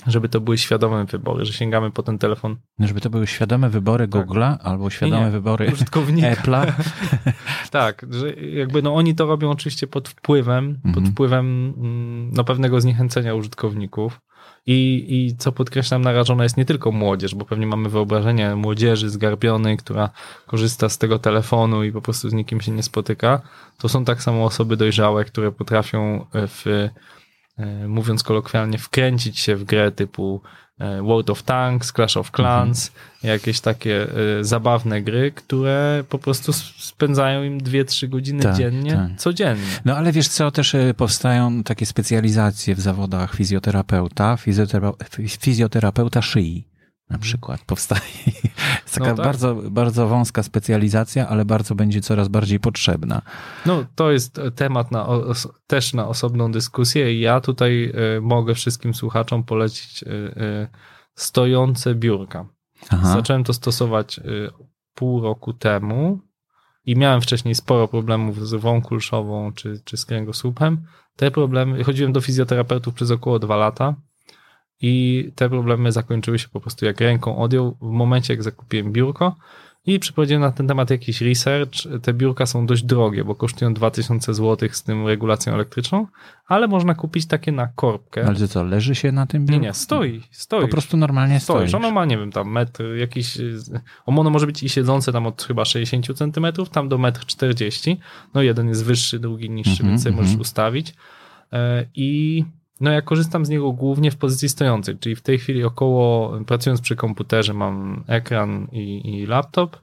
żeby 0.06 0.28
to 0.28 0.40
były 0.40 0.58
świadome 0.58 1.04
wybory, 1.04 1.44
że 1.44 1.52
sięgamy 1.52 1.90
po 1.90 2.02
ten 2.02 2.18
telefon 2.18 2.56
Żeby 2.78 3.00
to 3.00 3.10
były 3.10 3.26
świadome 3.26 3.68
wybory 3.70 4.08
Tak. 4.08 4.26
Google'a 4.26 4.56
albo 4.62 4.90
świadome 4.90 5.24
Nie, 5.24 5.30
wybory. 5.30 5.72
Apple'a. 6.34 6.72
Tak, 7.70 8.06
że 8.10 8.32
jakby 8.34 8.82
no 8.82 8.94
oni 8.94 9.14
to 9.14 9.26
robią 9.26 9.50
oczywiście 9.50 9.86
pod 9.86 10.08
wpływem, 10.08 10.74
pod 10.82 10.86
Mhm. 10.86 11.06
wpływem 11.06 11.74
mm, 11.76 12.30
no 12.32 12.44
pewnego 12.44 12.80
zniechęcenia 12.80 13.34
użytkowników. 13.34 14.20
I, 14.66 15.06
I 15.08 15.36
co 15.36 15.52
podkreślam, 15.52 16.02
narażona 16.02 16.42
jest 16.42 16.56
nie 16.56 16.64
tylko 16.64 16.92
młodzież, 16.92 17.34
bo 17.34 17.44
pewnie 17.44 17.66
mamy 17.66 17.88
wyobrażenie 17.88 18.56
młodzieży 18.56 19.10
zgarbionej, 19.10 19.76
która 19.76 20.10
korzysta 20.46 20.88
z 20.88 20.98
tego 20.98 21.18
telefonu 21.18 21.84
i 21.84 21.92
po 21.92 22.02
prostu 22.02 22.30
z 22.30 22.32
nikim 22.32 22.60
się 22.60 22.72
nie 22.72 22.82
spotyka. 22.82 23.40
To 23.78 23.88
są 23.88 24.04
tak 24.04 24.22
samo 24.22 24.44
osoby 24.44 24.76
dojrzałe, 24.76 25.24
które 25.24 25.52
potrafią 25.52 26.26
w, 26.32 26.88
e, 27.58 27.88
mówiąc 27.88 28.22
kolokwialnie, 28.22 28.78
wkręcić 28.78 29.38
się 29.38 29.56
w 29.56 29.64
grę 29.64 29.92
typu 29.92 30.40
e, 30.44 30.65
World 30.78 31.30
of 31.30 31.42
Tanks, 31.42 31.92
Clash 31.92 32.16
of 32.16 32.30
Clans, 32.30 32.92
jakieś 33.22 33.60
takie 33.60 34.06
e, 34.40 34.44
zabawne 34.44 35.02
gry, 35.02 35.32
które 35.32 36.04
po 36.08 36.18
prostu 36.18 36.52
spędzają 36.78 37.42
im 37.42 37.60
2-3 37.60 38.08
godziny 38.08 38.42
Tak, 38.42 38.56
dziennie, 38.56 38.92
tak. 38.92 39.18
codziennie. 39.18 39.66
No 39.84 39.96
ale 39.96 40.12
wiesz 40.12 40.28
co, 40.28 40.50
też 40.50 40.74
e, 40.74 40.94
powstają 40.94 41.62
takie 41.62 41.86
specjalizacje 41.86 42.74
w 42.74 42.80
zawodach 42.80 43.34
fizjoterapeuta, 43.34 44.36
fizjotera 44.36 44.92
fizjoterapeuta 45.40 46.22
szyi 46.22 46.64
na 47.10 47.18
przykład 47.18 47.60
powstaje. 47.64 48.02
Jest 48.82 48.94
taka 48.94 49.10
No 49.10 49.16
tak. 49.16 49.26
bardzo, 49.26 49.54
bardzo 49.54 50.08
wąska 50.08 50.42
specjalizacja, 50.42 51.28
ale 51.28 51.44
bardzo 51.44 51.74
będzie 51.74 52.00
coraz 52.00 52.28
bardziej 52.28 52.60
potrzebna. 52.60 53.22
No, 53.66 53.84
to 53.94 54.10
jest 54.10 54.40
temat 54.54 54.90
na, 54.90 55.08
też 55.66 55.94
na 55.94 56.08
osobną 56.08 56.52
dyskusję 56.52 57.14
i 57.14 57.20
ja 57.20 57.40
tutaj 57.40 57.92
e, 58.16 58.20
mogę 58.20 58.54
wszystkim 58.54 58.94
słuchaczom 58.94 59.44
polecić 59.44 60.02
e, 60.02 60.06
e, 60.10 60.68
stojące 61.14 61.94
biurka. 61.94 62.46
Aha. 62.90 63.12
Zacząłem 63.12 63.44
to 63.44 63.52
stosować 63.52 64.18
y, 64.18 64.22
pół 64.94 65.20
roku 65.20 65.52
temu 65.52 66.18
i 66.84 66.96
miałem 66.96 67.20
wcześniej 67.20 67.54
sporo 67.54 67.88
problemów 67.88 68.48
z 68.48 68.52
rwą 68.52 68.82
kulszową 68.82 69.52
czy, 69.52 69.80
czy 69.84 69.96
z 69.96 70.04
kręgosłupem. 70.04 70.86
Te 71.16 71.30
problemy, 71.30 71.84
chodziłem 71.84 72.12
do 72.12 72.20
fizjoterapeutów 72.20 72.94
przez 72.94 73.10
około 73.10 73.38
dwa 73.38 73.56
lata 73.56 73.94
i 74.80 75.24
te 75.34 75.48
problemy 75.48 75.92
zakończyły 75.92 76.38
się 76.38 76.48
po 76.48 76.60
prostu 76.60 76.84
jak 76.84 77.00
ręką 77.00 77.38
odjął 77.38 77.76
w 77.80 77.90
momencie, 77.90 78.32
jak 78.32 78.42
zakupiłem 78.42 78.92
biurko 78.92 79.36
i 79.86 79.98
przeprowadziłem 79.98 80.40
na 80.42 80.52
ten 80.52 80.68
temat 80.68 80.90
jakiś 80.90 81.20
research. 81.20 81.72
Te 82.02 82.14
biurka 82.14 82.46
są 82.46 82.66
dość 82.66 82.82
drogie, 82.82 83.24
bo 83.24 83.34
kosztują 83.34 83.74
2000 83.74 84.34
zł 84.34 84.68
z 84.72 84.82
tym 84.82 85.06
regulacją 85.06 85.54
elektryczną, 85.54 86.06
ale 86.46 86.68
można 86.68 86.94
kupić 86.94 87.26
takie 87.26 87.52
na 87.52 87.66
korbkę. 87.66 88.26
Ale 88.26 88.36
to 88.36 88.48
co, 88.48 88.64
leży 88.64 88.94
się 88.94 89.12
na 89.12 89.26
tym 89.26 89.42
Nie, 89.42 89.48
biurku? 89.48 89.62
nie, 89.62 89.74
stoi, 89.74 90.22
stoi. 90.30 90.62
Po 90.62 90.68
prostu 90.68 90.96
normalnie 90.96 91.40
stoi. 91.40 91.56
Stoisz. 91.56 91.74
Ono 91.74 91.90
ma, 91.90 92.04
nie 92.04 92.18
wiem, 92.18 92.32
tam 92.32 92.48
metr 92.50 92.84
jakiś, 92.96 93.36
y, 93.36 93.60
ono 94.06 94.30
może 94.30 94.46
być 94.46 94.62
i 94.62 94.68
siedzące 94.68 95.12
tam 95.12 95.26
od 95.26 95.42
chyba 95.42 95.64
60 95.64 96.18
centymetrów, 96.18 96.70
tam 96.70 96.88
do 96.88 96.98
metr 96.98 97.26
40. 97.26 98.00
No 98.34 98.42
jeden 98.42 98.68
jest 98.68 98.84
wyższy, 98.84 99.18
drugi 99.18 99.50
niższy, 99.50 99.70
Mhm, 99.72 99.88
więc 99.88 100.02
sobie 100.02 100.10
mhm. 100.12 100.26
możesz 100.26 100.40
ustawić. 100.40 100.94
E, 101.52 101.86
I 101.94 102.44
no 102.80 102.90
ja 102.90 103.02
korzystam 103.02 103.46
z 103.46 103.48
niego 103.48 103.72
głównie 103.72 104.10
w 104.10 104.16
pozycji 104.16 104.48
stojącej, 104.48 104.98
czyli 104.98 105.16
w 105.16 105.22
tej 105.22 105.38
chwili 105.38 105.64
około, 105.64 106.32
pracując 106.46 106.80
przy 106.80 106.96
komputerze 106.96 107.54
mam 107.54 108.04
ekran 108.06 108.68
i, 108.72 109.14
i 109.14 109.26
laptop 109.26 109.76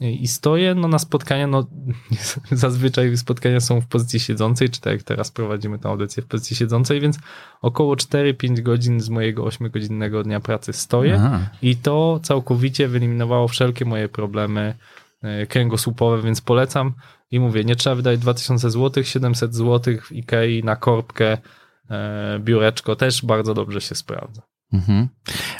i 0.00 0.28
stoję, 0.28 0.74
no 0.74 0.88
na 0.88 0.98
spotkania, 0.98 1.46
no 1.46 1.66
zazwyczaj 2.50 3.16
spotkania 3.16 3.60
są 3.60 3.80
w 3.80 3.86
pozycji 3.86 4.20
siedzącej, 4.20 4.70
czy 4.70 4.80
tak 4.80 4.92
jak 4.92 5.02
teraz 5.02 5.30
prowadzimy 5.30 5.78
tę 5.78 5.88
audycję 5.88 6.22
w 6.22 6.26
pozycji 6.26 6.56
siedzącej, 6.56 7.00
więc 7.00 7.18
około 7.62 7.94
4-5 7.94 8.60
godzin 8.60 9.00
z 9.00 9.08
mojego 9.08 9.44
8-godzinnego 9.44 10.22
dnia 10.22 10.40
pracy 10.40 10.72
stoję 10.72 11.14
Aha. 11.14 11.40
i 11.62 11.76
to 11.76 12.20
całkowicie 12.22 12.88
wyeliminowało 12.88 13.48
wszelkie 13.48 13.84
moje 13.84 14.08
problemy 14.08 14.74
e, 15.22 15.46
kręgosłupowe, 15.46 16.22
więc 16.22 16.40
polecam 16.40 16.92
i 17.30 17.40
mówię, 17.40 17.64
nie 17.64 17.76
trzeba 17.76 17.96
wydać 17.96 18.18
2000 18.18 18.70
zł, 18.70 19.04
700 19.04 19.54
zł 19.54 19.94
w 20.02 20.12
Ikei 20.12 20.64
na 20.64 20.76
korbkę, 20.76 21.38
biureczko 22.38 22.96
też 22.96 23.24
bardzo 23.24 23.54
dobrze 23.54 23.80
się 23.80 23.94
sprawdza. 23.94 24.42
Mhm. 24.72 25.08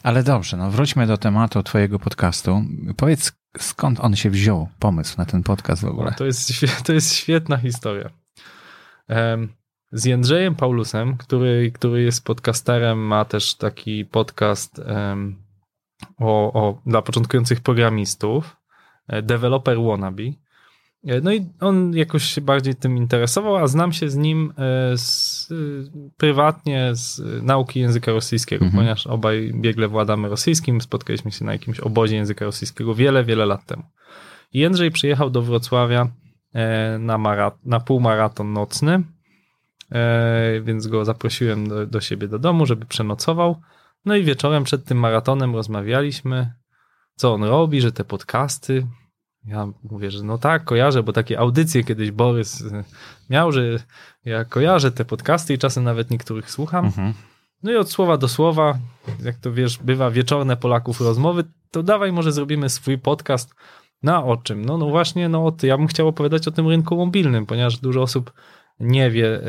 Ale 0.03 0.23
dobrze, 0.23 0.57
no 0.57 0.71
wróćmy 0.71 1.07
do 1.07 1.19
tematu 1.19 1.63
twojego 1.63 1.99
podcastu. 1.99 2.63
Powiedz, 2.97 3.33
skąd 3.59 4.01
on 4.01 4.17
się 4.17 4.31
wziął, 4.31 4.69
pomysł 4.79 5.15
na 5.19 5.25
ten 5.25 5.43
podcast 5.43 5.83
w 5.83 5.89
ogóle? 5.89 6.11
No, 6.11 6.17
to, 6.17 6.25
jest, 6.25 6.51
to 6.87 6.93
jest 6.93 7.15
świetna 7.15 7.57
historia. 7.57 8.11
Z 9.93 10.05
Jędrzejem 10.05 10.55
Paulusem, 10.55 11.17
który, 11.17 11.73
który 11.75 12.03
jest 12.03 12.25
podcasterem, 12.25 12.99
ma 12.99 13.25
też 13.25 13.55
taki 13.55 14.05
podcast 14.05 14.81
o, 16.19 16.53
o, 16.53 16.83
dla 16.87 17.03
początkujących 17.03 17.61
programistów, 17.61 18.57
e, 19.09 19.23
Developer 19.23 19.79
Wannabe. 19.83 20.23
E, 21.07 21.21
No 21.21 21.33
i 21.33 21.47
on 21.61 21.93
jakoś 21.95 22.25
się 22.25 22.41
bardziej 22.41 22.75
tym 22.75 22.97
interesował, 22.97 23.57
a 23.57 23.67
znam 23.67 23.93
się 23.93 24.11
z 24.11 24.17
nim 24.17 24.53
e, 24.59 24.99
z, 25.49 25.89
e, 25.89 25.91
prywatnie 26.17 26.91
z 26.93 27.23
nauki 27.43 27.81
języka 27.81 28.13
rosyjskiego, 28.13 28.65
Mhm. 28.65 28.81
ponieważ 28.83 29.07
obaj 29.07 29.53
biegle 29.55 29.89
władamy 29.89 30.29
rosyjskim. 30.29 30.81
Spotkaliśmy 30.81 31.33
się 31.33 31.45
na 31.45 31.53
jakimś 31.53 31.81
obozie 31.81 32.17
języka 32.17 32.45
rosyjskiego 32.45 32.95
wiele, 32.95 33.25
wiele 33.25 33.47
lat 33.47 33.67
temu. 33.67 33.83
I 34.53 34.59
Jędrzej 34.59 34.91
przyjechał 34.91 35.31
do 35.31 35.43
Wrocławia 35.43 36.09
e, 36.55 36.99
na, 36.99 37.19
mara- 37.19 37.59
na 37.65 37.81
półmaraton 37.81 38.53
nocny, 38.53 39.03
e, 39.93 40.61
więc 40.61 40.87
go 40.87 41.05
zaprosiłem 41.05 41.69
do, 41.69 41.87
do 41.87 42.01
siebie 42.01 42.29
do 42.29 42.39
domu, 42.39 42.67
żeby 42.67 42.87
przenocował. 42.87 43.61
No 44.05 44.17
i 44.17 44.25
wieczorem 44.25 44.65
przed 44.65 44.85
tym 44.85 44.99
maratonem 44.99 45.55
rozmawialiśmy, 45.55 46.53
co 47.15 47.35
on 47.35 47.45
robi, 47.45 47.81
że 47.81 47.93
te 47.93 48.05
podcasty. 48.05 48.87
Ja 49.49 49.67
mówię, 49.91 50.11
że 50.11 50.25
no 50.25 50.39
tak, 50.39 50.65
kojarzę, 50.65 51.03
bo 51.03 51.13
takie 51.13 51.39
audycje 51.39 51.85
kiedyś 51.85 52.11
Borys 52.11 52.63
e, 52.63 52.85
miał, 53.31 53.53
że 53.53 53.79
ja 54.25 54.45
kojarzę 54.45 54.93
te 54.93 55.05
podcasty 55.05 55.55
i 55.55 55.59
czasem 55.59 55.85
nawet 55.85 56.11
niektórych 56.11 56.51
słucham. 56.51 56.85
Mhm. 56.85 57.15
No 57.63 57.73
i 57.73 57.77
od 57.77 57.91
słowa 57.91 58.17
do 58.17 58.29
słowa, 58.29 58.79
jak 59.25 59.37
to 59.37 59.53
wiesz, 59.53 59.79
bywa 59.79 60.11
wieczorne 60.11 60.57
Polaków 60.57 61.01
rozmowy, 61.01 61.45
to 61.71 61.83
dawaj 61.83 62.13
może 62.13 62.33
zrobimy 62.33 62.69
swój 62.69 62.99
podcast 62.99 63.55
na 64.03 64.25
o 64.25 64.37
czym? 64.37 64.65
No, 64.65 64.79
no 64.79 64.89
właśnie, 64.89 65.29
no. 65.29 65.57
Ja 65.63 65.79
bym 65.79 65.87
chciał 65.87 66.09
opowiadać 66.09 66.49
o 66.49 66.51
tym 66.51 66.69
rynku 66.69 66.97
mobilnym, 66.97 67.47
ponieważ 67.47 67.79
dużo 67.79 68.03
osób 68.03 68.33
nie 68.81 69.11
wie, 69.11 69.41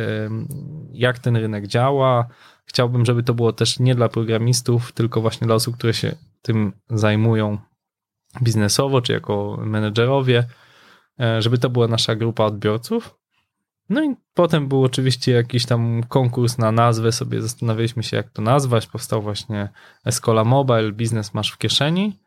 jak 0.93 1.19
ten 1.19 1.35
rynek 1.35 1.67
działa. 1.67 2.27
Chciałbym, 2.65 3.05
żeby 3.05 3.23
to 3.23 3.33
było 3.33 3.53
też 3.53 3.79
nie 3.79 3.95
dla 3.95 4.09
programistów, 4.09 4.91
tylko 4.91 5.21
właśnie 5.21 5.47
dla 5.47 5.55
osób, 5.55 5.77
które 5.77 5.93
się 5.93 6.15
tym 6.41 6.73
zajmują 6.89 7.57
biznesowo, 8.43 9.01
czy 9.01 9.13
jako 9.13 9.59
menedżerowie, 9.61 10.47
e, 11.19 11.41
żeby 11.41 11.57
to 11.57 11.69
była 11.69 11.87
nasza 11.87 12.15
grupa 12.15 12.43
odbiorców. 12.43 13.15
No 13.89 14.03
i 14.03 14.15
potem 14.33 14.67
był 14.67 14.83
oczywiście 14.83 15.31
jakiś 15.31 15.65
tam 15.65 16.03
konkurs 16.03 16.57
na 16.57 16.71
nazwę, 16.71 17.11
sobie 17.11 17.41
zastanawialiśmy 17.41 18.03
się 18.03 18.17
jak 18.17 18.29
to 18.29 18.41
nazwać, 18.41 18.87
powstał 18.87 19.21
właśnie 19.21 19.69
Escola 20.05 20.43
Mobile, 20.43 20.91
biznes 20.91 21.33
masz 21.33 21.51
w 21.51 21.57
kieszeni. 21.57 22.19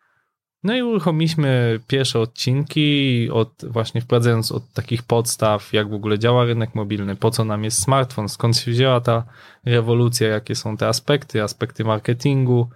No 0.65 0.77
i 0.77 0.83
uruchomiliśmy 0.83 1.81
pierwsze 1.87 2.21
odcinki, 2.21 3.29
od, 3.31 3.65
właśnie 3.69 4.01
wprowadzając 4.01 4.53
od 4.53 4.73
takich 4.73 5.03
podstaw, 5.03 5.73
jak 5.73 5.91
w 5.91 5.95
ogóle 5.95 6.19
działa 6.19 6.45
rynek 6.45 6.75
mobilny, 6.75 7.17
po 7.17 7.31
co 7.31 7.45
nam 7.45 7.65
jest 7.65 7.83
smartfon, 7.83 8.29
skąd 8.29 8.57
się 8.57 8.71
wzięła 8.71 9.01
ta 9.01 9.25
rewolucja, 9.65 10.29
jakie 10.29 10.55
są 10.55 10.77
te 10.77 10.89
aspekty, 10.89 11.43
aspekty 11.43 11.85
marketingu 11.85 12.71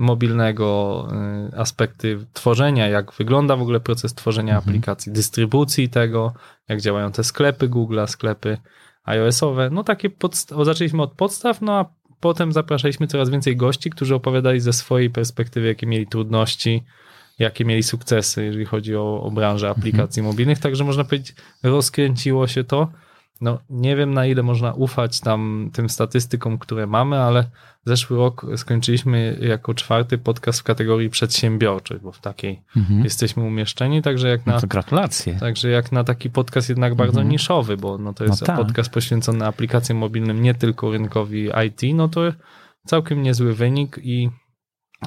mobilnego, 0.00 1.08
y, 1.52 1.56
aspekty 1.56 2.26
tworzenia, 2.32 2.88
jak 2.88 3.12
wygląda 3.12 3.56
w 3.56 3.62
ogóle 3.62 3.80
proces 3.80 4.14
tworzenia 4.14 4.54
mhm. 4.56 4.68
aplikacji, 4.68 5.12
dystrybucji 5.12 5.88
tego, 5.88 6.32
jak 6.68 6.80
działają 6.80 7.12
te 7.12 7.24
sklepy 7.24 7.68
Google, 7.68 8.00
sklepy 8.06 8.58
iOS-owe. 9.04 9.70
No 9.70 9.84
takie 9.84 10.10
podsta- 10.10 10.64
zaczęliśmy 10.64 11.02
od 11.02 11.12
podstaw, 11.12 11.60
no 11.60 11.72
a 11.72 11.84
potem 12.20 12.52
zapraszaliśmy 12.52 13.06
coraz 13.06 13.30
więcej 13.30 13.56
gości, 13.56 13.90
którzy 13.90 14.14
opowiadali 14.14 14.60
ze 14.60 14.72
swojej 14.72 15.10
perspektywy, 15.10 15.66
jakie 15.66 15.86
mieli 15.86 16.06
trudności, 16.06 16.84
jakie 17.38 17.64
mieli 17.64 17.82
sukcesy, 17.82 18.44
jeżeli 18.44 18.64
chodzi 18.64 18.96
o, 18.96 19.22
o 19.22 19.30
branżę 19.30 19.70
aplikacji 19.70 20.20
mhm. 20.20 20.34
mobilnych. 20.34 20.58
Także 20.58 20.84
można 20.84 21.04
powiedzieć, 21.04 21.34
rozkręciło 21.62 22.46
się 22.46 22.64
to. 22.64 22.88
No, 23.40 23.58
nie 23.70 23.96
wiem 23.96 24.14
na 24.14 24.26
ile 24.26 24.42
można 24.42 24.72
ufać 24.72 25.20
tam 25.20 25.70
tym 25.72 25.90
statystykom, 25.90 26.58
które 26.58 26.86
mamy, 26.86 27.18
ale 27.18 27.44
zeszły 27.84 28.16
rok 28.16 28.46
skończyliśmy 28.56 29.38
jako 29.40 29.74
czwarty 29.74 30.18
podcast 30.18 30.60
w 30.60 30.62
kategorii 30.62 31.10
przedsiębiorczych, 31.10 32.02
bo 32.02 32.12
w 32.12 32.20
takiej 32.20 32.62
mhm. 32.76 33.04
jesteśmy 33.04 33.42
umieszczeni, 33.42 34.02
także 34.02 34.28
jak 34.28 34.46
no 34.46 34.52
na... 34.52 34.60
to 34.60 34.66
gratulacje. 34.66 35.34
Także 35.34 35.68
jak 35.68 35.92
na 35.92 36.04
taki 36.04 36.30
podcast 36.30 36.68
jednak 36.68 36.94
bardzo 36.94 37.20
mhm. 37.20 37.28
niszowy, 37.28 37.76
bo 37.76 37.98
no 37.98 38.12
to 38.12 38.24
jest 38.24 38.40
no 38.40 38.46
tak. 38.46 38.56
podcast 38.56 38.90
poświęcony 38.90 39.46
aplikacjom 39.46 39.98
mobilnym, 39.98 40.42
nie 40.42 40.54
tylko 40.54 40.90
rynkowi 40.90 41.48
IT, 41.66 41.94
no 41.94 42.08
to 42.08 42.20
całkiem 42.86 43.22
niezły 43.22 43.54
wynik 43.54 44.00
i 44.02 44.30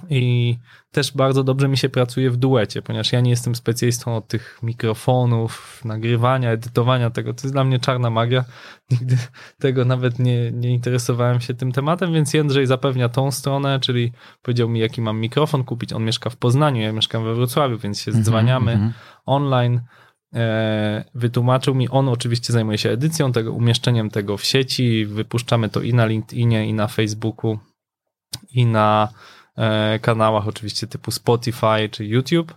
i 0.09 0.57
też 0.91 1.11
bardzo 1.11 1.43
dobrze 1.43 1.67
mi 1.67 1.77
się 1.77 1.89
pracuje 1.89 2.31
w 2.31 2.37
duecie, 2.37 2.81
ponieważ 2.81 3.11
ja 3.11 3.21
nie 3.21 3.29
jestem 3.29 3.55
specjalistą 3.55 4.15
od 4.15 4.27
tych 4.27 4.59
mikrofonów, 4.63 5.81
nagrywania, 5.85 6.51
edytowania 6.51 7.09
tego. 7.09 7.33
To 7.33 7.41
jest 7.43 7.53
dla 7.53 7.63
mnie 7.63 7.79
czarna 7.79 8.09
magia. 8.09 8.45
Nigdy 8.91 9.17
tego 9.59 9.85
nawet 9.85 10.19
nie, 10.19 10.51
nie 10.51 10.69
interesowałem 10.69 11.41
się 11.41 11.53
tym 11.53 11.71
tematem, 11.71 12.13
więc 12.13 12.33
Jędrzej 12.33 12.67
zapewnia 12.67 13.09
tą 13.09 13.31
stronę, 13.31 13.79
czyli 13.79 14.11
powiedział 14.41 14.69
mi, 14.69 14.79
jaki 14.79 15.01
mam 15.01 15.19
mikrofon 15.19 15.63
kupić. 15.63 15.93
On 15.93 16.05
mieszka 16.05 16.29
w 16.29 16.37
Poznaniu, 16.37 16.81
ja 16.81 16.91
mieszkam 16.91 17.23
we 17.23 17.35
Wrocławiu, 17.35 17.77
więc 17.77 18.01
się 18.01 18.11
mhm, 18.11 18.23
zdzwaniamy 18.23 18.71
mm 18.71 18.89
-hmm. 18.89 18.93
online. 19.25 19.81
E, 20.33 21.05
wytłumaczył 21.15 21.75
mi, 21.75 21.89
on 21.89 22.09
oczywiście 22.09 22.53
zajmuje 22.53 22.77
się 22.77 22.89
edycją 22.89 23.31
tego, 23.31 23.53
umieszczeniem 23.53 24.09
tego 24.09 24.37
w 24.37 24.43
sieci. 24.43 25.05
Wypuszczamy 25.05 25.69
to 25.69 25.81
i 25.81 25.93
na 25.93 26.05
LinkedInie, 26.05 26.67
i 26.67 26.73
na 26.73 26.87
Facebooku, 26.87 27.59
i 28.51 28.65
na 28.65 29.09
kanałach 30.01 30.47
oczywiście 30.47 30.87
typu 30.87 31.11
Spotify 31.11 31.89
czy 31.91 32.05
YouTube. 32.05 32.53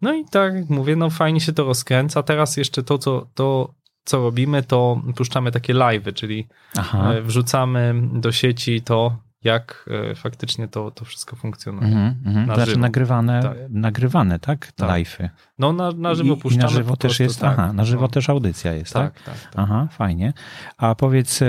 No 0.00 0.14
i 0.14 0.24
tak 0.24 0.54
jak 0.54 0.68
mówię, 0.68 0.96
no 0.96 1.10
fajnie 1.10 1.40
się 1.40 1.52
to 1.52 1.64
rozkręca. 1.64 2.22
Teraz 2.22 2.56
jeszcze 2.56 2.82
to, 2.82 2.98
co, 2.98 3.26
to, 3.34 3.74
co 4.04 4.22
robimy, 4.22 4.62
to 4.62 5.02
puszczamy 5.16 5.52
takie 5.52 5.74
live'y, 5.74 6.14
czyli 6.14 6.48
Aha. 6.76 7.12
E, 7.12 7.22
wrzucamy 7.22 7.94
do 8.12 8.32
sieci 8.32 8.82
to, 8.82 9.16
jak 9.44 9.88
e, 10.10 10.14
faktycznie 10.14 10.68
to, 10.68 10.90
to 10.90 11.04
wszystko 11.04 11.36
funkcjonuje. 11.36 11.92
Mm 11.92 12.14
-hmm, 12.24 12.46
na 12.46 12.54
znaczy 12.54 12.70
żywo. 12.70 12.80
nagrywane, 12.80 13.42
tak. 13.42 13.56
nagrywane, 13.70 14.38
tak? 14.38 14.72
tak. 14.72 14.90
Live'y. 14.90 15.28
No 15.58 15.72
na, 15.72 15.92
na 15.92 16.14
żywo 16.14 16.34
I, 16.34 16.36
puszczamy. 16.36 16.62
I 16.62 16.66
na 16.66 16.68
żywo 16.68 16.96
też 16.96 17.08
prostu, 17.08 17.22
jest, 17.22 17.40
tak, 17.40 17.58
aha, 17.58 17.72
na 17.72 17.84
żywo 17.84 18.02
no. 18.02 18.08
też 18.08 18.30
audycja 18.30 18.72
jest, 18.72 18.92
tak? 18.92 19.14
Tak, 19.14 19.22
tak, 19.24 19.40
tak? 19.40 19.52
Aha, 19.56 19.88
fajnie. 19.90 20.32
A 20.76 20.94
powiedz, 20.94 21.40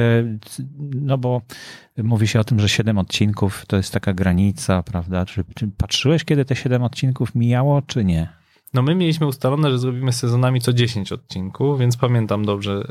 no 0.95 1.17
bo 1.17 1.41
mówi 1.97 2.27
się 2.27 2.39
o 2.39 2.43
tym, 2.43 2.59
że 2.59 2.69
7 2.69 2.97
odcinków 2.97 3.65
to 3.65 3.77
jest 3.77 3.93
taka 3.93 4.13
granica, 4.13 4.83
prawda? 4.83 5.25
Czy, 5.25 5.43
czy 5.55 5.67
patrzyłeś, 5.67 6.23
kiedy 6.23 6.45
te 6.45 6.55
7 6.55 6.83
odcinków 6.83 7.35
mijało, 7.35 7.81
czy 7.81 8.05
nie? 8.05 8.38
No 8.73 8.81
my 8.81 8.95
mieliśmy 8.95 9.27
ustalone, 9.27 9.71
że 9.71 9.79
zrobimy 9.79 10.11
sezonami 10.11 10.61
co 10.61 10.73
10 10.73 11.11
odcinków, 11.11 11.79
więc 11.79 11.97
pamiętam 11.97 12.45
dobrze 12.45 12.87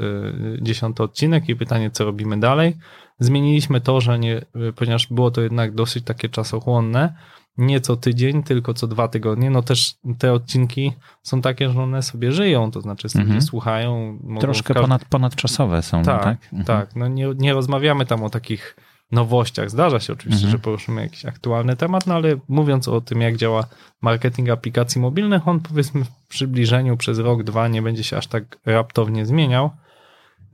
y, 0.58 0.62
10 0.62 1.00
odcinek 1.00 1.48
i 1.48 1.56
pytanie, 1.56 1.90
co 1.90 2.04
robimy 2.04 2.40
dalej. 2.40 2.76
Zmieniliśmy 3.18 3.80
to, 3.80 4.00
że 4.00 4.18
nie, 4.18 4.36
y, 4.68 4.72
ponieważ 4.76 5.06
było 5.06 5.30
to 5.30 5.40
jednak 5.40 5.74
dosyć 5.74 6.04
takie 6.04 6.28
czasochłonne, 6.28 7.14
nie 7.58 7.80
co 7.80 7.96
tydzień, 7.96 8.42
tylko 8.42 8.74
co 8.74 8.86
dwa 8.86 9.08
tygodnie. 9.08 9.50
No 9.50 9.62
też 9.62 9.94
te 10.18 10.32
odcinki 10.32 10.92
są 11.22 11.40
takie, 11.40 11.70
że 11.70 11.82
one 11.82 12.02
sobie 12.02 12.32
żyją, 12.32 12.70
to 12.70 12.80
znaczy 12.80 13.08
sobie 13.08 13.24
mhm. 13.24 13.42
słuchają. 13.42 14.18
Troszkę 14.40 14.74
każdy... 14.74 14.80
ponad, 14.80 15.04
ponadczasowe 15.04 15.82
są, 15.82 16.02
tak? 16.02 16.22
Tak, 16.22 16.38
mhm. 16.44 16.64
tak. 16.64 16.96
No 16.96 17.08
nie, 17.08 17.34
nie 17.38 17.52
rozmawiamy 17.52 18.06
tam 18.06 18.22
o 18.22 18.30
takich 18.30 18.76
nowościach. 19.12 19.70
Zdarza 19.70 20.00
się 20.00 20.12
oczywiście, 20.12 20.44
mhm. 20.44 20.58
że 20.58 20.62
poruszymy 20.62 21.02
jakiś 21.02 21.24
aktualny 21.24 21.76
temat, 21.76 22.06
no 22.06 22.14
ale 22.14 22.36
mówiąc 22.48 22.88
o 22.88 23.00
tym, 23.00 23.20
jak 23.20 23.36
działa 23.36 23.66
marketing 24.00 24.50
aplikacji 24.50 25.00
mobilnych, 25.00 25.48
on 25.48 25.60
powiedzmy 25.60 26.04
w 26.04 26.10
przybliżeniu 26.28 26.96
przez 26.96 27.18
rok, 27.18 27.42
dwa 27.42 27.68
nie 27.68 27.82
będzie 27.82 28.04
się 28.04 28.16
aż 28.16 28.26
tak 28.26 28.58
raptownie 28.66 29.26
zmieniał, 29.26 29.70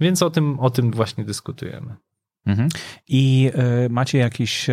więc 0.01 0.23
o 0.23 0.31
tym, 0.31 0.61
o 0.61 0.71
tym 0.71 0.91
właśnie 0.91 1.25
dyskutujemy. 1.25 1.97
Mhm. 2.47 2.69
I 3.09 3.51
y, 3.87 3.89
macie 3.91 4.19
jakiś, 4.19 4.71
y, 4.71 4.73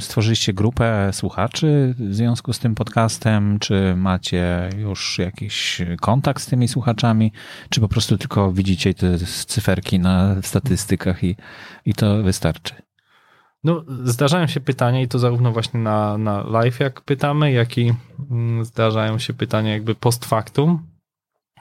stworzyliście 0.00 0.52
grupę 0.52 1.10
słuchaczy 1.12 1.94
w 1.98 2.14
związku 2.14 2.52
z 2.52 2.58
tym 2.58 2.74
podcastem, 2.74 3.58
czy 3.58 3.94
macie 3.96 4.70
już 4.78 5.18
jakiś 5.18 5.82
kontakt 6.00 6.42
z 6.42 6.46
tymi 6.46 6.68
słuchaczami, 6.68 7.32
czy 7.70 7.80
po 7.80 7.88
prostu 7.88 8.18
tylko 8.18 8.52
widzicie 8.52 8.94
te 8.94 9.18
cyferki 9.46 9.98
na 9.98 10.42
statystykach 10.42 11.24
i, 11.24 11.36
i 11.84 11.94
to 11.94 12.22
wystarczy? 12.22 12.74
No, 13.64 13.84
zdarzają 14.04 14.46
się 14.46 14.60
pytania 14.60 15.00
i 15.00 15.08
to 15.08 15.18
zarówno 15.18 15.52
właśnie 15.52 15.80
na, 15.80 16.18
na 16.18 16.42
live 16.42 16.80
jak 16.80 17.00
pytamy, 17.00 17.52
jak 17.52 17.78
i 17.78 17.94
mm, 18.30 18.64
zdarzają 18.64 19.18
się 19.18 19.34
pytania 19.34 19.72
jakby 19.72 19.94
post 19.94 20.24
factum. 20.24 20.86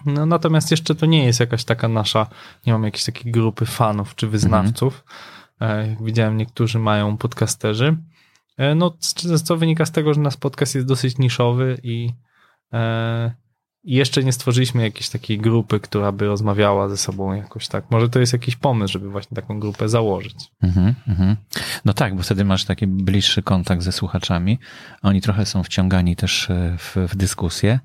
No, 0.05 0.25
natomiast 0.25 0.71
jeszcze 0.71 0.95
to 0.95 1.05
nie 1.05 1.25
jest 1.25 1.39
jakaś 1.39 1.63
taka 1.63 1.87
nasza, 1.87 2.27
nie 2.67 2.73
mam 2.73 2.83
jakiejś 2.83 3.05
takiej 3.05 3.31
grupy 3.31 3.65
fanów 3.65 4.15
czy 4.15 4.27
wyznawców. 4.27 5.03
Mhm. 5.59 5.89
Jak 5.89 6.03
widziałem, 6.03 6.37
niektórzy 6.37 6.79
mają 6.79 7.17
podcasterzy. 7.17 7.97
E, 8.57 8.75
no, 8.75 8.97
co 9.43 9.57
wynika 9.57 9.85
z 9.85 9.91
tego, 9.91 10.13
że 10.13 10.21
nasz 10.21 10.37
podcast 10.37 10.75
jest 10.75 10.87
dosyć 10.87 11.17
niszowy 11.17 11.77
i 11.83 12.13
e, 12.73 13.31
i 13.83 13.95
jeszcze 13.95 14.23
nie 14.23 14.33
stworzyliśmy 14.33 14.83
jakiejś 14.83 15.09
takiej 15.09 15.37
grupy, 15.37 15.79
która 15.79 16.11
by 16.11 16.25
rozmawiała 16.25 16.89
ze 16.89 16.97
sobą 16.97 17.33
jakoś 17.33 17.67
tak. 17.67 17.91
Może 17.91 18.09
to 18.09 18.19
jest 18.19 18.33
jakiś 18.33 18.55
pomysł, 18.55 18.93
żeby 18.93 19.09
właśnie 19.09 19.35
taką 19.35 19.59
grupę 19.59 19.89
założyć. 19.89 20.35
Mm 20.61 20.95
-hmm. 21.07 21.35
No 21.85 21.93
tak, 21.93 22.15
bo 22.15 22.23
wtedy 22.23 22.45
masz 22.45 22.65
taki 22.65 22.87
bliższy 22.87 23.41
kontakt 23.41 23.81
ze 23.81 23.91
słuchaczami. 23.91 24.59
Oni 25.01 25.21
trochę 25.21 25.45
są 25.45 25.63
wciągani 25.63 26.15
też 26.15 26.49
e, 26.49 26.75
w, 26.77 26.95
w 27.09 27.15
dyskusję. 27.15 27.79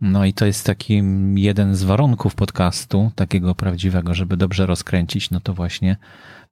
No 0.00 0.24
i 0.24 0.32
to 0.32 0.46
jest 0.46 0.66
taki 0.66 1.02
jeden 1.34 1.74
z 1.74 1.82
warunków 1.82 2.34
podcastu, 2.34 3.10
takiego 3.14 3.54
prawdziwego, 3.54 4.14
żeby 4.14 4.36
dobrze 4.36 4.66
rozkręcić, 4.66 5.30
no 5.30 5.40
to 5.40 5.54
właśnie 5.54 5.96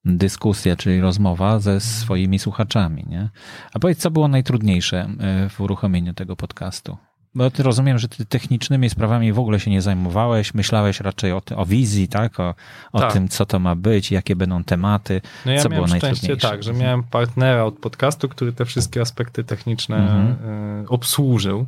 dyskusja, 0.05 0.77
czyli 0.77 1.01
rozmowa 1.01 1.59
ze 1.59 1.81
swoimi 1.81 2.39
słuchaczami, 2.39 3.05
nie? 3.09 3.29
A 3.73 3.79
powiedz, 3.79 3.99
co 3.99 4.11
było 4.11 4.29
najtrudniejsze 4.29 5.09
e, 5.21 5.49
w 5.49 5.61
uruchomieniu 5.61 6.15
tego 6.15 6.37
podcastu? 6.37 6.97
Bo 7.35 7.51
ty 7.51 7.63
rozumiem, 7.63 7.99
że 7.99 8.09
ty 8.09 8.27
technicznymi 8.27 8.91
sprawami 8.91 9.33
w 9.33 9.39
ogóle 9.39 9.61
się 9.61 9.71
nie 9.71 9.83
zajmowałeś, 9.83 10.55
myślałeś 10.55 11.01
raczej 11.01 11.33
o, 11.33 11.43
o 11.57 11.67
wizji, 11.67 12.09
tak? 12.09 12.41
O, 12.41 12.55
o 12.93 13.01
tak. 13.01 13.13
tym, 13.13 13.29
co 13.29 13.47
to 13.47 13.59
ma 13.59 13.75
być, 13.75 14.11
jakie 14.11 14.37
będą 14.37 14.65
tematy, 14.65 15.21
no 15.47 15.53
ja 15.53 15.63
co 15.63 15.69
było 15.69 15.87
najtrudniejsze. 15.87 16.49
tak, 16.49 16.63
że 16.63 16.73
miałem 16.73 17.03
partnera 17.03 17.65
od 17.65 17.79
podcastu, 17.79 18.29
który 18.29 18.53
te 18.53 18.65
wszystkie 18.65 19.01
aspekty 19.01 19.45
techniczne 19.45 19.97
mhm. 19.97 20.37
E, 20.85 20.89
obsłużył 20.89 21.67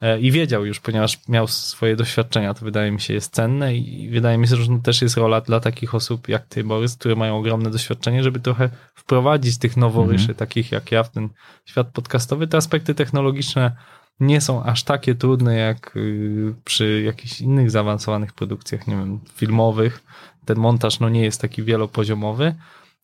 e, 0.00 0.20
i 0.20 0.30
wiedział 0.30 0.66
już, 0.66 0.80
ponieważ 0.80 1.28
miał 1.28 1.48
swoje 1.48 1.96
doświadczenia, 1.96 2.54
to 2.54 2.64
wydaje 2.64 2.90
mi 2.90 3.00
się 3.00 3.14
jest 3.14 3.34
cenne 3.34 3.76
i 3.76 4.10
wydaje 4.10 4.38
mi 4.38 4.48
się, 4.48 4.56
że 4.56 4.66
to 4.66 4.78
też 4.78 5.02
jest 5.02 5.16
rola 5.16 5.40
dla 5.40 5.60
takich 5.60 5.94
osób 5.94 6.28
jak 6.28 6.46
ty, 6.46 6.64
Borys, 6.64 6.96
które 6.96 7.16
mają 7.16 7.36
ogromne 7.36 7.70
doświadczenie, 7.70 8.22
żeby 8.22 8.40
trochę 8.40 8.70
wprowadzić 8.94 9.58
tych 9.58 9.76
noworyszy, 9.76 10.30
mhm. 10.30 10.38
takich 10.38 10.72
jak 10.72 10.92
ja 10.92 11.02
w 11.02 11.10
ten 11.10 11.28
świat 11.64 11.86
podcastowy. 11.86 12.46
Te 12.46 12.56
aspekty 12.56 12.94
technologiczne 12.94 13.72
nie 14.20 14.40
są 14.40 14.62
aż 14.62 14.82
takie 14.82 15.14
trudne 15.14 15.56
jak 15.56 15.96
y, 15.96 16.54
przy 16.64 17.02
jakichś 17.02 17.40
innych 17.40 17.70
zaawansowanych 17.70 18.32
produkcjach, 18.32 18.86
nie 18.86 18.96
wiem, 18.96 19.20
filmowych. 19.34 20.02
Ten 20.44 20.58
montaż 20.58 21.00
no 21.00 21.08
nie 21.08 21.22
jest 21.22 21.40
taki 21.40 21.62
wielopoziomowy. 21.62 22.54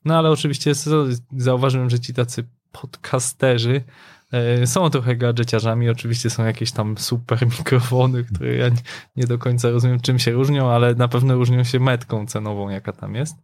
No 0.05 0.19
ale 0.19 0.31
oczywiście 0.31 0.73
zauważyłem, 1.37 1.91
że 1.91 2.01
ci 2.01 2.15
tacy 2.15 2.45
podcasterzy 2.73 3.85
e, 4.33 4.67
są 4.67 4.91
trochę 4.91 5.17
gadżeciarzami. 5.17 5.91
Oczywiście 5.91 6.31
są 6.31 6.45
jakieś 6.45 6.73
tam 6.73 6.99
super 6.99 7.47
mikrofony, 7.59 8.25
które 8.25 8.57
ja 8.57 8.71
nie 9.17 9.27
do 9.27 9.39
końca 9.39 9.71
rozumiem, 9.71 10.01
czym 10.01 10.19
się 10.19 10.31
różnią, 10.31 10.71
ale 10.71 10.95
na 10.95 11.09
pewno 11.09 11.35
różnią 11.35 11.65
się 11.65 11.81
metką 11.81 12.27
cenową, 12.27 12.69
jaka 12.69 12.93
tam 12.93 13.15
jest. 13.15 13.37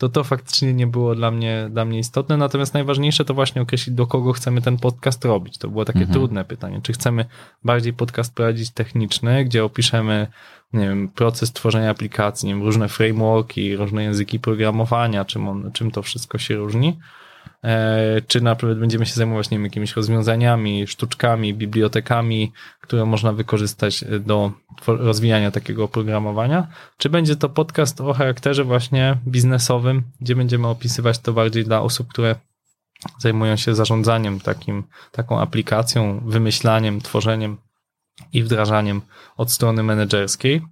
To 0.00 0.08
to 0.08 0.24
faktycznie 0.24 0.74
nie 0.74 0.86
było 0.86 1.14
dla 1.14 1.30
mnie, 1.30 1.68
dla 1.70 1.84
mnie 1.84 1.98
istotne. 1.98 2.36
Natomiast 2.36 2.74
najważniejsze 2.74 3.24
to 3.24 3.34
właśnie 3.34 3.62
określić, 3.62 3.94
do 3.94 4.06
kogo 4.06 4.32
chcemy 4.32 4.62
ten 4.62 4.76
podcast 4.76 5.24
robić. 5.24 5.58
To 5.58 5.68
było 5.68 5.84
takie 5.84 5.98
mhm. 5.98 6.14
trudne 6.14 6.44
pytanie. 6.44 6.80
Czy 6.82 6.92
chcemy 6.92 7.24
bardziej 7.64 7.92
podcast 7.92 8.34
prowadzić 8.34 8.70
techniczny, 8.70 9.44
gdzie 9.44 9.64
opiszemy, 9.64 10.26
nie 10.72 10.88
wiem, 10.88 11.08
proces 11.08 11.52
tworzenia 11.52 11.90
aplikacji, 11.90 12.48
nie 12.48 12.54
wiem, 12.54 12.62
różne 12.62 12.88
frameworki, 12.88 13.76
różne 13.76 14.02
języki 14.02 14.40
programowania, 14.40 15.24
czym, 15.24 15.48
on, 15.48 15.72
czym 15.72 15.90
to 15.90 16.02
wszystko 16.02 16.38
się 16.38 16.56
różni 16.56 16.98
czy 18.26 18.40
na 18.40 18.54
przykład 18.56 18.78
będziemy 18.78 19.06
się 19.06 19.14
zajmować 19.14 19.50
nie 19.50 19.58
wiem, 19.58 19.64
jakimiś 19.64 19.96
rozwiązaniami, 19.96 20.86
sztuczkami, 20.86 21.54
bibliotekami, 21.54 22.52
które 22.80 23.06
można 23.06 23.32
wykorzystać 23.32 24.04
do 24.20 24.52
rozwijania 24.86 25.50
takiego 25.50 25.84
oprogramowania, 25.84 26.68
czy 26.98 27.10
będzie 27.10 27.36
to 27.36 27.48
podcast 27.48 28.00
o 28.00 28.12
charakterze 28.12 28.64
właśnie 28.64 29.16
biznesowym, 29.26 30.02
gdzie 30.20 30.36
będziemy 30.36 30.68
opisywać 30.68 31.18
to 31.18 31.32
bardziej 31.32 31.64
dla 31.64 31.80
osób, 31.82 32.08
które 32.08 32.36
zajmują 33.18 33.56
się 33.56 33.74
zarządzaniem 33.74 34.40
takim, 34.40 34.84
taką 35.12 35.40
aplikacją, 35.40 36.20
wymyślaniem, 36.26 37.00
tworzeniem 37.00 37.56
i 38.32 38.42
wdrażaniem 38.42 39.02
od 39.36 39.52
strony 39.52 39.82
menedżerskiej 39.82 40.62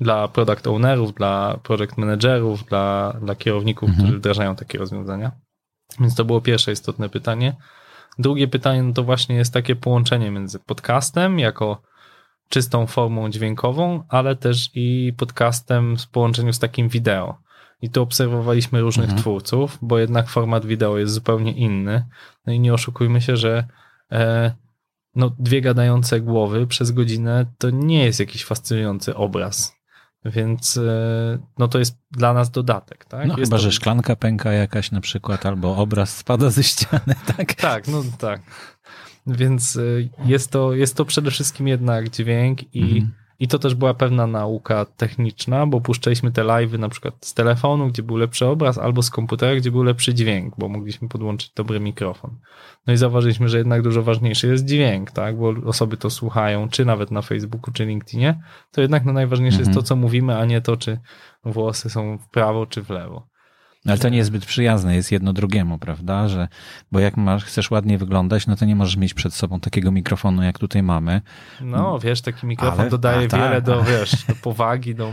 dla 0.00 0.28
product 0.28 0.66
ownerów, 0.66 1.14
dla 1.14 1.58
project 1.62 1.96
managerów, 1.98 2.64
dla, 2.64 3.16
dla 3.22 3.34
kierowników, 3.34 3.88
mhm. 3.88 4.06
którzy 4.06 4.18
wdrażają 4.18 4.56
takie 4.56 4.78
rozwiązania. 4.78 5.32
Więc 6.00 6.14
to 6.14 6.24
było 6.24 6.40
pierwsze 6.40 6.72
istotne 6.72 7.08
pytanie. 7.08 7.56
Drugie 8.18 8.48
pytanie 8.48 8.82
no 8.82 8.92
to 8.92 9.02
właśnie 9.02 9.36
jest 9.36 9.52
takie 9.52 9.76
połączenie 9.76 10.30
między 10.30 10.58
podcastem 10.58 11.38
jako 11.38 11.82
czystą 12.48 12.86
formą 12.86 13.30
dźwiękową, 13.30 14.02
ale 14.08 14.36
też 14.36 14.70
i 14.74 15.12
podcastem 15.16 15.96
w 15.96 16.08
połączeniu 16.08 16.52
z 16.52 16.58
takim 16.58 16.88
wideo. 16.88 17.38
I 17.82 17.90
tu 17.90 18.02
obserwowaliśmy 18.02 18.80
różnych 18.80 19.04
mhm. 19.04 19.22
twórców, 19.22 19.78
bo 19.82 19.98
jednak 19.98 20.28
format 20.28 20.66
wideo 20.66 20.98
jest 20.98 21.12
zupełnie 21.12 21.52
inny. 21.52 22.04
No 22.46 22.52
i 22.52 22.60
nie 22.60 22.74
oszukujmy 22.74 23.20
się, 23.20 23.36
że 23.36 23.64
e, 24.12 24.54
no, 25.14 25.30
dwie 25.38 25.60
gadające 25.60 26.20
głowy 26.20 26.66
przez 26.66 26.90
godzinę 26.90 27.46
to 27.58 27.70
nie 27.70 28.04
jest 28.04 28.20
jakiś 28.20 28.44
fascynujący 28.44 29.14
obraz. 29.14 29.79
Więc 30.24 30.76
e, 30.76 31.38
no 31.58 31.68
to 31.68 31.78
jest 31.78 31.98
dla 32.10 32.32
nas 32.32 32.50
dodatek, 32.50 33.04
tak? 33.04 33.26
No 33.26 33.38
jest 33.38 33.50
chyba, 33.50 33.56
to... 33.56 33.62
że 33.62 33.72
szklanka 33.72 34.16
pęka 34.16 34.52
jakaś 34.52 34.90
na 34.90 35.00
przykład, 35.00 35.46
albo 35.46 35.76
obraz 35.76 36.16
spada 36.16 36.50
ze 36.50 36.62
ściany, 36.62 37.14
tak? 37.36 37.54
Tak, 37.54 37.88
no 37.88 38.02
tak. 38.18 38.40
Więc 39.26 39.76
e, 39.76 39.80
jest 40.24 40.50
to, 40.50 40.74
jest 40.74 40.96
to 40.96 41.04
przede 41.04 41.30
wszystkim 41.30 41.68
jednak 41.68 42.10
dźwięk 42.10 42.74
i 42.74 42.82
mhm. 42.82 43.12
I 43.40 43.48
to 43.48 43.58
też 43.58 43.74
była 43.74 43.94
pewna 43.94 44.26
nauka 44.26 44.84
techniczna, 44.84 45.66
bo 45.66 45.80
puszczaliśmy 45.80 46.32
te 46.32 46.42
live'y 46.42 46.78
na 46.78 46.88
przykład 46.88 47.14
z 47.20 47.34
telefonu, 47.34 47.88
gdzie 47.88 48.02
był 48.02 48.16
lepszy 48.16 48.46
obraz, 48.46 48.78
albo 48.78 49.02
z 49.02 49.10
komputera, 49.10 49.56
gdzie 49.56 49.70
był 49.70 49.82
lepszy 49.82 50.14
dźwięk, 50.14 50.54
bo 50.58 50.68
mogliśmy 50.68 51.08
podłączyć 51.08 51.52
dobry 51.52 51.80
mikrofon. 51.80 52.38
No 52.86 52.92
i 52.92 52.96
zauważyliśmy, 52.96 53.48
że 53.48 53.58
jednak 53.58 53.82
dużo 53.82 54.02
ważniejszy 54.02 54.46
jest 54.46 54.64
dźwięk, 54.64 55.10
tak, 55.10 55.38
bo 55.38 55.54
osoby 55.66 55.96
to 55.96 56.10
słuchają, 56.10 56.68
czy 56.68 56.84
nawet 56.84 57.10
na 57.10 57.22
Facebooku, 57.22 57.72
czy 57.72 57.86
LinkedInie, 57.86 58.42
to 58.72 58.80
jednak 58.80 59.04
no 59.04 59.12
najważniejsze 59.12 59.58
mhm. 59.58 59.68
jest 59.68 59.80
to, 59.80 59.88
co 59.88 59.96
mówimy, 59.96 60.36
a 60.38 60.44
nie 60.44 60.60
to, 60.60 60.76
czy 60.76 60.98
włosy 61.44 61.90
są 61.90 62.18
w 62.18 62.28
prawo, 62.28 62.66
czy 62.66 62.82
w 62.82 62.90
lewo. 62.90 63.29
Ale 63.86 63.98
to 63.98 64.08
nie 64.08 64.18
jest 64.18 64.28
zbyt 64.28 64.46
przyjazne 64.46 64.96
jest 64.96 65.12
jedno 65.12 65.32
drugiemu, 65.32 65.78
prawda? 65.78 66.28
Że, 66.28 66.48
bo 66.92 67.00
jak 67.00 67.16
masz, 67.16 67.44
chcesz 67.44 67.70
ładnie 67.70 67.98
wyglądać, 67.98 68.46
no 68.46 68.56
to 68.56 68.64
nie 68.64 68.76
możesz 68.76 68.96
mieć 68.96 69.14
przed 69.14 69.34
sobą 69.34 69.60
takiego 69.60 69.92
mikrofonu, 69.92 70.42
jak 70.42 70.58
tutaj 70.58 70.82
mamy. 70.82 71.22
No, 71.60 71.98
wiesz, 71.98 72.20
taki 72.20 72.46
mikrofon 72.46 72.80
Ale, 72.80 72.90
dodaje 72.90 73.28
a, 73.32 73.36
wiele 73.36 73.50
tak. 73.50 73.64
do, 73.64 73.82
wiesz, 73.84 74.24
do 74.24 74.34
powagi, 74.42 74.94
do, 74.94 75.12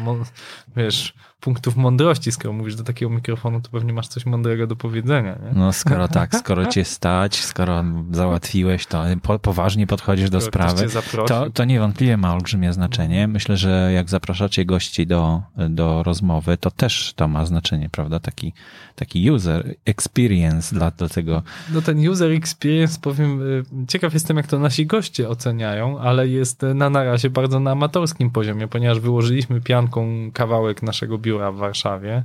wiesz, 0.75 1.13
punktów 1.39 1.76
mądrości. 1.76 2.32
Skoro 2.32 2.54
mówisz 2.54 2.76
do 2.76 2.84
takiego 2.84 3.12
mikrofonu, 3.12 3.62
to 3.62 3.69
pewnie 3.69 3.93
masz 3.93 4.08
coś 4.08 4.26
mądrego 4.26 4.67
do 4.67 4.76
powiedzenia, 4.76 5.38
nie? 5.45 5.60
No, 5.60 5.73
skoro 5.73 6.08
tak, 6.08 6.36
skoro 6.36 6.65
cię 6.65 6.86
stać, 6.95 7.36
skoro 7.36 7.84
załatwiłeś 8.12 8.86
to, 8.86 9.04
po, 9.21 9.39
poważnie 9.39 9.88
podchodzisz 9.88 10.30
do 10.30 10.41
skoro 10.41 10.69
sprawy, 10.69 10.88
to, 11.28 11.50
to 11.50 11.65
niewątpliwie 11.65 12.17
ma 12.17 12.34
olbrzymie 12.34 12.73
znaczenie. 12.73 13.28
Myślę, 13.28 13.58
że 13.58 13.91
jak 13.93 14.10
zapraszacie 14.10 14.65
gości 14.65 15.08
do, 15.08 15.41
do 15.69 16.04
rozmowy, 16.04 16.58
to 16.58 16.71
też 16.71 17.13
to 17.15 17.28
ma 17.28 17.45
znaczenie, 17.45 17.89
prawda? 17.89 18.19
Taki, 18.19 18.54
taki 18.95 19.32
user 19.32 19.76
experience 19.86 20.76
dla, 20.76 20.91
dla 20.91 21.10
tego. 21.10 21.43
No 21.73 21.82
ten 21.82 22.10
user 22.10 22.32
experience, 22.32 23.00
powiem, 23.02 23.41
y, 23.41 23.63
ciekaw 23.88 24.13
jestem, 24.13 24.38
jak 24.38 24.47
to 24.47 24.60
nasi 24.60 24.86
goście 24.86 25.30
oceniają, 25.30 26.00
ale 26.00 26.28
jest 26.28 26.62
na, 26.76 26.89
na 26.89 27.04
razie 27.04 27.30
bardzo 27.30 27.60
na 27.60 27.71
amatorskim 27.71 28.30
poziomie, 28.30 28.67
ponieważ 28.67 29.00
wyłożyliśmy 29.00 29.62
pianką 29.62 30.32
kawałek 30.34 30.84
naszego 30.84 31.17
biura 31.27 31.51
w 31.51 31.57
Warszawie 31.57 32.23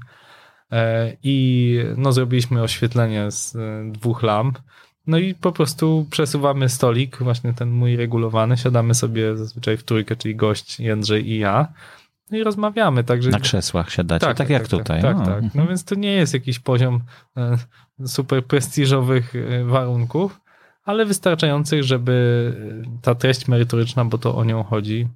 e, 0.72 1.16
i 1.22 1.78
no, 1.96 2.12
zrobiliśmy 2.12 2.62
oświetlenie 2.62 3.30
z 3.30 3.56
e, 3.56 3.58
dwóch 3.92 4.22
lamp. 4.22 4.58
No 5.06 5.18
i 5.18 5.34
po 5.34 5.52
prostu 5.52 6.06
przesuwamy 6.10 6.68
stolik, 6.68 7.16
właśnie 7.16 7.52
ten 7.52 7.70
mój 7.70 7.96
regulowany, 7.96 8.56
siadamy 8.56 8.94
sobie 8.94 9.36
zazwyczaj 9.36 9.76
w 9.76 9.84
trójkę, 9.84 10.16
czyli 10.16 10.36
gość 10.36 10.80
Jędrzej 10.80 11.28
i 11.30 11.38
ja. 11.38 11.68
No 12.30 12.38
i 12.38 12.42
rozmawiamy. 12.42 13.04
Także... 13.04 13.30
Na 13.30 13.40
krzesłach 13.40 13.90
siadacie, 13.90 14.26
tak, 14.26 14.36
tak, 14.36 14.36
tak 14.36 14.50
jak 14.50 14.62
tak, 14.62 14.70
tutaj. 14.70 15.02
Tak, 15.02 15.16
no. 15.16 15.24
tak. 15.26 15.44
No 15.54 15.66
więc 15.66 15.84
to 15.84 15.94
nie 15.94 16.12
jest 16.12 16.34
jakiś 16.34 16.58
poziom 16.58 17.00
e, 17.36 17.56
super 18.06 18.44
prestiżowych 18.44 19.32
warunków, 19.64 20.40
ale 20.84 21.06
wystarczających, 21.06 21.82
żeby 21.84 22.52
ta 23.02 23.14
treść 23.14 23.48
merytoryczna, 23.48 24.04
bo 24.04 24.18
to 24.18 24.36
o 24.36 24.44
nią 24.44 24.62
chodzi, 24.62 25.08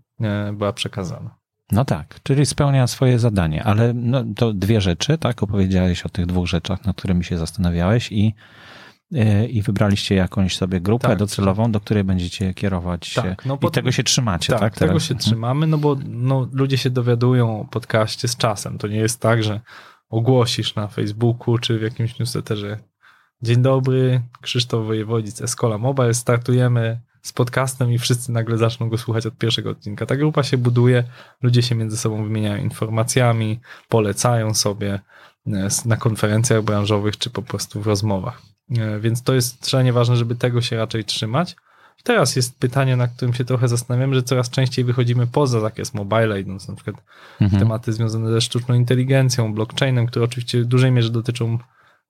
była 0.53 0.73
przekazana. 0.73 1.46
No 1.73 1.85
tak, 1.85 2.21
czyli 2.23 2.47
spełnia 2.47 2.87
swoje 2.87 3.19
zadanie, 3.19 3.65
ale 3.65 3.93
no, 3.95 4.25
to 4.37 4.53
dwie 4.53 4.81
rzeczy, 4.81 5.19
tak? 5.19 5.43
Opowiedziałeś 5.43 6.03
o 6.03 6.09
tych 6.09 6.27
dwóch 6.27 6.47
rzeczach, 6.47 6.85
nad 6.85 6.97
którymi 6.97 7.25
się 7.25 7.39
zastanawiałeś 7.39 8.13
i, 8.13 8.35
e, 9.15 9.47
i 9.47 9.63
wybraliście 9.63 10.15
jakąś 10.15 10.57
sobie 10.57 10.81
grupę 10.81 11.09
tak, 11.09 11.19
docelową, 11.19 11.73
do 11.73 11.81
której 11.81 12.05
będziecie 12.05 12.55
kierować 12.55 13.15
tak, 13.15 13.25
się 13.25 13.37
no, 13.47 13.59
i 13.69 13.71
tego 13.71 13.93
się 13.93 14.03
trzymacie, 14.03 14.53
tak? 14.53 14.61
tak 14.61 14.75
tego 14.75 14.89
teraz? 14.89 15.03
się 15.03 15.15
mhm. 15.15 15.31
trzymamy, 15.31 15.67
no 15.67 15.79
bo 15.79 15.97
no, 16.09 16.49
ludzie 16.53 16.79
się 16.79 16.91
dowiadują 16.91 17.61
o 17.61 17.65
podcaście 17.65 18.29
z 18.29 18.37
czasem. 18.37 18.79
To 18.79 18.89
nie 18.89 18.99
jest 18.99 19.21
tak, 19.21 19.43
że 19.43 19.61
ogłosisz 20.09 20.75
na 20.75 20.89
Facebooku 20.89 21.59
czy 21.59 21.79
w 21.79 21.83
jakimś 21.83 22.19
newsletterze 22.19 22.79
Dzień 23.43 23.63
dobry, 23.63 24.23
Krzysztof 24.41 24.87
Wojewodzic, 24.87 25.43
Escola 25.43 25.79
Mobile, 25.79 26.15
startujemy 26.15 27.01
z 27.27 27.33
podcastem 27.33 27.93
i 27.93 27.99
wszyscy 27.99 28.33
nagle 28.33 28.59
zaczną 28.59 28.89
go 28.89 28.99
słuchać 28.99 29.27
od 29.27 29.39
pierwszego 29.39 29.71
odcinka. 29.71 30.07
Ta 30.07 30.17
grupa 30.17 30.43
się 30.43 30.59
buduje, 30.59 31.05
ludzie 31.43 31.63
się 31.63 31.75
między 31.75 31.97
sobą 31.97 32.25
wymieniają 32.25 32.63
informacjami, 32.63 33.61
polecają 33.89 34.55
sobie 34.55 35.01
e, 35.47 35.69
na 35.85 35.97
konferencjach 35.97 36.63
branżowych 36.63 37.17
czy 37.17 37.31
po 37.31 37.43
prostu 37.43 37.83
w 37.83 37.87
rozmowach. 37.87 38.43
E, 38.79 39.01
więc 39.01 39.23
to 39.23 39.35
jest 39.35 39.69
szalenie 39.69 39.93
ważne, 39.93 40.17
żeby 40.17 40.35
tego 40.35 40.61
się 40.61 40.77
raczej 40.77 41.05
trzymać. 41.05 41.57
Teraz 42.03 42.37
jest 42.37 42.59
pytanie, 42.59 42.97
na 42.97 43.09
którym 43.09 43.35
się 43.35 43.45
trochę 43.45 43.69
zastanawiam, 43.69 44.15
że 44.15 44.23
coraz 44.23 44.51
częściej 44.51 44.85
wychodzimy 44.85 45.27
poza 45.27 45.61
zakres 45.61 45.95
mobile, 45.95 46.41
idąc 46.41 46.69
na 46.69 46.75
przykład 46.75 46.97
mhm. 47.41 47.63
tematy 47.63 47.93
związane 47.93 48.31
ze 48.31 48.41
sztuczną 48.41 48.75
inteligencją, 48.75 49.55
blockchainem, 49.55 50.07
które 50.07 50.25
oczywiście 50.25 50.61
w 50.61 50.65
dużej 50.65 50.93
mierze 50.93 51.11
dotyczą, 51.11 51.59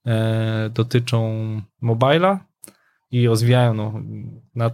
e, 0.07 0.71
dotyczą 0.75 1.33
mobila, 1.81 2.41
i 3.21 3.27
rozwijają 3.27 3.75
no, 3.75 4.01
na, 4.55 4.67
e, 4.67 4.73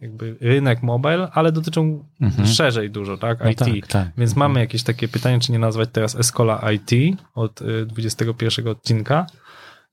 jakby 0.00 0.36
rynek 0.40 0.82
mobile, 0.82 1.28
ale 1.32 1.52
dotyczą 1.52 2.04
mhm. 2.20 2.48
szerzej 2.48 2.90
dużo, 2.90 3.16
tak? 3.16 3.44
No 3.44 3.50
IT. 3.50 3.58
Tak, 3.58 3.86
tak. 3.88 4.08
Więc 4.18 4.36
mamy 4.36 4.52
mhm. 4.52 4.60
jakieś 4.62 4.82
takie 4.82 5.08
pytanie, 5.08 5.40
czy 5.40 5.52
nie 5.52 5.58
nazwać 5.58 5.88
teraz 5.92 6.16
Escola 6.16 6.72
IT 6.72 7.18
od 7.34 7.60
21 7.86 8.66
e, 8.66 8.70
odcinka. 8.70 9.26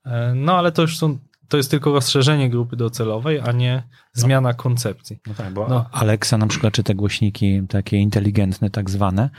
E, 0.05 0.33
no 0.35 0.57
ale 0.57 0.71
to 0.71 0.81
już 0.81 0.97
są 0.97 1.17
to 1.47 1.57
jest 1.57 1.71
tylko 1.71 1.91
rozszerzenie 1.93 2.49
grupy 2.49 2.75
docelowej, 2.75 3.39
a 3.39 3.51
nie 3.51 3.83
zmiana 4.13 4.53
koncepcji. 4.53 5.19
No 5.27 5.33
tak, 5.33 5.53
bo 5.53 5.67
no. 5.67 5.85
Alexa 5.91 6.37
na 6.37 6.47
przykład, 6.47 6.73
czy 6.73 6.83
te 6.83 6.95
głośniki 6.95 7.61
takie 7.69 7.97
inteligentne 7.97 8.69
tak 8.69 8.89
zwane, 8.89 9.29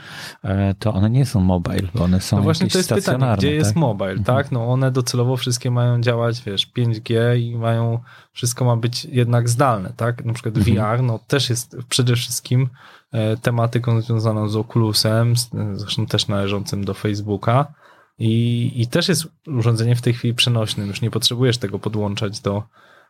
e, 0.43 0.73
to 0.79 0.93
one 0.93 1.09
nie 1.09 1.25
są 1.25 1.39
mobile, 1.39 1.87
bo 1.95 2.03
one 2.03 2.21
są 2.21 2.37
no 2.37 2.43
właśnie 2.43 2.67
to 2.67 2.77
jest 2.77 2.93
pytanie, 2.93 3.25
gdzie 3.37 3.47
tak? 3.47 3.55
jest 3.55 3.75
mobile, 3.75 4.09
mhm. 4.09 4.23
tak? 4.23 4.51
No 4.51 4.71
one 4.71 4.91
docelowo 4.91 5.37
wszystkie 5.37 5.71
mają 5.71 6.01
działać, 6.01 6.43
wiesz, 6.43 6.71
5G 6.77 7.39
i 7.39 7.57
mają, 7.57 7.99
wszystko 8.31 8.65
ma 8.65 8.75
być 8.75 9.05
jednak 9.05 9.49
zdalne, 9.49 9.93
tak? 9.97 10.25
Na 10.25 10.33
przykład 10.33 10.57
mhm. 10.57 10.97
VR, 10.97 11.03
no 11.03 11.19
też 11.27 11.49
jest 11.49 11.77
przede 11.89 12.15
wszystkim 12.15 12.69
e, 13.11 13.37
tematyką 13.37 14.01
związaną 14.01 14.49
z 14.49 14.55
Oculusem, 14.55 15.33
zresztą 15.73 16.05
też 16.05 16.27
należącym 16.27 16.85
do 16.85 16.93
Facebooka, 16.93 17.73
i, 18.19 18.71
I 18.75 18.87
też 18.87 19.07
jest 19.07 19.27
urządzenie 19.47 19.95
w 19.95 20.01
tej 20.01 20.13
chwili 20.13 20.33
przenośnym. 20.33 20.87
Już 20.87 21.01
nie 21.01 21.11
potrzebujesz 21.11 21.57
tego 21.57 21.79
podłączać 21.79 22.39
do, 22.39 22.63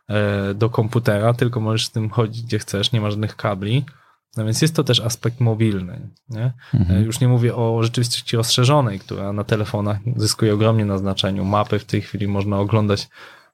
e, 0.08 0.54
do 0.54 0.70
komputera, 0.70 1.34
tylko 1.34 1.60
możesz 1.60 1.86
z 1.86 1.90
tym 1.90 2.10
chodzić 2.10 2.42
gdzie 2.42 2.58
chcesz, 2.58 2.92
nie 2.92 3.00
ma 3.00 3.10
żadnych 3.10 3.36
kabli. 3.36 3.84
No 4.36 4.44
więc 4.44 4.62
jest 4.62 4.74
to 4.74 4.84
też 4.84 5.00
aspekt 5.00 5.40
mobilny. 5.40 6.10
Nie? 6.28 6.52
Mhm. 6.74 7.00
E, 7.00 7.04
już 7.04 7.20
nie 7.20 7.28
mówię 7.28 7.56
o 7.56 7.82
rzeczywistości 7.82 8.36
rozszerzonej, 8.36 8.98
która 8.98 9.32
na 9.32 9.44
telefonach 9.44 9.98
zyskuje 10.16 10.54
ogromnie 10.54 10.84
na 10.84 10.98
znaczeniu. 10.98 11.44
Mapy 11.44 11.78
w 11.78 11.84
tej 11.84 12.02
chwili 12.02 12.28
można 12.28 12.58
oglądać 12.58 13.08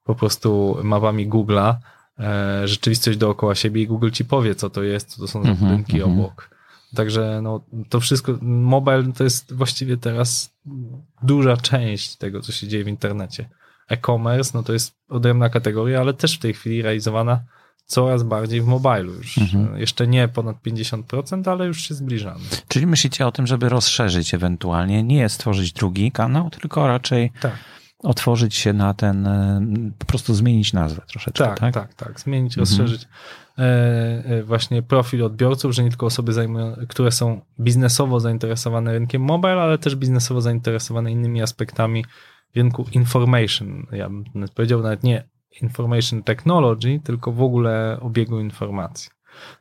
po 0.04 0.14
prostu 0.14 0.78
mapami 0.82 1.28
Google'a, 1.28 1.74
e, 2.18 2.68
rzeczywistość 2.68 3.18
dookoła 3.18 3.54
siebie 3.54 3.82
i 3.82 3.86
Google 3.86 4.10
ci 4.10 4.24
powie, 4.24 4.54
co 4.54 4.70
to 4.70 4.82
jest, 4.82 5.08
co 5.08 5.20
to 5.20 5.28
są 5.28 5.42
za 5.42 5.48
mhm, 5.48 5.70
budynki 5.70 5.96
mhm. 5.96 6.20
obok 6.20 6.55
Także 6.96 7.40
no, 7.42 7.64
to 7.88 8.00
wszystko, 8.00 8.38
mobile 8.42 9.12
to 9.12 9.24
jest 9.24 9.54
właściwie 9.54 9.96
teraz 9.96 10.56
duża 11.22 11.56
część 11.56 12.16
tego, 12.16 12.40
co 12.40 12.52
się 12.52 12.68
dzieje 12.68 12.84
w 12.84 12.88
internecie. 12.88 13.48
E-commerce, 13.88 14.50
no 14.54 14.62
to 14.62 14.72
jest 14.72 14.94
odrębna 15.08 15.48
kategoria, 15.48 16.00
ale 16.00 16.14
też 16.14 16.36
w 16.36 16.40
tej 16.40 16.54
chwili 16.54 16.82
realizowana 16.82 17.40
coraz 17.86 18.22
bardziej 18.22 18.60
w 18.62 18.66
mobilu 18.66 19.14
już. 19.14 19.38
Mhm. 19.38 19.78
Jeszcze 19.78 20.06
nie 20.06 20.28
ponad 20.28 20.56
50%, 20.66 21.50
ale 21.50 21.66
już 21.66 21.80
się 21.80 21.94
zbliżamy. 21.94 22.44
Czyli 22.68 22.86
myślicie 22.86 23.26
o 23.26 23.32
tym, 23.32 23.46
żeby 23.46 23.68
rozszerzyć 23.68 24.34
ewentualnie, 24.34 25.02
nie 25.02 25.28
stworzyć 25.28 25.72
drugi 25.72 26.12
kanał, 26.12 26.50
tylko 26.50 26.86
raczej 26.86 27.32
tak. 27.40 27.56
Otworzyć 28.02 28.54
się 28.54 28.72
na 28.72 28.94
ten, 28.94 29.26
e, 29.26 29.60
po 29.98 30.06
prostu 30.06 30.34
zmienić 30.34 30.72
nazwę 30.72 31.02
troszeczkę, 31.06 31.44
tak? 31.44 31.58
Tak, 31.60 31.74
tak, 31.74 31.94
tak. 31.94 32.20
Zmienić, 32.20 32.58
mhm. 32.58 32.60
rozszerzyć 32.60 33.08
e, 33.58 33.62
e, 34.24 34.42
właśnie 34.42 34.82
profil 34.82 35.24
odbiorców, 35.24 35.72
że 35.72 35.84
nie 35.84 35.88
tylko 35.90 36.06
osoby, 36.06 36.32
zajmują, 36.32 36.76
które 36.88 37.12
są 37.12 37.40
biznesowo 37.60 38.20
zainteresowane 38.20 38.92
rynkiem 38.92 39.22
mobile, 39.22 39.62
ale 39.62 39.78
też 39.78 39.96
biznesowo 39.96 40.40
zainteresowane 40.40 41.12
innymi 41.12 41.42
aspektami 41.42 42.04
rynku 42.54 42.86
information. 42.92 43.86
Ja 43.92 44.08
bym 44.08 44.24
powiedział 44.54 44.82
nawet 44.82 45.02
nie 45.02 45.24
information 45.62 46.22
technology, 46.22 47.00
tylko 47.04 47.32
w 47.32 47.42
ogóle 47.42 47.98
obiegu 48.00 48.40
informacji. 48.40 49.10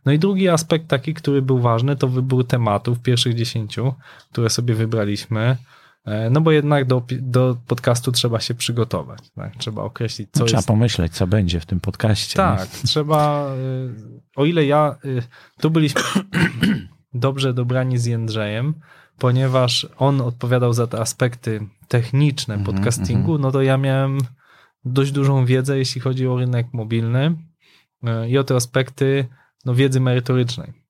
No 0.06 0.12
i 0.12 0.20
drugi 0.20 0.50
aspekt 0.50 0.88
taki, 0.88 1.14
który 1.14 1.42
był 1.42 1.60
ważny, 1.60 1.96
to 1.96 2.08
wybór 2.08 2.48
tematów, 2.48 3.00
pierwszych 3.00 3.34
dziesięciu, 3.34 3.94
które 4.32 4.50
sobie 4.50 4.74
wybraliśmy. 4.74 5.58
E, 6.06 6.30
no 6.30 6.42
bo 6.42 6.52
jednak 6.52 6.86
do, 6.86 7.04
do 7.22 7.58
podcastu 7.68 8.12
trzeba 8.12 8.40
się 8.40 8.54
przygotować. 8.54 9.32
Tak? 9.36 9.56
Trzeba 9.56 9.84
określić, 9.84 10.30
co 10.32 10.40
no, 10.40 10.46
Trzeba 10.46 10.58
jest... 10.58 10.68
pomyśleć, 10.68 11.14
co 11.14 11.28
będzie 11.28 11.60
w 11.60 11.66
tym 11.66 11.80
podcaście. 11.80 12.36
Tak, 12.36 12.68
trzeba. 12.68 13.48
E, 13.48 13.56
o 14.36 14.46
ile 14.46 14.66
ja. 14.66 14.96
E, 15.06 15.22
tu 15.62 15.72
byliśmy 15.72 16.02
dobrze 17.14 17.54
dobrani 17.54 17.98
z 17.98 18.06
Jędrzejem, 18.06 18.74
ponieważ 19.18 19.88
on 19.98 20.22
odpowiadał 20.22 20.74
za 20.74 20.88
te 20.88 21.00
aspekty 21.00 21.68
techniczne 21.88 22.56
mhm, 22.56 22.76
podcastingu, 22.76 23.36
-hmm. 23.36 23.40
no 23.40 23.52
to 23.52 23.62
ja 23.62 23.78
miałem 23.78 24.18
dość 24.86 25.12
dużą 25.12 25.46
wiedzę, 25.46 25.78
jeśli 25.78 26.02
chodzi 26.02 26.28
o 26.28 26.38
rynek 26.38 26.68
mobilny 26.74 27.36
i 28.28 28.38
o 28.38 28.44
te 28.44 28.56
aspekty 28.56 29.28
no, 29.66 29.76
wiedzy 29.76 30.00
merytorycznej. 30.00 30.85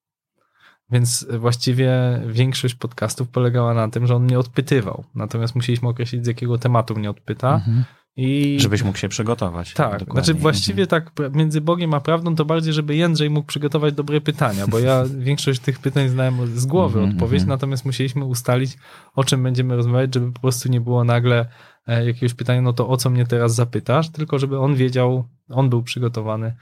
Więc 0.95 1.27
właściwie 1.39 1.91
większość 2.27 2.75
podcastów 2.75 3.29
polegała 3.29 3.73
na 3.73 3.87
tym, 3.87 4.07
że 4.07 4.15
on 4.15 4.23
mnie 4.23 4.39
odpytywał. 4.39 5.03
Natomiast 5.15 5.55
musieliśmy 5.55 5.89
określić, 5.89 6.23
z 6.23 6.27
jakiego 6.27 6.57
tematu 6.57 6.95
mnie 6.95 7.09
odpyta. 7.09 7.55
Mhm. 7.55 7.83
I... 8.17 8.57
Żebyś 8.59 8.83
mógł 8.83 8.97
się 8.97 9.09
przygotować. 9.09 9.73
Tak, 9.73 9.99
dokładnie. 9.99 10.13
znaczy 10.13 10.33
właściwie 10.33 10.83
mhm. 10.83 11.03
tak 11.03 11.33
między 11.33 11.61
Bogiem 11.61 11.93
a 11.93 11.99
prawdą 11.99 12.35
to 12.35 12.45
bardziej, 12.45 12.73
żeby 12.73 12.95
Jędrzej 12.95 13.29
mógł 13.29 13.47
przygotować 13.47 13.93
dobre 13.93 14.21
pytania, 14.21 14.67
bo 14.67 14.79
ja 14.79 15.03
większość 15.29 15.59
tych 15.59 15.79
pytań 15.79 16.09
znałem 16.09 16.57
z 16.57 16.65
głowy 16.65 16.99
mhm, 16.99 17.15
odpowiedź, 17.15 17.41
mhm. 17.41 17.49
natomiast 17.49 17.85
musieliśmy 17.85 18.25
ustalić, 18.25 18.77
o 19.15 19.23
czym 19.23 19.43
będziemy 19.43 19.75
rozmawiać, 19.75 20.13
żeby 20.13 20.31
po 20.31 20.39
prostu 20.39 20.69
nie 20.69 20.81
było 20.81 21.03
nagle 21.03 21.45
E, 21.87 22.05
jakiegoś 22.05 22.33
pytania, 22.33 22.61
no 22.61 22.73
to 22.73 22.89
o 22.89 22.97
co 22.97 23.09
mnie 23.09 23.25
teraz 23.25 23.55
zapytasz, 23.55 24.09
tylko 24.09 24.39
żeby 24.39 24.59
on 24.59 24.75
wiedział, 24.75 25.23
on 25.49 25.69
był 25.69 25.83
przygotowany 25.83 26.55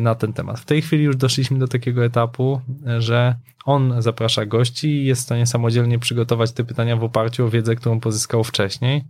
na 0.00 0.14
ten 0.14 0.32
temat. 0.32 0.60
W 0.60 0.64
tej 0.64 0.82
chwili 0.82 1.04
już 1.04 1.16
doszliśmy 1.16 1.58
do 1.58 1.68
takiego 1.68 2.04
etapu, 2.04 2.60
e, 2.86 3.00
że 3.00 3.36
on 3.64 4.02
zaprasza 4.02 4.46
gości 4.46 4.88
i 4.88 5.04
jest 5.04 5.22
w 5.22 5.24
stanie 5.24 5.46
samodzielnie 5.46 5.98
przygotować 5.98 6.52
te 6.52 6.64
pytania 6.64 6.96
w 6.96 7.04
oparciu 7.04 7.46
o 7.46 7.50
wiedzę, 7.50 7.76
którą 7.76 8.00
pozyskał 8.00 8.44
wcześniej. 8.44 9.04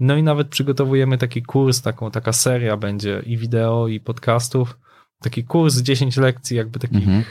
No 0.00 0.16
i 0.16 0.22
nawet 0.22 0.48
przygotowujemy 0.48 1.18
taki 1.18 1.42
kurs, 1.42 1.82
taką, 1.82 2.10
taka 2.10 2.32
seria 2.32 2.76
będzie 2.76 3.22
i 3.26 3.36
wideo, 3.36 3.88
i 3.88 4.00
podcastów. 4.00 4.78
Taki 5.20 5.44
kurs 5.44 5.76
10 5.76 6.16
lekcji, 6.16 6.56
jakby 6.56 6.78
takich, 6.78 6.96
mhm. 6.96 7.24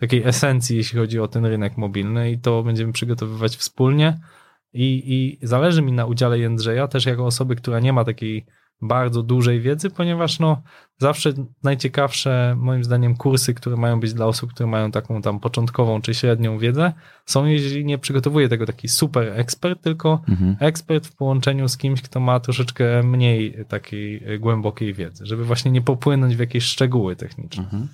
takiej 0.00 0.22
esencji, 0.22 0.76
jeśli 0.76 0.98
chodzi 0.98 1.20
o 1.20 1.28
ten 1.28 1.44
rynek 1.44 1.76
mobilny, 1.76 2.30
i 2.30 2.38
to 2.38 2.62
będziemy 2.62 2.92
przygotowywać 2.92 3.56
wspólnie. 3.56 4.20
I, 4.72 5.02
I 5.06 5.46
zależy 5.46 5.82
mi 5.82 5.92
na 5.92 6.06
udziale 6.06 6.38
Jędrzeja 6.38 6.88
też 6.88 7.06
jako 7.06 7.26
osoby, 7.26 7.56
która 7.56 7.80
nie 7.80 7.92
ma 7.92 8.04
takiej 8.04 8.46
bardzo 8.84 9.22
dużej 9.22 9.60
wiedzy, 9.60 9.90
ponieważ 9.90 10.38
no, 10.38 10.62
zawsze 10.98 11.32
najciekawsze, 11.62 12.56
moim 12.58 12.84
zdaniem, 12.84 13.16
kursy, 13.16 13.54
które 13.54 13.76
mają 13.76 14.00
być 14.00 14.14
dla 14.14 14.26
osób, 14.26 14.52
które 14.52 14.66
mają 14.66 14.90
taką 14.90 15.22
tam 15.22 15.40
początkową 15.40 16.02
czy 16.02 16.14
średnią 16.14 16.58
wiedzę, 16.58 16.92
są, 17.26 17.44
jeżeli 17.46 17.84
nie 17.84 17.98
przygotowuje 17.98 18.48
tego 18.48 18.66
taki 18.66 18.88
super 18.88 19.32
ekspert, 19.40 19.82
tylko 19.82 20.22
mhm. 20.28 20.56
ekspert 20.60 21.06
w 21.06 21.16
połączeniu 21.16 21.68
z 21.68 21.76
kimś, 21.76 22.02
kto 22.02 22.20
ma 22.20 22.40
troszeczkę 22.40 23.02
mniej 23.02 23.64
takiej 23.68 24.22
głębokiej 24.40 24.94
wiedzy, 24.94 25.26
żeby 25.26 25.44
właśnie 25.44 25.70
nie 25.70 25.82
popłynąć 25.82 26.36
w 26.36 26.40
jakieś 26.40 26.64
szczegóły 26.64 27.16
techniczne. 27.16 27.64
Mhm. 27.64 27.88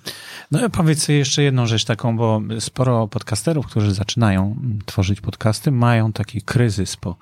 No 0.51 0.69
powiedz 0.69 1.07
jeszcze 1.07 1.43
jedną 1.43 1.65
rzecz 1.65 1.85
taką, 1.85 2.17
bo 2.17 2.41
sporo 2.59 3.07
podcasterów, 3.07 3.67
którzy 3.67 3.93
zaczynają 3.93 4.55
tworzyć 4.85 5.21
podcasty, 5.21 5.71
mają 5.71 6.13
taki 6.13 6.41
kryzys 6.41 6.97
po 6.97 7.15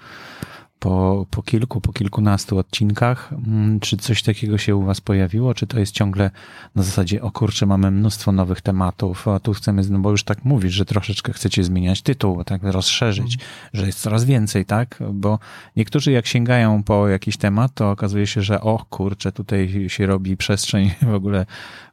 po, 0.79 1.25
po 1.29 1.43
kilku, 1.43 1.81
po 1.81 1.93
kilkunastu 1.93 2.57
odcinkach. 2.57 3.33
Mm, 3.33 3.79
czy 3.79 3.97
coś 3.97 4.23
takiego 4.23 4.57
się 4.57 4.75
u 4.75 4.83
Was 4.83 5.01
pojawiło? 5.01 5.53
Czy 5.53 5.67
to 5.67 5.79
jest 5.79 5.91
ciągle 5.91 6.31
na 6.75 6.83
zasadzie, 6.83 7.21
o 7.21 7.31
kurczę, 7.31 7.65
mamy 7.65 7.91
mnóstwo 7.91 8.31
nowych 8.31 8.61
tematów, 8.61 9.27
a 9.27 9.39
tu 9.39 9.53
chcemy, 9.53 9.81
no 9.89 9.99
bo 9.99 10.11
już 10.11 10.23
tak 10.23 10.45
mówisz, 10.45 10.73
że 10.73 10.85
troszeczkę 10.85 11.33
chcecie 11.33 11.63
zmieniać 11.63 12.01
tytuł, 12.01 12.43
tak 12.43 12.63
rozszerzyć, 12.63 13.35
mm. 13.35 13.47
że 13.73 13.85
jest 13.85 14.01
coraz 14.01 14.25
więcej, 14.25 14.65
tak? 14.65 14.99
Bo 15.13 15.39
niektórzy 15.75 16.11
jak 16.11 16.27
sięgają 16.27 16.83
po 16.83 17.07
jakiś 17.07 17.37
temat, 17.37 17.73
to 17.73 17.91
okazuje 17.91 18.27
się, 18.27 18.41
że 18.41 18.61
o 18.61 18.85
kurczę, 18.89 19.31
tutaj 19.31 19.89
się 19.89 20.05
robi 20.05 20.37
przestrzeń 20.37 20.91
w 21.11 21.13
ogóle 21.13 21.45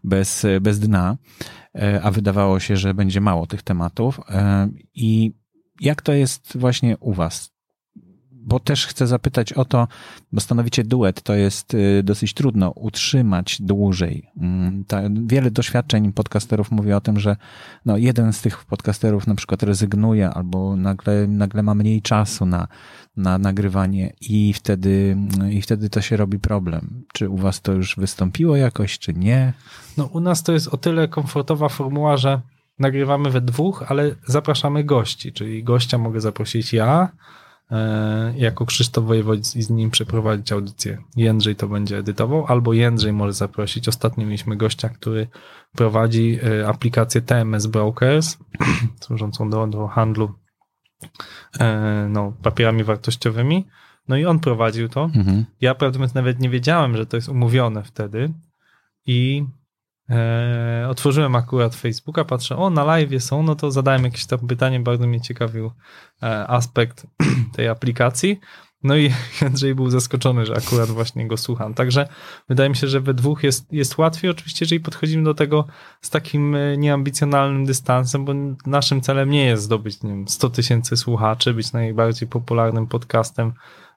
bez, 0.05 0.47
bez 0.61 0.81
dna, 0.81 1.17
e, 1.75 2.01
a 2.03 2.11
wydawało 2.11 2.61
się, 2.61 2.77
że 2.77 2.95
będzie 2.95 3.21
mało 3.21 3.47
tych 3.47 3.63
tematów. 3.63 4.21
E, 4.29 4.69
I 4.95 5.33
jak 5.81 6.03
to 6.03 6.13
jest 6.13 6.59
właśnie 6.59 6.97
u 6.99 7.13
Was? 7.13 7.56
Bo 8.47 8.61
też 8.61 8.87
chcę 8.87 9.07
zapytać 9.07 9.53
o 9.53 9.65
to, 9.65 9.89
bo 10.33 10.41
stanowicie 10.41 10.85
duet, 10.85 11.23
to 11.23 11.35
jest 11.35 11.75
y, 11.75 12.03
dosyć 12.03 12.35
trudno 12.35 12.71
utrzymać 12.71 13.63
dłużej. 13.63 14.31
Mm, 14.41 14.85
ta, 14.85 15.01
wiele 15.27 15.51
doświadczeń 15.51 16.13
podcasterów 16.13 16.71
mówi 16.71 16.93
o 16.93 17.01
tym, 17.01 17.21
że 17.21 17.37
no, 17.85 17.97
jeden 17.97 18.33
z 18.33 18.43
tych 18.43 18.65
podcasterów 18.65 19.27
na 19.27 19.35
przykład 19.35 19.63
rezygnuje 19.63 20.31
albo 20.31 20.77
nagle, 20.77 21.27
nagle 21.27 21.63
ma 21.63 21.75
mniej 21.75 22.03
czasu 22.03 22.47
na, 22.47 22.69
na 23.17 23.39
nagrywanie 23.39 24.13
i 24.21 24.53
wtedy, 24.53 25.17
i 25.51 25.63
wtedy 25.63 25.91
to 25.91 26.01
się 26.01 26.17
robi 26.17 26.39
problem. 26.39 27.05
Czy 27.13 27.29
u 27.29 27.37
was 27.37 27.63
to 27.63 27.73
już 27.73 27.97
wystąpiło 27.97 28.57
jakoś, 28.57 28.99
czy 28.99 29.15
nie? 29.15 29.53
No 29.97 30.05
u 30.05 30.21
nas 30.21 30.43
to 30.43 30.53
jest 30.53 30.69
o 30.69 30.77
tyle 30.77 31.09
komfortowa 31.09 31.69
formuła, 31.69 32.17
że 32.17 32.41
nagrywamy 32.79 33.31
we 33.31 33.41
dwóch, 33.41 33.85
ale 33.89 34.15
zapraszamy 34.27 34.85
gości, 34.85 35.33
czyli 35.33 35.65
gościa 35.65 35.99
mogę 35.99 36.21
zaprosić 36.21 36.73
ja, 36.73 37.09
jako 38.37 38.67
Krzysztof 38.67 39.05
Wojewódz 39.05 39.57
i 39.57 39.63
z 39.63 39.71
nim 39.71 39.91
przeprowadzić 39.91 40.53
audycję. 40.53 40.99
Jędrzej 41.17 41.57
to 41.57 41.69
będzie 41.69 41.99
edytował, 41.99 42.47
albo 42.47 42.73
Jędrzej 42.73 43.13
może 43.13 43.33
zaprosić. 43.33 43.89
Ostatnio 43.89 44.27
mieliśmy 44.27 44.57
gościa, 44.57 44.89
który 44.89 45.29
prowadzi 45.73 46.39
e, 46.43 46.69
aplikację 46.69 47.21
TMS 47.21 47.67
Brokers, 47.67 48.39
służącą 49.05 49.51
do, 49.51 49.67
do 49.67 49.87
handlu 49.87 50.35
e, 51.61 52.09
no, 52.11 52.33
papierami 52.43 52.85
wartościowymi. 52.85 53.67
No 54.09 54.17
i 54.17 54.25
on 54.25 54.41
prowadził 54.41 54.89
to. 54.89 55.05
Mhm. 55.05 55.45
Ja 55.61 55.75
mówiąc 55.93 56.15
nawet 56.15 56.41
nie 56.41 56.51
wiedziałem, 56.51 56.97
że 56.97 57.07
to 57.07 57.17
jest 57.17 57.29
umówione 57.29 57.83
wtedy 57.83 58.33
i 59.07 59.45
E, 60.11 60.87
otworzyłem 60.91 61.37
akurat 61.37 61.75
Facebooka, 61.75 62.25
patrzę, 62.25 62.57
o 62.57 62.71
na 62.71 62.85
live 62.85 63.23
są, 63.23 63.43
no 63.43 63.55
to 63.55 63.71
zadałem 63.71 64.05
jakieś 64.05 64.27
tam 64.27 64.39
pytanie, 64.39 64.81
bardzo 64.81 65.07
mnie 65.07 65.21
ciekawił 65.21 65.71
e, 66.23 66.47
aspekt 66.47 67.07
tej 67.57 67.69
aplikacji. 67.69 68.41
No 68.83 68.97
i 68.97 69.11
Andrzej 69.47 69.75
był 69.75 69.91
zaskoczony, 69.91 70.47
że 70.47 70.57
akurat 70.57 70.89
właśnie 70.89 71.29
go 71.29 71.37
słucham. 71.37 71.75
Także 71.75 72.09
wydaje 72.49 72.71
mi 72.71 72.77
się, 72.77 72.87
że 72.89 73.01
we 73.01 73.15
dwóch 73.15 73.43
jest, 73.43 73.73
jest 73.73 73.99
łatwiej. 73.99 74.31
Oczywiście, 74.31 74.65
jeżeli 74.65 74.81
podchodzimy 74.81 75.25
do 75.25 75.35
tego 75.35 75.67
z 76.01 76.11
takim 76.11 76.55
e, 76.55 76.77
nieambicjonalnym 76.77 77.65
dystansem, 77.65 78.25
bo 78.25 78.33
naszym 78.67 79.01
celem 79.01 79.31
nie 79.31 79.45
jest 79.45 79.63
zdobyć 79.63 80.03
nie 80.03 80.11
wiem, 80.11 80.29
100 80.29 80.51
tysięcy 80.51 80.97
słuchaczy, 80.97 81.55
być 81.55 81.73
najbardziej 81.73 82.29
popularnym 82.29 82.87
podcastem 82.87 83.53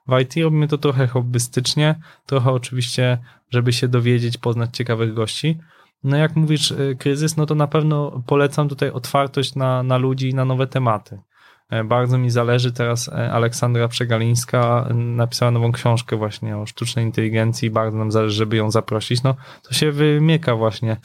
w 0.08 0.20
IT. 0.20 0.34
Robimy 0.36 0.68
to 0.68 0.78
trochę 0.78 1.06
hobbystycznie, 1.06 2.00
trochę 2.26 2.50
oczywiście, 2.50 3.18
żeby 3.50 3.72
się 3.72 3.88
dowiedzieć, 3.88 4.38
poznać 4.38 4.76
ciekawych 4.76 5.14
gości. 5.14 5.58
No 6.04 6.16
jak 6.16 6.36
mówisz 6.36 6.70
y, 6.70 6.96
kryzys, 6.98 7.36
no 7.36 7.46
to 7.46 7.54
na 7.54 7.66
pewno 7.66 8.22
polecam 8.26 8.68
tutaj 8.68 8.90
otwartość 8.90 9.54
na, 9.54 9.82
na 9.82 9.98
ludzi 9.98 10.28
i 10.28 10.34
na 10.34 10.44
nowe 10.44 10.66
tematy. 10.66 11.20
E, 11.70 11.84
bardzo 11.84 12.18
mi 12.18 12.30
zależy 12.30 12.72
teraz 12.72 13.08
e, 13.08 13.32
Aleksandra 13.32 13.88
Przegalińska 13.88 14.88
napisała 14.94 15.50
nową 15.50 15.72
książkę 15.72 16.16
właśnie 16.16 16.56
o 16.56 16.66
sztucznej 16.66 17.04
inteligencji 17.04 17.68
i 17.68 17.70
bardzo 17.70 17.98
nam 17.98 18.12
zależy, 18.12 18.36
żeby 18.36 18.56
ją 18.56 18.70
zaprosić. 18.70 19.22
No 19.22 19.34
to 19.62 19.74
się 19.74 19.92
wymyka 19.92 20.56
właśnie 20.56 20.96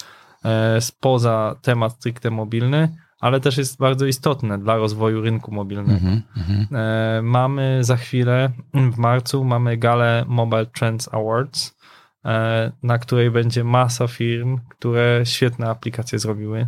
e, 0.45 0.81
spoza 0.81 1.55
temat 1.61 1.93
stricte 1.93 2.31
mobilny, 2.31 2.95
ale 3.19 3.39
też 3.39 3.57
jest 3.57 3.77
bardzo 3.77 4.05
istotne 4.05 4.57
dla 4.57 4.75
rozwoju 4.75 5.21
rynku 5.21 5.51
mobilnego. 5.51 6.07
Mm 6.07 6.21
-hmm. 6.37 7.23
Mamy 7.23 7.83
za 7.83 7.97
chwilę, 7.97 8.51
w 8.73 8.97
marcu, 8.97 9.43
mamy 9.43 9.77
galę 9.77 10.25
Mobile 10.27 10.65
Trends 10.65 11.13
Awards, 11.13 11.74
E, 11.74 11.74
na 12.83 12.97
której 12.99 13.31
będzie 13.31 13.63
masa 13.63 14.07
firm, 14.07 14.59
które 14.69 15.21
świetne 15.23 15.69
aplikacje 15.69 16.19
zrobiły. 16.19 16.67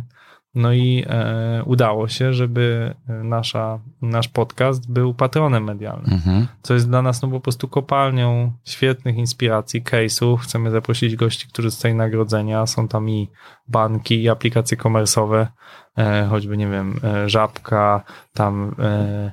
No 0.54 0.72
i 0.72 1.04
e, 1.06 1.62
udało 1.64 2.08
się, 2.08 2.32
żeby 2.34 2.94
nasza, 3.08 3.78
nasz 4.02 4.28
podcast 4.28 4.92
był 4.92 5.14
patronem 5.14 5.64
medialnym, 5.64 6.12
Mhm. 6.12 6.46
co 6.62 6.74
jest 6.74 6.88
dla 6.88 7.02
nas 7.02 7.22
no, 7.22 7.28
po 7.28 7.40
prostu 7.40 7.68
kopalnią 7.68 8.52
świetnych 8.64 9.16
inspiracji, 9.16 9.82
case'ów. 9.82 10.38
Chcemy 10.38 10.70
zaprosić 10.70 11.16
gości, 11.16 11.48
którzy 11.48 11.70
zostali 11.70 11.94
nagrodzenia. 11.94 12.66
Są 12.66 12.88
tam 12.88 13.10
i 13.10 13.28
banki, 13.68 14.22
i 14.22 14.28
aplikacje 14.28 14.76
komersowe, 14.76 15.48
e, 15.98 16.26
choćby, 16.30 16.56
nie 16.56 16.68
wiem, 16.68 17.00
e, 17.04 17.28
Żabka, 17.28 18.04
tam 18.34 18.74
e, 18.78 18.84
e, 18.84 19.32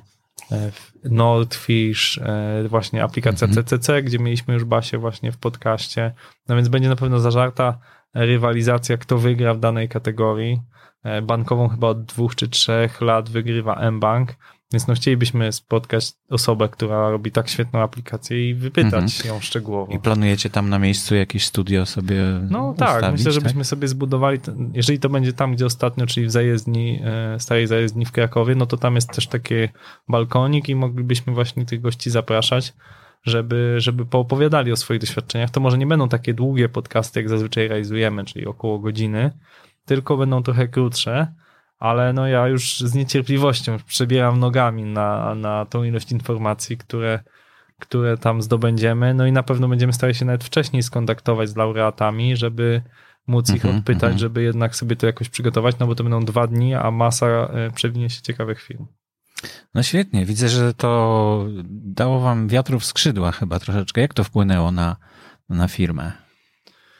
Nordfish, 1.04 2.18
e, 2.18 2.68
właśnie 2.68 3.02
aplikacja 3.04 3.46
Mhm. 3.46 3.64
CCC, 3.66 4.02
gdzie 4.02 4.18
mieliśmy 4.18 4.54
już 4.54 4.64
Basię 4.64 4.98
właśnie 4.98 5.32
w 5.32 5.38
podcaście. 5.38 6.14
No 6.48 6.56
więc 6.56 6.68
będzie 6.68 6.88
na 6.88 6.96
pewno 6.96 7.18
zażarta 7.18 7.78
rywalizacja, 8.14 8.96
kto 8.96 9.18
wygra 9.18 9.54
w 9.54 9.60
danej 9.60 9.88
kategorii. 9.88 10.62
E, 11.04 11.22
Bankową 11.22 11.68
chyba 11.68 11.88
od 11.88 12.04
dwóch 12.04 12.34
czy 12.34 12.48
trzech 12.48 13.00
lat 13.00 13.28
wygrywa 13.30 13.90
mBank, 13.90 14.34
więc 14.72 14.86
no 14.86 14.94
chcielibyśmy 14.94 15.52
spotkać 15.52 16.12
osobę, 16.30 16.68
która 16.68 17.10
robi 17.10 17.30
tak 17.30 17.48
świetną 17.48 17.80
aplikację 17.80 18.50
i 18.50 18.54
wypytać 18.54 19.24
ją 19.24 19.40
szczegółowo. 19.40 19.92
I 19.92 19.98
planujecie 19.98 20.50
tam 20.50 20.68
na 20.68 20.78
miejscu 20.78 21.14
jakieś 21.14 21.46
studio 21.46 21.86
sobie 21.86 22.22
No 22.50 22.74
tak, 22.74 22.88
ustawić, 22.88 23.12
myślę, 23.12 23.24
tak? 23.24 23.34
żebyśmy 23.34 23.64
sobie 23.64 23.88
zbudowali, 23.88 24.38
jeżeli 24.72 24.98
to 24.98 25.08
będzie 25.08 25.32
tam, 25.32 25.54
gdzie 25.54 25.66
ostatnio, 25.66 26.06
czyli 26.06 26.26
w 26.26 26.30
zajezdni, 26.30 27.00
e, 27.04 27.40
starej 27.40 27.66
zajezdni 27.66 28.04
w 28.04 28.12
Krakowie, 28.12 28.54
no 28.54 28.66
to 28.66 28.76
tam 28.76 28.94
jest 28.94 29.10
też 29.10 29.26
taki 29.26 29.54
balkonik 30.08 30.68
i 30.68 30.74
moglibyśmy 30.74 31.32
właśnie 31.32 31.66
tych 31.66 31.80
gości 31.80 32.10
zapraszać, 32.10 32.74
żeby, 33.22 33.74
żeby 33.78 34.06
poopowiadali 34.06 34.72
o 34.72 34.76
swoich 34.76 35.00
doświadczeniach. 35.00 35.50
To 35.50 35.60
może 35.60 35.78
nie 35.78 35.86
będą 35.86 36.08
takie 36.08 36.34
długie 36.34 36.68
podcasty, 36.68 37.20
jak 37.20 37.28
zazwyczaj 37.28 37.68
realizujemy, 37.68 38.24
czyli 38.24 38.46
około 38.46 38.78
godziny, 38.78 39.30
tylko 39.84 40.16
będą 40.16 40.42
trochę 40.42 40.68
krótsze, 40.68 41.32
ale 41.78 42.12
no 42.12 42.26
ja 42.26 42.48
już 42.48 42.80
z 42.80 42.94
niecierpliwością 42.94 43.78
przebieram 43.86 44.40
nogami 44.40 44.84
na, 44.84 45.34
na 45.34 45.66
tą 45.66 45.84
ilość 45.84 46.12
informacji, 46.12 46.76
które, 46.76 47.20
które 47.80 48.18
tam 48.18 48.42
zdobędziemy. 48.42 49.14
No 49.14 49.26
i 49.26 49.32
na 49.32 49.42
pewno 49.42 49.68
będziemy 49.68 49.92
starali 49.92 50.14
się 50.14 50.24
nawet 50.24 50.44
wcześniej 50.44 50.82
skontaktować 50.82 51.48
z 51.48 51.56
laureatami, 51.56 52.36
żeby 52.36 52.82
móc 53.26 53.50
ich 53.50 53.64
Mhm, 53.64 53.78
odpytać, 53.78 54.02
mhm. 54.02 54.18
żeby 54.18 54.42
jednak 54.42 54.76
sobie 54.76 54.96
to 54.96 55.06
jakoś 55.06 55.28
przygotować, 55.28 55.78
no 55.78 55.86
bo 55.86 55.94
to 55.94 56.04
będą 56.04 56.24
dwa 56.24 56.46
dni, 56.46 56.74
a 56.74 56.90
masa 56.90 57.26
e, 57.26 57.70
przewinie 57.74 58.10
się 58.10 58.22
ciekawych 58.22 58.62
film. 58.62 58.86
No 59.74 59.82
świetnie, 59.82 60.26
widzę, 60.26 60.48
że 60.48 60.74
to 60.74 61.46
dało 61.70 62.20
wam 62.20 62.48
wiatru 62.48 62.80
w 62.80 62.84
skrzydła 62.84 63.32
chyba 63.32 63.58
troszeczkę. 63.58 64.00
Jak 64.00 64.14
to 64.14 64.24
wpłynęło 64.24 64.72
na, 64.72 64.96
na 65.48 65.68
firmę? 65.68 66.12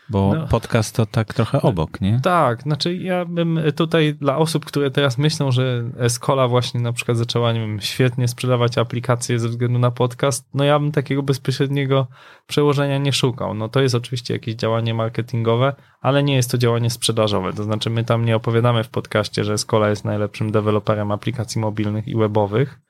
Bo 0.09 0.35
No. 0.35 0.47
podcast 0.47 0.97
to 0.97 1.07
tak 1.07 1.35
trochę 1.35 1.63
obok, 1.63 2.01
nie? 2.01 2.21
Tak, 2.23 2.63
znaczy 2.63 2.95
ja 2.97 3.25
bym 3.25 3.61
tutaj 3.77 4.15
dla 4.15 4.37
osób, 4.37 4.65
które 4.65 4.91
teraz 4.91 5.19
myślą, 5.19 5.51
że 5.51 5.85
Escola 5.99 6.49
właśnie 6.49 6.81
na 6.81 6.93
przykład 6.93 7.17
zaczęła, 7.17 7.53
nie 7.53 7.61
wiem, 7.61 7.81
świetnie 7.81 8.29
sprzedawać 8.29 8.79
aplikacje 8.79 9.39
ze 9.39 9.49
względu 9.49 9.79
na 9.79 9.91
podcast, 9.91 10.49
no 10.55 10.65
ja 10.65 10.79
bym 10.79 10.93
takiego 10.93 11.23
bezpośredniego 11.23 12.07
przełożenia 12.47 12.99
nie 12.99 13.13
szukał. 13.13 13.55
No 13.55 13.69
to 13.69 13.81
jest 13.81 13.95
oczywiście 13.95 14.35
jakieś 14.35 14.55
działanie 14.55 14.95
marketingowe, 14.95 15.75
ale 16.01 16.23
nie 16.23 16.35
jest 16.35 16.51
to 16.51 16.59
działanie 16.59 16.91
sprzedażowe. 16.91 17.53
To 17.53 17.65
znaczy 17.65 17.91
my 17.91 18.05
tam 18.05 18.25
nie 18.25 18.37
opowiadamy 18.37 18.85
w 18.85 18.89
podcaście, 18.89 19.45
że 19.45 19.53
Escola 19.53 19.89
jest 19.89 20.05
najlepszym 20.05 20.53
deweloperem 20.53 21.13
aplikacji 21.13 21.61
mobilnych 21.61 22.09
i 22.09 22.17
webowych, 22.17 22.81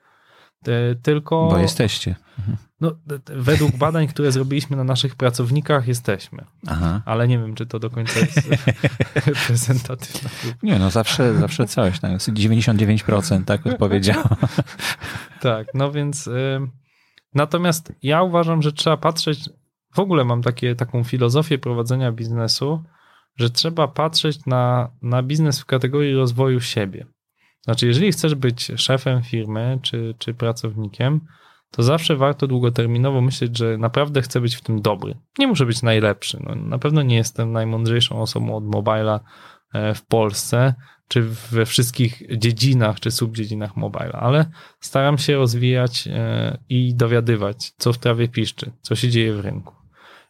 tylko... 1.01 1.47
Bo 1.51 1.57
jesteście. 1.57 2.15
No, 2.81 2.91
d- 3.07 3.19
d- 3.19 3.33
według 3.35 3.75
badań, 3.75 4.07
które 4.07 4.31
zrobiliśmy 4.31 4.77
na 4.77 4.83
naszych 4.83 5.15
pracownikach, 5.15 5.87
jesteśmy. 5.87 6.45
Aha. 6.67 7.01
Ale 7.05 7.27
nie 7.27 7.39
wiem, 7.39 7.55
czy 7.55 7.65
to 7.65 7.79
do 7.79 7.89
końca 7.89 8.19
jest 8.19 8.49
reprezentatywne. 9.27 10.29
Nie, 10.63 10.79
no 10.79 10.89
zawsze, 10.89 11.33
zawsze 11.39 11.65
coś. 11.67 11.99
Tak, 11.99 12.11
99% 12.17 13.43
tak 13.45 13.67
odpowiedziałem. 13.67 14.27
Tak, 15.41 15.67
no 15.73 15.91
więc 15.91 16.27
y, 16.27 16.59
natomiast 17.33 17.93
ja 18.03 18.21
uważam, 18.23 18.61
że 18.61 18.71
trzeba 18.71 18.97
patrzeć, 18.97 19.49
w 19.95 19.99
ogóle 19.99 20.25
mam 20.25 20.41
takie, 20.41 20.75
taką 20.75 21.03
filozofię 21.03 21.57
prowadzenia 21.57 22.11
biznesu, 22.11 22.83
że 23.35 23.49
trzeba 23.49 23.87
patrzeć 23.87 24.45
na, 24.45 24.91
na 25.01 25.23
biznes 25.23 25.59
w 25.61 25.65
kategorii 25.65 26.15
rozwoju 26.15 26.61
siebie. 26.61 27.05
Znaczy, 27.67 27.87
jeżeli 27.87 28.11
chcesz 28.11 28.35
być 28.35 28.71
szefem 28.75 29.23
firmy 29.23 29.79
czy, 29.81 30.15
czy 30.17 30.33
pracownikiem, 30.33 31.21
to 31.71 31.83
zawsze 31.83 32.15
warto 32.15 32.47
długoterminowo 32.47 33.21
myśleć, 33.21 33.57
że 33.57 33.77
naprawdę 33.77 34.21
chcę 34.21 34.41
być 34.41 34.55
w 34.55 34.61
tym 34.61 34.81
dobry. 34.81 35.15
Nie 35.39 35.47
muszę 35.47 35.65
być 35.65 35.81
najlepszy. 35.81 36.39
No, 36.43 36.55
na 36.55 36.77
pewno 36.77 37.01
nie 37.01 37.15
jestem 37.15 37.51
najmądrzejszą 37.51 38.21
osobą 38.21 38.55
od 38.55 38.65
mobila 38.65 39.19
e, 39.73 39.93
w 39.93 40.05
Polsce, 40.05 40.75
czy 41.07 41.21
we 41.51 41.65
wszystkich 41.65 42.37
dziedzinach, 42.37 42.99
czy 42.99 43.11
subdziedzinach 43.11 43.77
mobila, 43.77 44.11
ale 44.11 44.45
staram 44.79 45.17
się 45.17 45.35
rozwijać 45.35 46.07
e, 46.07 46.57
i 46.69 46.95
dowiadywać, 46.95 47.71
co 47.77 47.93
w 47.93 47.97
trawie 47.97 48.27
piszczy, 48.27 48.71
co 48.81 48.95
się 48.95 49.09
dzieje 49.09 49.33
w 49.33 49.39
rynku. 49.39 49.73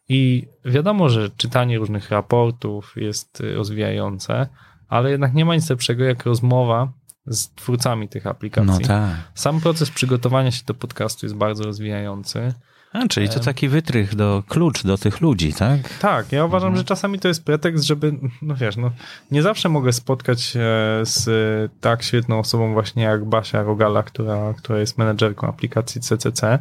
I 0.09 0.47
wiadomo, 0.65 1.09
że 1.09 1.29
czytanie 1.29 1.77
różnych 1.77 2.11
raportów 2.11 2.93
jest 2.95 3.41
y, 3.41 3.55
rozwijające, 3.55 4.47
ale 4.88 5.11
jednak 5.11 5.33
nie 5.33 5.45
ma 5.45 5.55
nic 5.55 5.69
lepszego 5.69 6.03
jak 6.03 6.25
rozmowa 6.25 6.93
z 7.28 7.49
twórcami 7.49 8.09
tych 8.09 8.28
aplikacji. 8.28 8.71
No 8.82 8.88
tak. 8.88 9.15
Sam 9.36 9.61
proces 9.61 9.89
przygotowania 9.91 10.51
się 10.51 10.63
do 10.65 10.73
podcastu 10.73 11.25
jest 11.25 11.36
bardzo 11.36 11.63
rozwijający. 11.63 12.53
A, 12.93 13.07
czyli 13.07 13.30
to 13.30 13.39
taki 13.39 13.69
wytrych 13.69 14.15
do 14.15 14.43
klucz 14.47 14.84
do 14.84 14.97
tych 14.97 15.21
ludzi, 15.21 15.53
tak? 15.53 15.97
Tak, 15.99 16.32
ja 16.32 16.45
uważam, 16.45 16.67
Mhm. 16.67 16.78
że 16.78 16.84
czasami 16.84 17.19
to 17.19 17.28
jest 17.28 17.43
pretekst, 17.45 17.84
żeby, 17.86 18.13
no 18.41 18.55
wiesz, 18.55 18.78
no, 18.78 18.91
nie 19.32 19.41
zawsze 19.41 19.69
mogę 19.69 19.93
spotkać 19.93 20.41
się 20.41 20.65
z 21.03 21.28
e, 21.28 21.80
tak 21.82 22.03
świetną 22.03 22.39
osobą 22.39 22.73
właśnie 22.73 23.03
jak 23.03 23.25
Basia 23.25 23.63
Rogala, 23.63 24.03
która, 24.03 24.53
która 24.57 24.80
jest 24.80 24.97
menedżerką 24.97 25.47
aplikacji 25.47 26.01
CCC. 26.01 26.59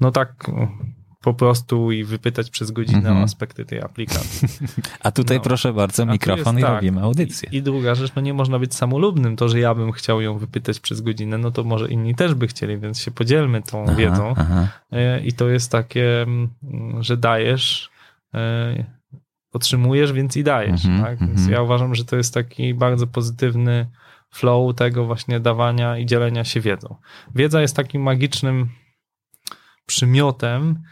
No 0.00 0.10
tak 0.10 0.50
po 1.24 1.34
prostu 1.34 1.92
i 1.92 2.04
wypytać 2.04 2.50
przez 2.50 2.70
godzinę 2.70 2.98
Mhm. 2.98 3.16
o 3.16 3.22
aspekty 3.22 3.64
tej 3.64 3.80
aplikacji. 3.82 4.48
A 5.04 5.10
tutaj 5.10 5.36
No. 5.36 5.42
proszę 5.42 5.72
bardzo, 5.72 6.06
mikrofon 6.06 6.56
jest 6.56 6.58
i 6.58 6.62
tak. 6.62 6.74
robimy 6.74 7.02
audycję. 7.02 7.48
I, 7.52 7.56
I 7.56 7.62
druga 7.62 7.94
rzecz, 7.94 8.12
no 8.16 8.22
nie 8.22 8.34
można 8.34 8.58
być 8.58 8.74
samolubnym. 8.74 9.36
To, 9.36 9.48
że 9.48 9.60
ja 9.60 9.74
bym 9.74 9.92
chciał 9.92 10.20
ją 10.20 10.38
wypytać 10.38 10.80
przez 10.80 11.00
godzinę, 11.00 11.38
no 11.38 11.50
to 11.50 11.64
może 11.64 11.88
inni 11.88 12.14
też 12.14 12.34
by 12.34 12.46
chcieli, 12.46 12.78
więc 12.78 13.00
się 13.00 13.10
podzielmy 13.10 13.62
tą 13.62 13.84
Aha, 13.84 13.94
wiedzą. 13.94 14.34
aha. 14.36 14.68
E, 14.92 15.20
I 15.20 15.32
to 15.32 15.48
jest 15.48 15.72
takie, 15.72 16.22
mm, 16.22 16.50
że 17.00 17.16
dajesz, 17.16 17.90
e, 18.34 18.84
otrzymujesz, 19.52 20.12
więc 20.12 20.36
i 20.36 20.44
dajesz. 20.44 20.84
Mhm, 20.84 21.02
tak? 21.04 21.18
Więc 21.18 21.32
mhm. 21.38 21.52
ja 21.52 21.62
uważam, 21.62 21.94
że 21.94 22.04
to 22.04 22.16
jest 22.16 22.34
taki 22.34 22.74
bardzo 22.74 23.06
pozytywny 23.06 23.86
flow 24.30 24.74
tego 24.76 25.04
właśnie 25.04 25.40
dawania 25.40 25.98
i 25.98 26.06
dzielenia 26.06 26.44
się 26.44 26.60
wiedzą. 26.60 26.96
Wiedza 27.34 27.60
jest 27.60 27.76
takim 27.76 28.02
magicznym 28.02 28.68
przymiotem, 29.86 30.82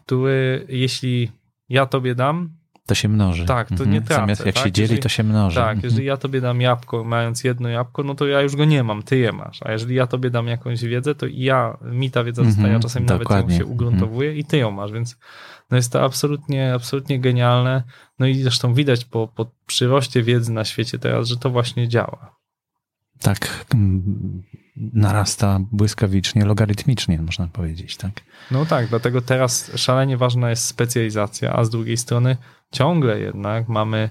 który 0.00 0.66
jeśli 0.68 1.30
ja 1.68 1.86
tobie 1.86 2.14
dam, 2.14 2.50
To 2.86 2.94
się 2.94 3.08
mnoży. 3.08 3.44
Tak, 3.46 3.68
to 3.68 3.74
Mhm. 3.74 3.90
nie 3.90 4.00
tracę, 4.00 4.20
Zamiast 4.20 4.46
jak 4.46 4.54
tak? 4.54 4.64
się 4.64 4.72
dzieli, 4.72 4.84
Jeżeli- 4.84 5.02
to 5.02 5.08
się 5.08 5.22
mnoży. 5.22 5.56
tak, 5.56 5.74
Mhm. 5.74 5.84
jeżeli 5.84 6.06
ja 6.06 6.16
tobie 6.16 6.40
dam 6.40 6.60
jabłko, 6.60 7.04
mając 7.04 7.44
jedno 7.44 7.68
jabłko, 7.68 8.02
no 8.02 8.14
to 8.14 8.26
ja 8.26 8.40
już 8.40 8.56
go 8.56 8.64
nie 8.64 8.82
mam, 8.82 9.02
ty 9.02 9.16
je 9.18 9.32
masz. 9.32 9.62
A 9.62 9.72
jeżeli 9.72 9.94
ja 9.94 10.06
tobie 10.06 10.30
dam 10.30 10.46
jakąś 10.46 10.84
wiedzę, 10.84 11.14
to 11.14 11.26
i 11.26 11.40
ja, 11.42 11.76
mi 11.92 12.10
ta 12.10 12.24
wiedza 12.24 12.42
Mhm, 12.42 12.54
zostaje, 12.54 12.76
a 12.76 12.80
czasami 12.80 13.06
nawet 13.06 13.22
dokładnie. 13.22 13.54
ją 13.54 13.58
się 13.60 13.66
ugruntowuje 13.66 14.34
i 14.36 14.44
ty 14.44 14.56
ją 14.56 14.70
masz, 14.70 14.92
więc 14.92 15.16
no 15.70 15.76
jest 15.76 15.92
to 15.92 16.02
absolutnie, 16.04 16.74
absolutnie 16.74 17.20
genialne. 17.20 17.82
No 18.18 18.26
i 18.26 18.34
zresztą 18.34 18.74
widać 18.74 19.04
po, 19.04 19.28
po 19.28 19.46
przyroście 19.66 20.22
wiedzy 20.22 20.52
na 20.52 20.64
świecie 20.64 20.98
teraz, 20.98 21.28
że 21.28 21.36
to 21.36 21.50
właśnie 21.50 21.88
działa. 21.88 22.36
Tak 23.20 23.66
mm, 23.74 24.42
narasta 24.76 25.60
błyskawicznie, 25.72 26.44
logarytmicznie, 26.44 27.22
można 27.22 27.46
powiedzieć, 27.46 27.96
tak? 27.96 28.12
No 28.50 28.66
tak, 28.66 28.88
dlatego 28.88 29.22
teraz 29.22 29.72
szalenie 29.76 30.16
ważna 30.16 30.50
jest 30.50 30.64
specjalizacja, 30.64 31.52
a 31.52 31.64
z 31.64 31.70
drugiej 31.70 31.96
strony 31.96 32.36
ciągle 32.72 33.20
jednak 33.20 33.68
mamy 33.68 34.10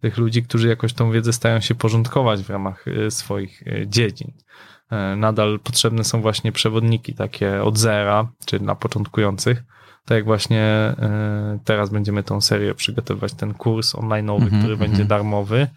tych 0.00 0.18
ludzi, 0.18 0.42
którzy 0.42 0.68
jakoś 0.68 0.92
tą 0.92 1.10
wiedzę 1.10 1.32
starają 1.32 1.60
się 1.60 1.74
porządkować 1.74 2.42
w 2.42 2.50
ramach 2.50 2.88
y, 2.88 3.10
swoich 3.10 3.62
y, 3.62 3.86
dziedzin. 3.88 4.32
E, 4.90 5.16
Nadal 5.16 5.60
potrzebne 5.60 6.04
są 6.04 6.22
właśnie 6.22 6.52
przewodniki 6.52 7.14
takie 7.14 7.62
od 7.62 7.78
zera, 7.78 8.28
czy 8.46 8.58
dla 8.58 8.74
początkujących. 8.74 9.64
Tak 10.04 10.16
jak 10.16 10.24
właśnie 10.24 10.62
e, 10.62 11.58
teraz 11.64 11.90
będziemy 11.90 12.22
tą 12.22 12.40
serię 12.40 12.74
przygotowywać, 12.74 13.32
ten 13.32 13.54
kurs 13.54 13.94
online'owy, 13.94 14.42
Mhm, 14.42 14.62
który 14.62 14.72
mhm. 14.72 14.78
będzie 14.78 15.04
darmowy 15.04 15.68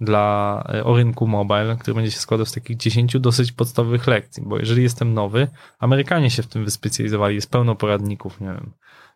dla 0.00 0.62
e, 0.74 0.84
o 0.84 0.96
rynku 0.96 1.26
mobile, 1.26 1.76
który 1.80 1.94
będzie 1.94 2.10
się 2.10 2.18
składał 2.18 2.46
z 2.46 2.52
takich 2.52 2.76
10 2.76 3.20
dosyć 3.20 3.52
podstawowych 3.52 4.06
lekcji, 4.06 4.42
bo 4.46 4.58
jeżeli 4.58 4.82
jestem 4.82 5.14
nowy, 5.14 5.48
Amerykanie 5.78 6.30
się 6.30 6.42
w 6.42 6.46
tym 6.46 6.64
wyspecjalizowali, 6.64 7.34
jest 7.34 7.50
pełno 7.50 7.74
poradników, 7.74 8.40
nie 8.40 8.46
wiem, 8.46 8.72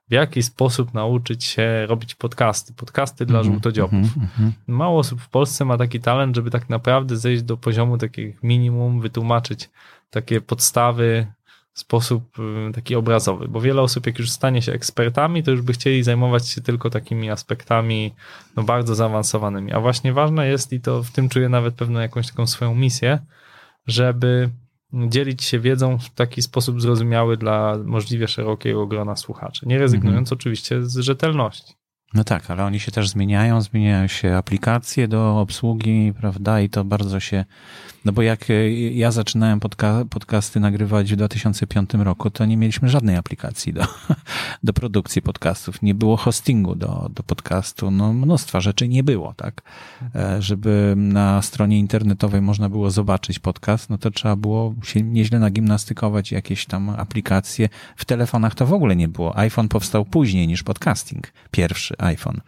w 0.09 0.13
jaki 0.13 0.43
sposób 0.43 0.95
nauczyć 0.95 1.45
się 1.45 1.87
robić 1.87 2.15
podcasty, 2.15 2.73
podcasty 2.73 3.27
dla 3.27 3.39
Mhm, 3.39 3.53
żółtodziobów. 3.55 4.17
mhm. 4.17 4.53
Mało 4.67 4.99
osób 4.99 5.21
w 5.21 5.29
Polsce 5.29 5.65
ma 5.65 5.79
taki 5.79 6.01
talent, 6.01 6.37
żeby 6.37 6.51
tak 6.51 6.69
naprawdę 6.71 7.17
zejść 7.17 7.43
do 7.43 7.57
poziomu 7.57 7.99
takich 7.99 8.43
minimum, 8.43 9.01
wytłumaczyć 9.01 9.71
takie 10.11 10.41
podstawy 10.41 11.27
sposób 11.75 12.39
y, 12.69 12.73
taki 12.73 12.95
obrazowy, 12.95 13.49
bo 13.49 13.61
wiele 13.61 13.83
osób, 13.83 14.07
jak 14.07 14.19
już 14.19 14.31
stanie 14.31 14.63
się 14.63 14.73
ekspertami, 14.73 15.43
to 15.43 15.51
już 15.51 15.63
by 15.63 15.73
chcieli 15.73 16.03
zajmować 16.03 16.49
się 16.49 16.61
tylko 16.61 16.91
takimi 16.91 17.31
aspektami 17.31 18.15
no, 18.57 18.63
bardzo 18.63 18.95
zaawansowanymi. 18.95 19.73
A 19.73 19.81
właśnie 19.81 20.13
ważne 20.13 20.49
jest, 20.49 20.73
i 20.73 20.81
to 20.81 21.03
w 21.03 21.11
tym 21.11 21.29
czuję 21.29 21.49
nawet 21.49 21.75
pewną 21.75 22.01
jakąś 22.01 22.27
taką 22.27 22.47
swoją 22.47 22.75
misję, 22.75 23.19
żeby 23.87 24.51
dzielić 24.93 25.45
się 25.45 25.59
wiedzą 25.59 25.99
w 25.99 26.11
taki 26.11 26.43
sposób 26.43 26.83
zrozumiały 26.83 27.37
dla 27.37 27.79
możliwie 27.85 28.29
szerokiego 28.29 28.87
grona 28.87 29.17
słuchaczy, 29.17 29.69
nie 29.69 29.79
rezygnując 29.79 30.29
mhm. 30.29 30.39
oczywiście 30.39 30.87
z 30.87 30.97
rzetelności. 30.97 31.75
No 32.15 32.25
tak, 32.25 32.51
ale 32.51 32.65
oni 32.65 32.81
się 32.81 32.93
też 32.93 33.09
zmieniają, 33.09 33.61
zmieniają 33.61 34.07
się 34.07 34.37
aplikacje 34.37 35.09
do 35.09 35.41
obsługi, 35.41 36.13
prawda? 36.21 36.61
I 36.61 36.69
to 36.69 36.85
bardzo 36.85 37.21
się. 37.21 37.45
No 38.05 38.13
bo 38.13 38.23
jak 38.23 38.51
e, 38.51 38.71
ja 38.73 39.11
zaczynałem 39.11 39.61
podca 39.61 40.05
podcasty 40.11 40.61
nagrywać 40.61 41.13
w 41.13 41.17
2005 41.17 41.95
roku, 41.95 42.31
to 42.31 42.45
nie 42.45 42.57
mieliśmy 42.57 42.89
żadnej 42.89 43.17
aplikacji 43.17 43.73
do, 43.73 43.85
do 44.63 44.73
produkcji 44.73 45.23
podcastów. 45.23 45.83
Nie 45.83 45.95
było 45.95 46.17
hostingu 46.17 46.75
do, 46.75 47.11
do 47.15 47.23
podcastu. 47.23 47.91
No 47.91 48.13
mnóstwa 48.13 48.61
rzeczy 48.61 48.89
nie 48.89 49.03
było, 49.03 49.35
tak? 49.35 49.63
E, 50.15 50.43
żeby 50.43 50.95
na 50.97 51.43
stronie 51.43 51.79
internetowej 51.79 52.41
można 52.41 52.69
było 52.69 52.91
zobaczyć 52.91 53.39
podcast, 53.39 53.91
no 53.91 53.99
to 53.99 54.11
trzeba 54.11 54.37
było 54.37 54.75
się 54.85 55.03
nieźle 55.03 55.39
nagimnastykować 55.39 56.33
jakieś 56.33 56.67
tam 56.67 56.91
aplikacje. 56.91 57.69
W 57.97 58.05
telefonach 58.05 58.55
to 58.55 58.67
w 58.67 58.73
ogóle 58.73 58.97
nie 58.97 59.09
było. 59.09 59.39
iPhone 59.39 59.69
powstał 59.69 60.05
później 60.05 60.47
niż 60.47 60.63
podcasting. 60.63 61.33
Pierwszy 61.51 61.95
iPhone. 61.99 62.41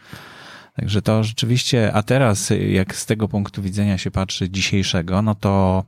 Także 0.76 1.02
to 1.02 1.24
rzeczywiście, 1.24 1.92
a 1.92 2.02
teraz 2.02 2.52
jak 2.68 2.96
z 2.96 3.06
tego 3.06 3.28
punktu 3.28 3.62
widzenia 3.62 3.98
się 3.98 4.10
patrzy 4.10 4.50
dzisiejszego, 4.50 5.22
no 5.22 5.34
to, 5.34 5.84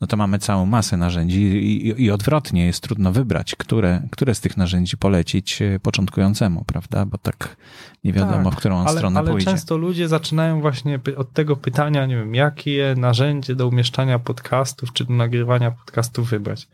no 0.00 0.06
to 0.06 0.16
mamy 0.16 0.38
całą 0.38 0.66
masę 0.66 0.96
narzędzi 0.96 1.40
i, 1.40 2.02
i 2.02 2.10
odwrotnie 2.10 2.66
jest 2.66 2.82
trudno 2.82 3.12
wybrać, 3.12 3.56
które, 3.56 4.02
które 4.10 4.34
z 4.34 4.40
tych 4.40 4.56
narzędzi 4.56 4.96
polecić 4.96 5.62
e, 5.62 5.80
początkującemu, 5.80 6.64
prawda? 6.64 7.06
Bo 7.06 7.18
tak 7.18 7.56
nie 8.04 8.12
wiadomo, 8.12 8.44
tak, 8.44 8.54
w 8.54 8.56
którą 8.56 8.80
ale, 8.80 8.96
stronę 8.96 9.20
ale 9.20 9.30
pójdzie. 9.30 9.48
Ale 9.48 9.56
często 9.56 9.76
ludzie 9.76 10.08
zaczynają 10.08 10.60
właśnie 10.60 11.00
od 11.16 11.32
tego 11.32 11.56
pytania, 11.56 12.06
nie 12.06 12.16
wiem, 12.16 12.34
jakie 12.34 12.94
narzędzie 12.96 13.54
do 13.54 13.68
umieszczania 13.68 14.18
podcastów 14.18 14.92
czy 14.92 15.04
do 15.04 15.14
nagrywania 15.14 15.70
podcastów 15.70 16.30
wybrać. 16.30 16.68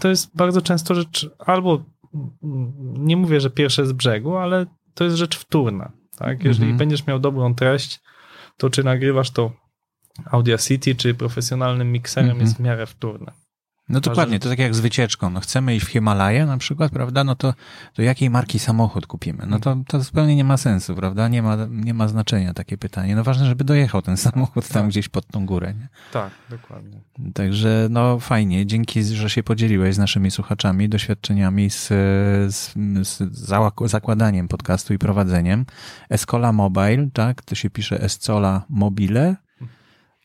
To 0.00 0.08
jest 0.08 0.36
bardzo 0.36 0.62
często 0.62 0.94
rzecz 0.94 1.30
albo 1.38 1.84
nie 2.98 3.16
mówię, 3.16 3.40
że 3.40 3.50
pierwsze 3.50 3.86
z 3.86 3.92
brzegu, 3.92 4.36
ale 4.36 4.66
to 4.94 5.04
jest 5.04 5.16
rzecz 5.16 5.38
wtórna. 5.38 5.97
Tak? 6.18 6.44
Jeżeli 6.44 6.64
mhm. 6.64 6.78
będziesz 6.78 7.06
miał 7.06 7.18
dobrą 7.18 7.54
treść, 7.54 8.00
to 8.56 8.70
czy 8.70 8.84
nagrywasz 8.84 9.30
to 9.30 9.52
Audacity, 10.30 10.94
czy 10.94 11.14
profesjonalnym 11.14 11.92
mikserem 11.92 12.30
mhm. 12.30 12.46
jest 12.46 12.56
w 12.56 12.60
miarę 12.60 12.86
wtórne. 12.86 13.32
No 13.88 14.00
dokładnie, 14.00 14.38
to 14.38 14.48
tak 14.48 14.58
jak 14.58 14.74
z 14.74 14.80
wycieczką. 14.80 15.30
No 15.30 15.40
chcemy 15.40 15.76
iść 15.76 15.86
w 15.86 15.88
Himalaję 15.88 16.46
na 16.46 16.58
przykład, 16.58 16.92
prawda? 16.92 17.24
No 17.24 17.36
to, 17.36 17.54
to 17.94 18.02
jakiej 18.02 18.30
marki 18.30 18.58
samochód 18.58 19.06
kupimy? 19.06 19.46
No 19.46 19.60
to, 19.60 19.76
to 19.86 20.00
zupełnie 20.00 20.36
nie 20.36 20.44
ma 20.44 20.56
sensu, 20.56 20.94
prawda? 20.94 21.28
Nie 21.28 21.42
ma, 21.42 21.56
nie 21.70 21.94
ma 21.94 22.08
znaczenia 22.08 22.54
takie 22.54 22.78
pytanie. 22.78 23.16
No 23.16 23.24
ważne, 23.24 23.46
żeby 23.46 23.64
dojechał 23.64 24.02
ten 24.02 24.16
samochód 24.26 24.68
tam 24.68 24.82
tak. 24.82 24.88
gdzieś 24.88 25.08
pod 25.08 25.26
tą 25.26 25.46
górę, 25.46 25.74
nie? 25.74 25.88
Tak, 26.12 26.30
dokładnie. 26.50 27.00
Także 27.34 27.88
no 27.90 28.18
fajnie. 28.20 28.66
Dzięki, 28.66 29.04
że 29.04 29.30
się 29.30 29.42
podzieliłeś 29.42 29.94
z 29.94 29.98
naszymi 29.98 30.30
słuchaczami 30.30 30.88
doświadczeniami 30.88 31.70
z, 31.70 31.88
z, 32.54 32.74
z 33.02 33.90
zakładaniem 33.90 34.48
podcastu 34.48 34.94
i 34.94 34.98
prowadzeniem. 34.98 35.66
Escola 36.10 36.52
Mobile, 36.52 37.08
tak? 37.12 37.42
To 37.42 37.54
się 37.54 37.70
pisze 37.70 38.00
Escola 38.00 38.64
Mobile 38.68 39.36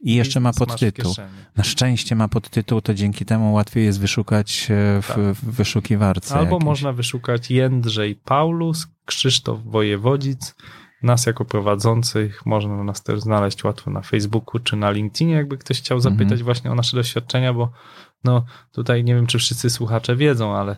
i 0.03 0.15
jeszcze 0.15 0.39
ma 0.39 0.53
podtytuł. 0.53 1.13
Na 1.57 1.63
szczęście 1.63 2.15
ma 2.15 2.27
podtytuł, 2.27 2.81
to 2.81 2.93
dzięki 2.93 3.25
temu 3.25 3.53
łatwiej 3.53 3.85
jest 3.85 3.99
wyszukać 3.99 4.67
e, 4.71 5.01
w, 5.01 5.07
tak. 5.07 5.17
w 5.17 5.55
wyszukiwarce. 5.55 6.35
Albo 6.35 6.59
można 6.59 6.93
wyszukać 6.93 7.51
Jędrzej 7.51 8.15
Paulus, 8.15 8.87
Krzysztof 9.05 9.63
Wojewodzic. 9.63 10.55
Nas 11.03 11.25
jako 11.25 11.45
prowadzących 11.45 12.45
można 12.45 12.83
nas 12.83 13.03
też 13.03 13.19
znaleźć 13.19 13.63
łatwo 13.63 13.91
na 13.91 14.01
Facebooku 14.01 14.59
czy 14.59 14.75
na 14.75 14.91
LinkedInie, 14.91 15.33
jakby 15.33 15.57
ktoś 15.57 15.77
chciał 15.77 15.99
zapytać 15.99 16.31
mhm. 16.31 16.43
właśnie 16.43 16.71
o 16.71 16.75
nasze 16.75 16.97
doświadczenia, 16.97 17.53
bo 17.53 17.71
no 18.23 18.45
tutaj 18.71 19.03
nie 19.03 19.15
wiem, 19.15 19.27
czy 19.27 19.37
wszyscy 19.37 19.69
słuchacze 19.69 20.15
wiedzą, 20.15 20.55
ale 20.55 20.77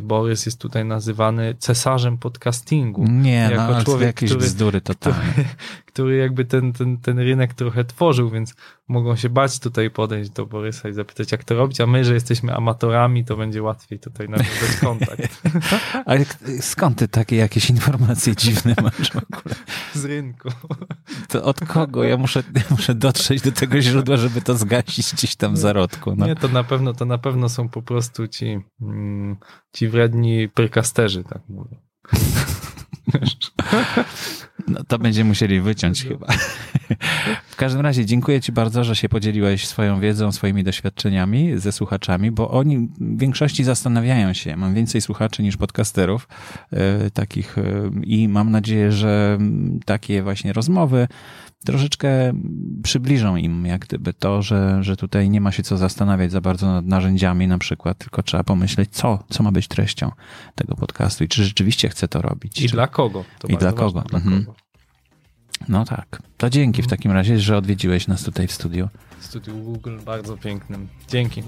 Borys 0.00 0.46
jest 0.46 0.60
tutaj 0.60 0.84
nazywany 0.84 1.54
cesarzem 1.58 2.18
podcastingu. 2.18 3.04
Nie, 3.08 3.48
jako 3.52 3.72
no, 3.72 3.84
człowiek, 3.84 4.06
jakieś 4.06 4.30
który, 4.30 4.44
bzdury 4.44 4.80
totalnie. 4.80 5.32
Który, 5.32 5.44
który 5.86 6.16
jakby 6.16 6.44
ten, 6.44 6.72
ten, 6.72 6.98
ten 6.98 7.18
rynek 7.18 7.54
trochę 7.54 7.84
tworzył, 7.84 8.30
więc 8.30 8.54
mogą 8.88 9.16
się 9.16 9.28
bać 9.28 9.58
tutaj 9.58 9.90
podejść 9.90 10.30
do 10.30 10.46
Borysa 10.46 10.88
i 10.88 10.92
zapytać, 10.92 11.32
jak 11.32 11.44
to 11.44 11.54
robić, 11.54 11.80
a 11.80 11.86
my, 11.86 12.04
że 12.04 12.14
jesteśmy 12.14 12.54
amatorami, 12.54 13.24
to 13.24 13.36
będzie 13.36 13.62
łatwiej 13.62 13.98
tutaj 13.98 14.28
nawiązać 14.28 14.76
kontakt. 14.80 15.42
Ale 16.06 16.24
skąd 16.60 16.98
ty 16.98 17.08
takie 17.08 17.36
jakieś 17.36 17.70
informacje 17.70 18.36
dziwne 18.36 18.74
masz 18.82 19.10
w 19.10 19.16
ogóle? 19.16 19.54
Z 19.94 20.04
rynku. 20.04 20.48
To 21.28 21.44
od 21.44 21.60
kogo? 21.60 22.04
Ja 22.04 22.16
muszę, 22.16 22.42
ja 22.54 22.62
muszę 22.70 22.94
dotrzeć 22.94 23.42
do 23.42 23.52
tego 23.52 23.80
źródła, 23.80 24.16
żeby 24.16 24.42
to 24.42 24.56
zgasić 24.56 25.12
gdzieś 25.12 25.36
tam 25.36 25.54
w 25.54 25.58
zarodku. 25.58 26.14
No. 26.16 26.26
Nie, 26.26 26.36
to 26.36 26.48
na 26.48 26.64
pewno, 26.64 26.92
to 26.92 27.04
na 27.04 27.18
pewno 27.18 27.48
są 27.48 27.68
po 27.68 27.82
prostu 27.82 28.28
ci, 28.28 28.60
mm, 28.82 29.36
ci 29.72 29.88
wredni 29.88 30.48
perkasterzy, 30.48 31.24
tak 31.24 31.42
mówię. 31.48 31.76
No 34.68 34.84
to 34.88 34.98
będziemy 34.98 35.28
musieli 35.28 35.60
wyciąć 35.60 36.04
chyba. 36.04 36.26
W 37.50 37.56
każdym 37.56 37.80
razie 37.80 38.06
dziękuję 38.06 38.40
Ci 38.40 38.52
bardzo, 38.52 38.84
że 38.84 38.96
się 38.96 39.08
podzieliłeś 39.08 39.66
swoją 39.66 40.00
wiedzą, 40.00 40.32
swoimi 40.32 40.64
doświadczeniami 40.64 41.58
ze 41.58 41.72
słuchaczami, 41.72 42.30
bo 42.30 42.50
oni 42.50 42.78
w 42.78 43.18
większości 43.18 43.64
zastanawiają 43.64 44.32
się. 44.32 44.56
Mam 44.56 44.74
więcej 44.74 45.00
słuchaczy 45.00 45.42
niż 45.42 45.56
podcasterów 45.56 46.28
e, 46.72 47.10
takich 47.10 47.58
e, 47.58 47.90
i 48.02 48.28
mam 48.28 48.50
nadzieję, 48.50 48.92
że 48.92 49.38
takie 49.84 50.22
właśnie 50.22 50.52
rozmowy 50.52 51.08
troszeczkę 51.64 52.32
przybliżą 52.82 53.36
im 53.36 53.66
jak 53.66 53.80
gdyby 53.80 54.12
to, 54.12 54.42
że, 54.42 54.78
że 54.80 54.96
tutaj 54.96 55.30
nie 55.30 55.40
ma 55.40 55.52
się 55.52 55.62
co 55.62 55.76
zastanawiać 55.76 56.32
za 56.32 56.40
bardzo 56.40 56.66
nad 56.66 56.86
narzędziami 56.86 57.48
na 57.48 57.58
przykład, 57.58 57.98
tylko 57.98 58.22
trzeba 58.22 58.44
pomyśleć, 58.44 58.90
co, 58.92 59.24
co 59.30 59.42
ma 59.42 59.52
być 59.52 59.68
treścią 59.68 60.10
tego 60.54 60.74
podcastu 60.74 61.24
i 61.24 61.28
czy 61.28 61.44
rzeczywiście 61.44 61.88
chcę 61.88 62.08
to 62.08 62.22
robić. 62.22 62.60
I 62.60 62.68
czy... 62.68 62.74
dla 62.74 62.86
kogo. 62.86 63.24
To 63.38 63.48
I 63.48 63.56
dla 63.56 63.72
kogo. 63.72 64.00
Dla 64.00 64.18
mhm. 64.18 64.44
kogo. 64.44 64.56
No 65.68 65.84
tak. 65.84 66.22
To 66.36 66.50
dzięki 66.50 66.82
w 66.82 66.86
takim 66.86 67.12
razie, 67.12 67.40
że 67.40 67.56
odwiedziłeś 67.56 68.06
nas 68.06 68.22
tutaj 68.22 68.46
w 68.46 68.52
studiu. 68.52 68.88
W 69.18 69.24
studiu 69.24 69.56
Google, 69.56 69.98
bardzo 70.04 70.36
pięknym. 70.36 70.88
Dzięki. 71.08 71.42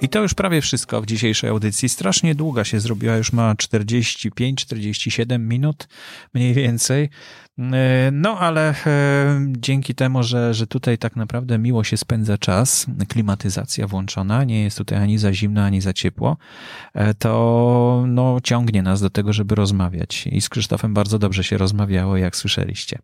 I 0.00 0.08
to 0.08 0.22
już 0.22 0.34
prawie 0.34 0.60
wszystko 0.60 1.02
w 1.02 1.06
dzisiejszej 1.06 1.50
audycji. 1.50 1.88
Strasznie 1.88 2.34
długa 2.34 2.64
się 2.64 2.80
zrobiła, 2.80 3.16
już 3.16 3.32
ma 3.32 3.54
45-47 3.54 5.38
minut 5.38 5.88
mniej 6.34 6.54
więcej. 6.54 7.08
E, 7.58 8.10
no, 8.12 8.38
ale 8.38 8.74
e, 8.86 9.40
dzięki 9.58 9.94
temu, 9.94 10.22
że, 10.22 10.54
że 10.54 10.66
tutaj 10.66 10.98
tak 10.98 11.16
naprawdę 11.16 11.58
miło 11.58 11.84
się 11.84 11.96
spędza 11.96 12.38
czas, 12.38 12.86
klimatyzacja 13.08 13.86
włączona, 13.86 14.44
nie 14.44 14.62
jest 14.62 14.78
tutaj 14.78 14.98
ani 14.98 15.18
za 15.18 15.32
zimno, 15.32 15.62
ani 15.62 15.80
za 15.80 15.92
ciepło, 15.92 16.36
e, 16.94 17.14
to 17.14 18.04
no, 18.08 18.38
ciągnie 18.42 18.82
nas 18.82 19.00
do 19.00 19.10
tego, 19.10 19.32
żeby 19.32 19.54
rozmawiać. 19.54 20.26
I 20.26 20.40
z 20.40 20.48
Krzysztofem 20.48 20.94
bardzo 20.94 21.18
dobrze 21.18 21.44
się 21.44 21.58
rozmawiało, 21.58 22.16
jak 22.16 22.36
słyszeliście. 22.36 22.98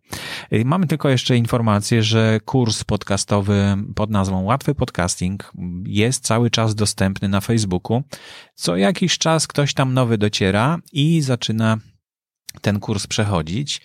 Mamy 0.65 0.87
tylko 0.87 1.09
jeszcze 1.09 1.37
informację, 1.37 2.03
że 2.03 2.39
kurs 2.45 2.83
podcastowy 2.83 3.77
pod 3.95 4.09
nazwą 4.09 4.43
Łatwy 4.43 4.75
Podcasting 4.75 5.53
jest 5.85 6.23
cały 6.23 6.49
czas 6.49 6.75
dostępny 6.75 7.29
na 7.29 7.41
Facebooku. 7.41 8.03
Co 8.55 8.77
jakiś 8.77 9.17
czas 9.17 9.47
ktoś 9.47 9.73
tam 9.73 9.93
nowy 9.93 10.17
dociera 10.17 10.77
i 10.91 11.21
zaczyna 11.21 11.77
ten 12.61 12.79
kurs 12.79 13.07
przechodzić. 13.07 13.81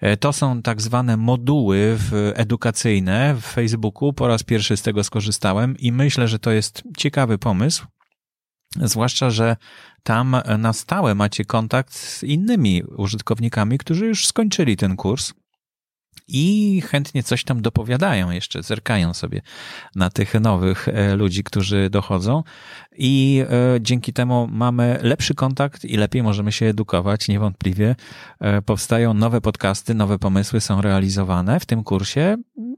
E, 0.00 0.16
to 0.16 0.32
są 0.32 0.62
tak 0.62 0.82
zwane 0.82 1.16
moduły 1.16 1.98
edukacyjne 2.34 3.34
w 3.34 3.44
Facebooku. 3.44 4.12
Po 4.12 4.28
raz 4.28 4.42
pierwszy 4.42 4.76
z 4.76 4.82
tego 4.82 5.04
skorzystałem 5.04 5.76
i 5.78 5.92
myślę, 5.92 6.28
że 6.28 6.38
to 6.38 6.50
jest 6.50 6.82
ciekawy 6.96 7.38
pomysł. 7.38 7.86
Zwłaszcza, 8.76 9.30
że 9.30 9.56
tam 10.02 10.36
na 10.58 10.72
stałe 10.72 11.14
macie 11.14 11.44
kontakt 11.44 11.94
z 11.94 12.22
innymi 12.22 12.82
użytkownikami, 12.82 13.78
którzy 13.78 14.06
już 14.06 14.26
skończyli 14.26 14.76
ten 14.76 14.96
kurs 14.96 15.32
i 16.28 16.80
chętnie 16.86 17.22
coś 17.22 17.44
tam 17.44 17.62
dopowiadają 17.62 18.30
jeszcze, 18.30 18.62
zerkają 18.62 19.14
sobie 19.14 19.42
na 19.94 20.10
tych 20.10 20.34
nowych 20.34 20.88
e, 20.88 21.16
ludzi, 21.16 21.44
którzy 21.44 21.90
dochodzą 21.90 22.42
i 22.96 23.44
e, 23.50 23.80
dzięki 23.80 24.12
temu 24.12 24.48
mamy 24.50 24.98
lepszy 25.02 25.34
kontakt 25.34 25.84
i 25.84 25.96
lepiej 25.96 26.22
możemy 26.22 26.52
się 26.52 26.66
edukować, 26.66 27.28
niewątpliwie. 27.28 27.96
E, 28.40 28.62
powstają 28.62 29.14
nowe 29.14 29.40
podcasty, 29.40 29.94
nowe 29.94 30.18
pomysły 30.18 30.60
są 30.60 30.82
realizowane 30.82 31.60
w 31.60 31.66
tym 31.66 31.84
kursie 31.84 32.36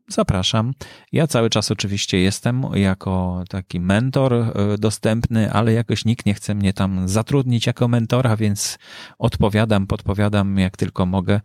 zapraszam. 0.08 0.74
Ja 1.12 1.26
cały 1.26 1.50
czas 1.50 1.70
oczywiście 1.70 2.18
jestem 2.18 2.64
jako 2.74 3.44
taki 3.48 3.80
mentor 3.80 4.52
dostępny, 4.78 5.52
ale 5.52 5.72
jakoś 5.72 6.04
nikt 6.04 6.26
nie 6.26 6.34
chce 6.34 6.54
mnie 6.54 6.72
tam 6.72 7.08
zatrudnić 7.08 7.66
jako 7.66 7.88
mentora, 7.88 8.36
więc 8.36 8.78
odpowiadam, 9.18 9.86
podpowiadam 9.86 10.58
jak 10.58 10.76
tylko 10.76 11.06
mogę 11.06 11.40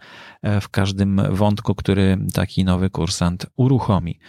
w 0.62 0.70
każdym 0.70 1.22
wątku, 1.36 1.76
który 1.82 2.18
taki 2.34 2.64
nowy 2.64 2.90
kursant 2.90 3.46
uruchomi. 3.56 4.20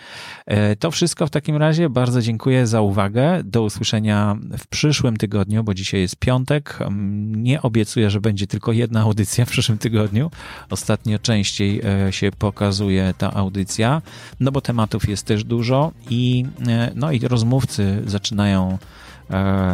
E, 0.47 0.77
to 0.77 0.91
wszystko 0.91 1.27
w 1.27 1.31
takim 1.31 1.57
razie. 1.57 1.89
Bardzo 1.89 2.23
dziękuję 2.23 2.67
za 2.67 2.81
uwagę. 2.81 3.41
Do 3.45 3.63
usłyszenia 3.63 4.37
w 4.59 4.67
przyszłym 4.67 5.17
tygodniu, 5.17 5.65
bo 5.65 5.75
dzisiaj 5.75 6.01
jest 6.01 6.17
piątek. 6.17 6.79
Nie 7.27 7.63
obiecuję, 7.63 8.11
że 8.11 8.21
będzie 8.21 8.47
tylko 8.47 8.73
jedna 8.73 9.01
audycja 9.01 9.45
w 9.45 9.51
przyszłym 9.51 9.79
tygodniu. 9.79 10.31
Ostatnio 10.71 11.19
częściej 11.19 11.83
się 12.11 12.31
pokazuje 12.39 13.15
ta 13.19 13.35
audycja 13.35 14.03
no 14.41 14.53
bo 14.53 14.61
tematów 14.61 15.09
jest 15.09 15.27
też 15.27 15.45
dużo 15.45 15.93
i, 16.11 16.45
e, 16.69 16.93
no 16.95 17.13
i 17.13 17.21
rozmówcy 17.21 18.03
zaczynają 18.07 18.73
e, 18.73 19.02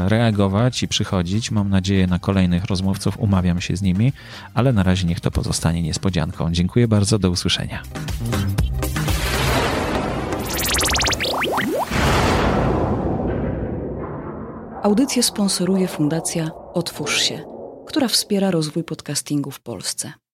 reagować 0.07 0.83
i 0.83 0.89
przychodzić. 0.89 1.51
Mam 1.51 1.69
nadzieję 1.69 2.07
na 2.07 2.19
kolejnych 2.19 2.65
rozmówców, 2.65 3.19
umawiam 3.19 3.61
się 3.61 3.77
z 3.77 3.83
nimi, 3.83 4.13
ale 4.55 4.73
na 4.73 4.83
razie 4.83 5.07
niech 5.07 5.21
to 5.21 5.31
pozostanie 5.31 5.83
niespodzianką. 5.83 6.53
Dziękuję 6.53 6.89
bardzo, 6.89 7.19
do 7.19 7.31
usłyszenia. 7.31 7.83
Audycję 14.83 15.23
sponsoruje 15.23 15.89
Fundacja 15.89 16.51
Otwórz 16.75 17.21
się, 17.21 17.41
która 17.87 18.09
wspiera 18.09 18.51
rozwój 18.51 18.85
podcastingu 18.85 19.51
w 19.51 19.61
Polsce. 19.61 20.13